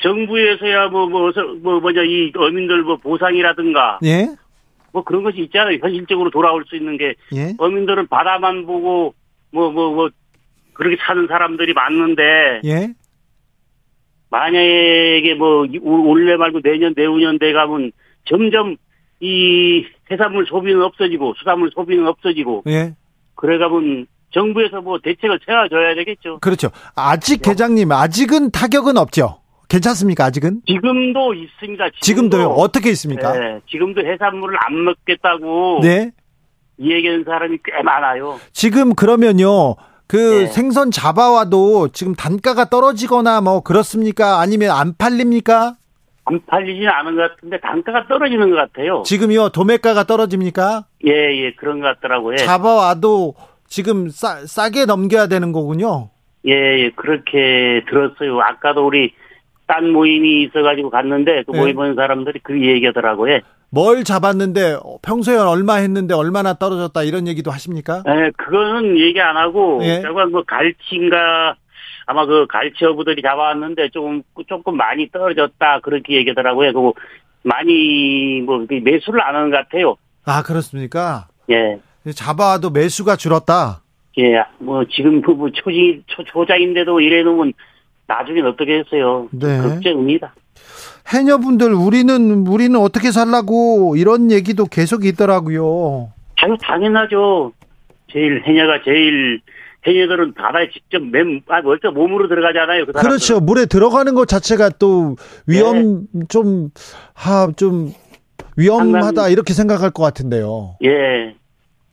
정부에서야 0.00 0.88
뭐뭐뭐 0.88 1.80
뭐냐 1.82 2.02
이 2.02 2.32
어민들 2.34 2.82
뭐 2.82 2.96
보상이라든가 2.96 3.98
예. 4.04 4.28
뭐 4.90 5.04
그런 5.04 5.22
것이 5.22 5.42
있잖아요. 5.42 5.76
현실적으로 5.82 6.30
돌아올 6.30 6.64
수 6.66 6.74
있는 6.74 6.96
게 6.96 7.14
예. 7.34 7.52
어민들은 7.58 8.06
바다만 8.06 8.64
보고 8.64 9.12
뭐뭐뭐 9.50 10.08
그렇게 10.72 10.96
사는 10.98 11.26
사람들이 11.26 11.74
많은데 11.74 12.62
예. 12.64 12.88
만약에 14.30 15.34
뭐 15.38 15.66
올해 15.82 16.36
말고 16.36 16.62
내년 16.62 16.94
내후년 16.96 17.38
돼 17.38 17.52
가면 17.52 17.92
점점 18.24 18.78
이 19.20 19.84
해산물 20.10 20.46
소비는 20.46 20.82
없어지고 20.82 21.34
수산물 21.38 21.70
소비는 21.74 22.06
없어지고 22.06 22.62
예. 22.68 22.94
그래 23.34 23.58
가면 23.58 24.06
정부에서 24.32 24.80
뭐 24.80 24.98
대책을 25.02 25.40
세워줘야 25.44 25.94
되겠죠. 25.94 26.38
그렇죠. 26.40 26.70
아직 26.94 27.42
계장님 27.42 27.90
아직은 27.90 28.50
타격은 28.50 28.96
없죠. 28.96 29.40
괜찮습니까? 29.68 30.24
아직은? 30.24 30.62
지금도 30.66 31.34
있습니다. 31.34 31.84
지금도 32.00 32.40
요. 32.40 32.48
어떻게 32.48 32.90
있습니까? 32.90 33.32
네, 33.38 33.60
지금도 33.70 34.00
해산물을 34.00 34.56
안 34.60 34.84
먹겠다고 34.84 35.80
네. 35.82 36.10
얘기하는 36.80 37.24
사람이 37.24 37.58
꽤 37.64 37.82
많아요. 37.82 38.38
지금 38.52 38.94
그러면요. 38.94 39.76
그 40.06 40.16
네. 40.16 40.46
생선 40.46 40.90
잡아와도 40.90 41.88
지금 41.88 42.14
단가가 42.14 42.70
떨어지거나 42.70 43.42
뭐 43.42 43.60
그렇습니까? 43.60 44.40
아니면 44.40 44.70
안 44.70 44.94
팔립니까? 44.96 45.74
안 46.28 46.40
팔리지는 46.46 46.88
않은 46.88 47.16
것 47.16 47.30
같은데 47.30 47.58
단가가 47.60 48.06
떨어지는 48.06 48.50
것 48.50 48.56
같아요. 48.56 49.02
지금요. 49.04 49.48
도매가가 49.48 50.04
떨어집니까? 50.04 50.84
예, 51.06 51.10
예, 51.10 51.52
그런 51.52 51.80
것 51.80 51.86
같더라고요. 51.86 52.36
잡아와도 52.36 53.34
지금 53.66 54.08
싸, 54.08 54.46
싸게 54.46 54.84
넘겨야 54.84 55.26
되는 55.28 55.52
거군요. 55.52 56.10
예, 56.46 56.52
예, 56.52 56.90
그렇게 56.94 57.82
들었어요. 57.88 58.40
아까도 58.40 58.86
우리 58.86 59.12
딴 59.66 59.90
모임이 59.90 60.44
있어가지고 60.44 60.90
갔는데 60.90 61.44
그 61.46 61.52
네. 61.52 61.58
모임 61.58 61.78
온 61.78 61.94
사람들이 61.94 62.40
그 62.42 62.60
얘기하더라고요. 62.62 63.40
뭘 63.70 64.02
잡았는데 64.02 64.78
어, 64.82 64.98
평소에 65.02 65.36
얼마 65.36 65.74
했는데 65.74 66.14
얼마나 66.14 66.54
떨어졌다 66.54 67.02
이런 67.02 67.26
얘기도 67.26 67.50
하십니까? 67.50 68.02
예, 68.06 68.30
그거는 68.36 68.98
얘기 68.98 69.20
안 69.20 69.36
하고 69.36 69.80
예. 69.82 70.00
결국 70.00 70.30
뭐 70.30 70.42
갈치인가 70.46 71.56
아마 72.10 72.24
그 72.24 72.46
갈치 72.46 72.86
어부들이 72.86 73.20
잡아왔는데 73.20 73.90
조금 73.90 74.22
조금 74.48 74.78
많이 74.78 75.10
떨어졌다 75.10 75.80
그렇게 75.80 76.14
얘기하더라고요. 76.16 76.72
그리고 76.72 76.94
많이 77.42 78.40
뭐 78.46 78.64
매수를 78.70 79.20
안 79.22 79.36
하는 79.36 79.50
것 79.50 79.58
같아요. 79.58 79.96
아 80.24 80.42
그렇습니까? 80.42 81.28
예. 81.50 81.78
잡아와도 82.14 82.70
매수가 82.70 83.16
줄었다. 83.16 83.82
예, 84.18 84.42
뭐 84.58 84.84
지금 84.90 85.20
그 85.20 85.32
뭐 85.32 85.50
초지 85.52 86.02
초, 86.06 86.24
초장인데도 86.24 86.98
이래 87.02 87.22
놓으면 87.22 87.52
나중엔 88.06 88.46
어떻게 88.46 88.78
했어요? 88.78 89.28
네. 89.30 89.58
걱정입니다. 89.60 90.32
해녀분들 91.12 91.74
우리는 91.74 92.46
우리는 92.46 92.80
어떻게 92.80 93.10
살라고 93.12 93.96
이런 93.96 94.30
얘기도 94.30 94.64
계속 94.64 95.04
있더라고요. 95.04 96.10
당, 96.38 96.56
당연하죠. 96.56 97.52
제일 98.10 98.42
해녀가 98.46 98.82
제일 98.82 99.42
해녀들은 99.86 100.34
바다에 100.34 100.68
직접 100.70 101.00
맨, 101.02 101.42
아, 101.48 101.60
먼저 101.62 101.90
몸으로 101.90 102.28
들어가잖아요. 102.28 102.86
그. 102.86 102.92
그렇죠. 102.92 103.40
물에 103.40 103.66
들어가는 103.66 104.12
것 104.14 104.26
자체가 104.26 104.70
또 104.78 105.16
위험 105.46 106.06
좀, 106.28 106.70
하, 107.14 107.48
좀 107.56 107.92
위험하다 108.56 109.04
상당히- 109.04 109.32
이렇게 109.32 109.52
생각할 109.54 109.90
것 109.90 110.02
같은데요. 110.02 110.76
예, 110.84 111.34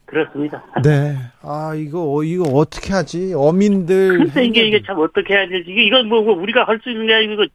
그렇습니다. 0.04 0.64
네. 0.82 1.14
아, 1.42 1.74
이거, 1.76 2.22
이거 2.24 2.44
어떻게 2.54 2.92
하지? 2.92 3.32
어민들. 3.36 4.18
글쎄 4.18 4.44
이게 4.44 4.66
이게 4.66 4.82
참 4.84 4.98
어떻게 4.98 5.34
해야 5.34 5.46
될지 5.48 5.70
이게 5.70 5.84
이건 5.84 6.08
뭐, 6.08 6.22
뭐 6.22 6.34
우리가 6.34 6.64
할 6.64 6.80
수 6.82 6.90
있는 6.90 7.06
게 7.06 7.14
아니고 7.14 7.32
이거 7.34 7.46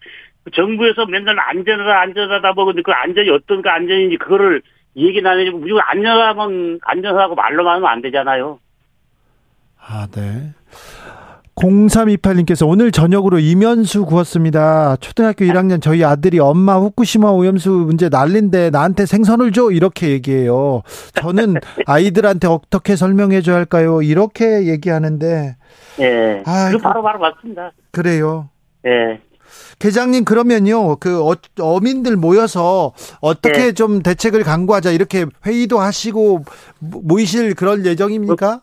정부에서 0.56 1.06
맨날 1.08 1.38
안전하다 1.40 2.02
안전하다 2.02 2.54
뭐 2.54 2.66
근데 2.66 2.82
그 2.82 2.92
안전이 2.92 3.30
어떤 3.30 3.62
그 3.62 3.70
안전인지 3.70 4.18
그거를 4.18 4.62
얘기 4.96 5.22
안 5.26 5.40
해주고 5.40 5.60
무조건 5.60 5.82
안전하면 5.86 6.80
안전하고 6.84 7.36
말로만 7.36 7.76
하면 7.76 7.90
안 7.90 8.02
되잖아요. 8.02 8.60
아, 9.86 10.08
네. 10.12 10.54
0328님께서 11.56 12.68
오늘 12.68 12.92
저녁으로 12.92 13.38
이면수 13.40 14.06
구웠습니다. 14.06 14.96
초등학교 15.00 15.46
1학년 15.46 15.82
저희 15.82 16.04
아들이 16.04 16.40
엄마 16.40 16.78
후쿠시마 16.78 17.30
오염수 17.30 17.70
문제 17.70 18.10
난린데 18.10 18.70
나한테 18.72 19.06
생선을 19.06 19.52
줘 19.52 19.70
이렇게 19.70 20.10
얘기해요. 20.10 20.82
저는 21.14 21.56
아이들한테 21.86 22.48
어떻게 22.48 22.96
설명해 22.96 23.42
줘야 23.42 23.58
할까요? 23.58 24.02
이렇게 24.02 24.66
얘기하는데 24.68 25.56
예. 26.00 26.44
그 26.72 26.78
바로 26.80 27.04
바로 27.04 27.20
맞습니다. 27.20 27.72
그래요. 27.92 28.50
예. 28.88 29.20
계장님 29.80 30.24
그러면요 30.24 30.96
그 30.96 31.22
어, 31.30 31.36
어민들 31.60 32.16
모여서 32.16 32.94
어떻게 33.20 33.58
네. 33.58 33.72
좀 33.74 34.02
대책을 34.02 34.44
강구하자 34.44 34.92
이렇게 34.92 35.26
회의도 35.46 35.80
하시고 35.80 36.46
모- 36.80 37.02
모이실 37.02 37.54
그런 37.56 37.86
예정입니까? 37.86 38.62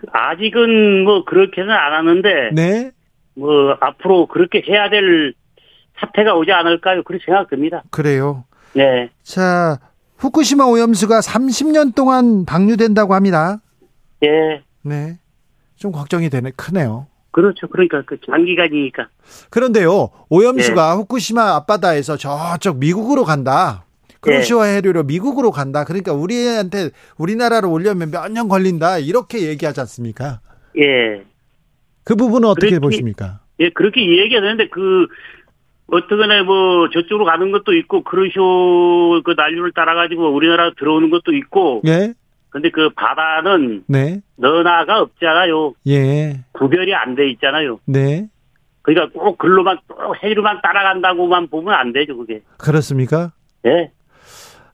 그 0.00 0.06
아직은 0.12 1.04
뭐 1.04 1.24
그렇게는 1.24 1.70
안 1.70 1.92
하는데 1.92 2.50
네 2.54 2.92
뭐 3.34 3.76
앞으로 3.80 4.26
그렇게 4.26 4.62
해야 4.68 4.90
될 4.90 5.32
사태가 5.98 6.34
오지 6.34 6.52
않을까요? 6.52 7.02
그렇게 7.02 7.24
생각됩니다. 7.24 7.82
그래요. 7.90 8.44
네. 8.74 9.10
자 9.22 9.78
후쿠시마 10.18 10.64
오염수가 10.64 11.20
30년 11.20 11.94
동안 11.94 12.44
방류된다고 12.44 13.14
합니다. 13.14 13.58
예. 14.22 14.62
네. 14.82 15.18
좀 15.76 15.92
걱정이 15.92 16.28
되네 16.28 16.52
크네요. 16.56 17.06
그렇죠. 17.32 17.68
그러니까 17.68 18.02
그 18.04 18.18
장기간이니까. 18.26 19.08
그런데요 19.50 19.90
네. 19.90 20.08
오염수가 20.30 20.96
후쿠시마 20.96 21.54
앞바다에서 21.56 22.16
저쪽 22.16 22.78
미국으로 22.78 23.24
간다. 23.24 23.84
네. 24.22 24.32
크로시와 24.32 24.64
해류로 24.66 25.04
미국으로 25.04 25.50
간다. 25.50 25.84
그러니까 25.84 26.12
우리한테 26.12 26.90
우리나라로 27.18 27.70
오려면 27.70 28.10
몇 28.10 28.28
년 28.30 28.48
걸린다. 28.48 28.98
이렇게 28.98 29.46
얘기하지 29.48 29.80
않습니까? 29.80 30.40
예. 30.78 31.22
그 32.04 32.14
부분은 32.16 32.48
어떻게 32.48 32.70
그렇지. 32.70 32.80
보십니까? 32.80 33.40
예, 33.60 33.70
그렇게 33.70 34.00
얘기하는데 34.18 34.68
그 34.68 35.06
어떻게나 35.88 36.42
뭐 36.44 36.88
저쪽으로 36.90 37.24
가는 37.24 37.50
것도 37.50 37.74
있고 37.74 38.04
크루쇼 38.04 39.22
그 39.24 39.32
난류를 39.36 39.72
따라가지고 39.72 40.32
우리나라 40.34 40.70
들어오는 40.78 41.10
것도 41.10 41.32
있고 41.34 41.82
예, 41.86 42.14
근데 42.50 42.70
그 42.70 42.90
바다는 42.90 43.84
네, 43.88 44.20
너나가 44.36 45.00
없잖아요. 45.00 45.74
예, 45.88 46.40
구별이 46.52 46.94
안 46.94 47.14
돼 47.16 47.28
있잖아요. 47.30 47.80
네. 47.86 48.28
그러니까 48.82 49.18
꼭 49.18 49.36
글로만 49.38 49.78
또 49.88 49.94
해류만 50.22 50.60
따라간다고만 50.62 51.48
보면 51.48 51.74
안 51.74 51.92
되죠, 51.92 52.16
그게. 52.16 52.42
그렇습니까? 52.56 53.32
예. 53.66 53.90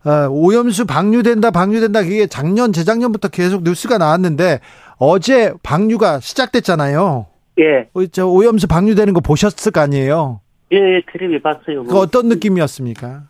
아, 0.06 0.28
오염수 0.30 0.86
방류된다, 0.86 1.50
방류된다. 1.50 2.04
그게 2.04 2.28
작년, 2.28 2.72
재작년부터 2.72 3.26
계속 3.26 3.64
뉴스가 3.64 3.98
나왔는데 3.98 4.60
어제 4.98 5.52
방류가 5.64 6.20
시작됐잖아요. 6.20 7.26
예. 7.58 7.88
어, 7.92 8.06
저 8.12 8.26
오염수 8.26 8.68
방류되는 8.68 9.12
거 9.14 9.20
보셨을 9.20 9.72
거 9.72 9.80
아니에요? 9.80 10.40
예, 10.72 10.76
예, 10.76 11.02
텔레비 11.12 11.42
봤어요. 11.42 11.82
그 11.84 11.92
뭐, 11.92 12.00
어떤 12.02 12.28
느낌이었습니까? 12.28 13.24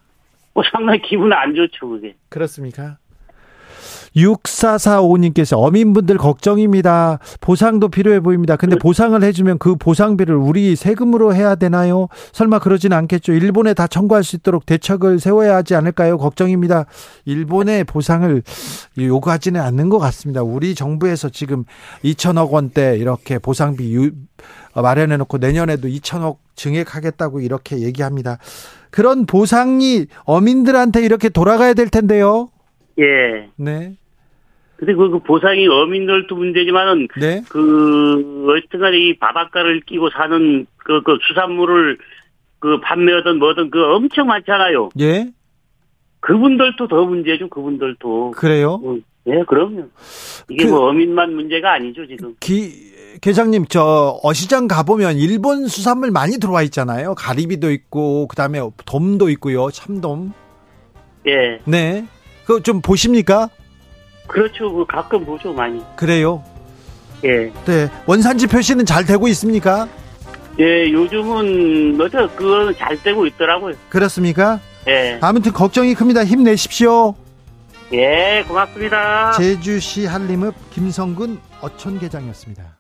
뭐 0.53 0.65
상당히 0.71 1.01
기분 1.01 1.33
안 1.33 1.55
좋죠, 1.55 1.89
그게. 1.89 2.15
그렇습니까? 2.29 2.99
6445님께서 4.17 5.59
어민분들 5.63 6.17
걱정입니다. 6.17 7.19
보상도 7.41 7.89
필요해 7.89 8.21
보입니다. 8.21 8.57
근데 8.57 8.77
보상을 8.77 9.23
해주면 9.23 9.59
그 9.59 9.77
보상비를 9.77 10.35
우리 10.35 10.75
세금으로 10.75 11.35
해야 11.35 11.55
되나요? 11.55 12.09
설마 12.33 12.59
그러진 12.61 12.93
않겠죠. 12.93 13.33
일본에 13.33 13.75
다 13.75 13.87
청구할 13.87 14.25
수 14.25 14.37
있도록 14.37 14.67
대책을 14.67 15.21
세워야 15.21 15.57
하지 15.57 15.75
않을까요? 15.75 16.19
걱정입니다. 16.19 16.87
일본의 17.25 17.85
보상을 17.85 18.43
요구하지는 18.99 19.61
않는 19.61 19.89
것 19.89 19.99
같습니다. 19.99 20.43
우리 20.43 20.75
정부에서 20.75 21.29
지금 21.29 21.65
2천억 22.05 22.51
원대 22.51 22.97
이렇게 22.97 23.39
보상비 23.39 23.95
유, 23.95 24.13
마련해 24.75 25.17
놓고 25.19 25.39
내년에도 25.39 25.89
2천억 25.89 26.39
증액하겠다고 26.55 27.41
이렇게 27.41 27.81
얘기합니다. 27.81 28.39
그런 28.91 29.27
보상이 29.27 30.07
어민들한테 30.25 31.05
이렇게 31.05 31.29
돌아가야 31.29 31.75
될 31.75 31.89
텐데요. 31.89 32.51
예. 32.99 33.51
네. 33.57 33.97
근데 34.77 34.95
그, 34.95 35.09
그 35.11 35.19
보상이 35.21 35.67
어민들도 35.67 36.35
문제지만은 36.37 37.09
네. 37.19 37.43
그 37.49 38.47
어쨌든간에 38.51 38.99
이 38.99 39.19
바닷가를 39.19 39.81
끼고 39.81 40.11
사는 40.11 40.67
그, 40.77 41.03
그 41.03 41.19
수산물을 41.27 41.99
그 42.59 42.81
판매하든 42.81 43.39
뭐든 43.39 43.71
그 43.71 43.83
엄청 43.95 44.27
많잖아요. 44.27 44.91
예. 45.01 45.31
그분들도 46.21 46.89
더 46.89 47.05
문제죠. 47.05 47.49
그분들도. 47.49 48.33
그래요? 48.33 48.81
어, 48.85 48.97
예, 49.29 49.43
그럼요. 49.47 49.85
이게 50.51 50.65
그- 50.65 50.71
뭐 50.71 50.89
어민만 50.89 51.35
문제가 51.35 51.73
아니죠 51.75 52.07
지금. 52.07 52.35
기 52.41 52.71
계장님 53.21 53.67
저 53.69 54.19
어시장 54.23 54.69
가 54.69 54.83
보면 54.83 55.17
일본 55.17 55.69
수산물 55.69 56.11
많이 56.11 56.39
들어와 56.39 56.63
있잖아요. 56.63 57.15
가리비도 57.15 57.71
있고 57.73 58.27
그다음에 58.29 58.61
돔도 58.85 59.31
있고요. 59.31 59.71
참돔. 59.71 60.33
예, 61.29 61.61
네. 61.65 62.05
그거 62.45 62.61
좀 62.61 62.81
보십니까? 62.83 63.49
그렇죠. 64.27 64.73
그 64.73 64.85
가끔 64.87 65.25
보죠 65.25 65.53
많이. 65.53 65.83
그래요. 65.97 66.43
예, 67.25 67.51
네. 67.65 67.91
원산지 68.07 68.47
표시는 68.47 68.85
잘 68.85 69.05
되고 69.05 69.27
있습니까? 69.29 69.89
예, 70.59 70.91
요즘은 70.91 71.97
뭐죠? 71.97 72.29
그거는 72.37 72.75
잘 72.77 73.03
되고 73.03 73.27
있더라고요. 73.27 73.75
그렇습니까? 73.89 74.61
예, 74.89 75.19
아무튼 75.21 75.53
걱정이 75.53 75.95
큽니다. 75.95 76.25
힘내십시오. 76.25 77.15
예, 77.93 78.45
고맙습니다. 78.47 79.33
제주시 79.33 80.07
한림읍 80.07 80.55
김성근 80.71 81.39
어촌계장이었습니다. 81.61 82.76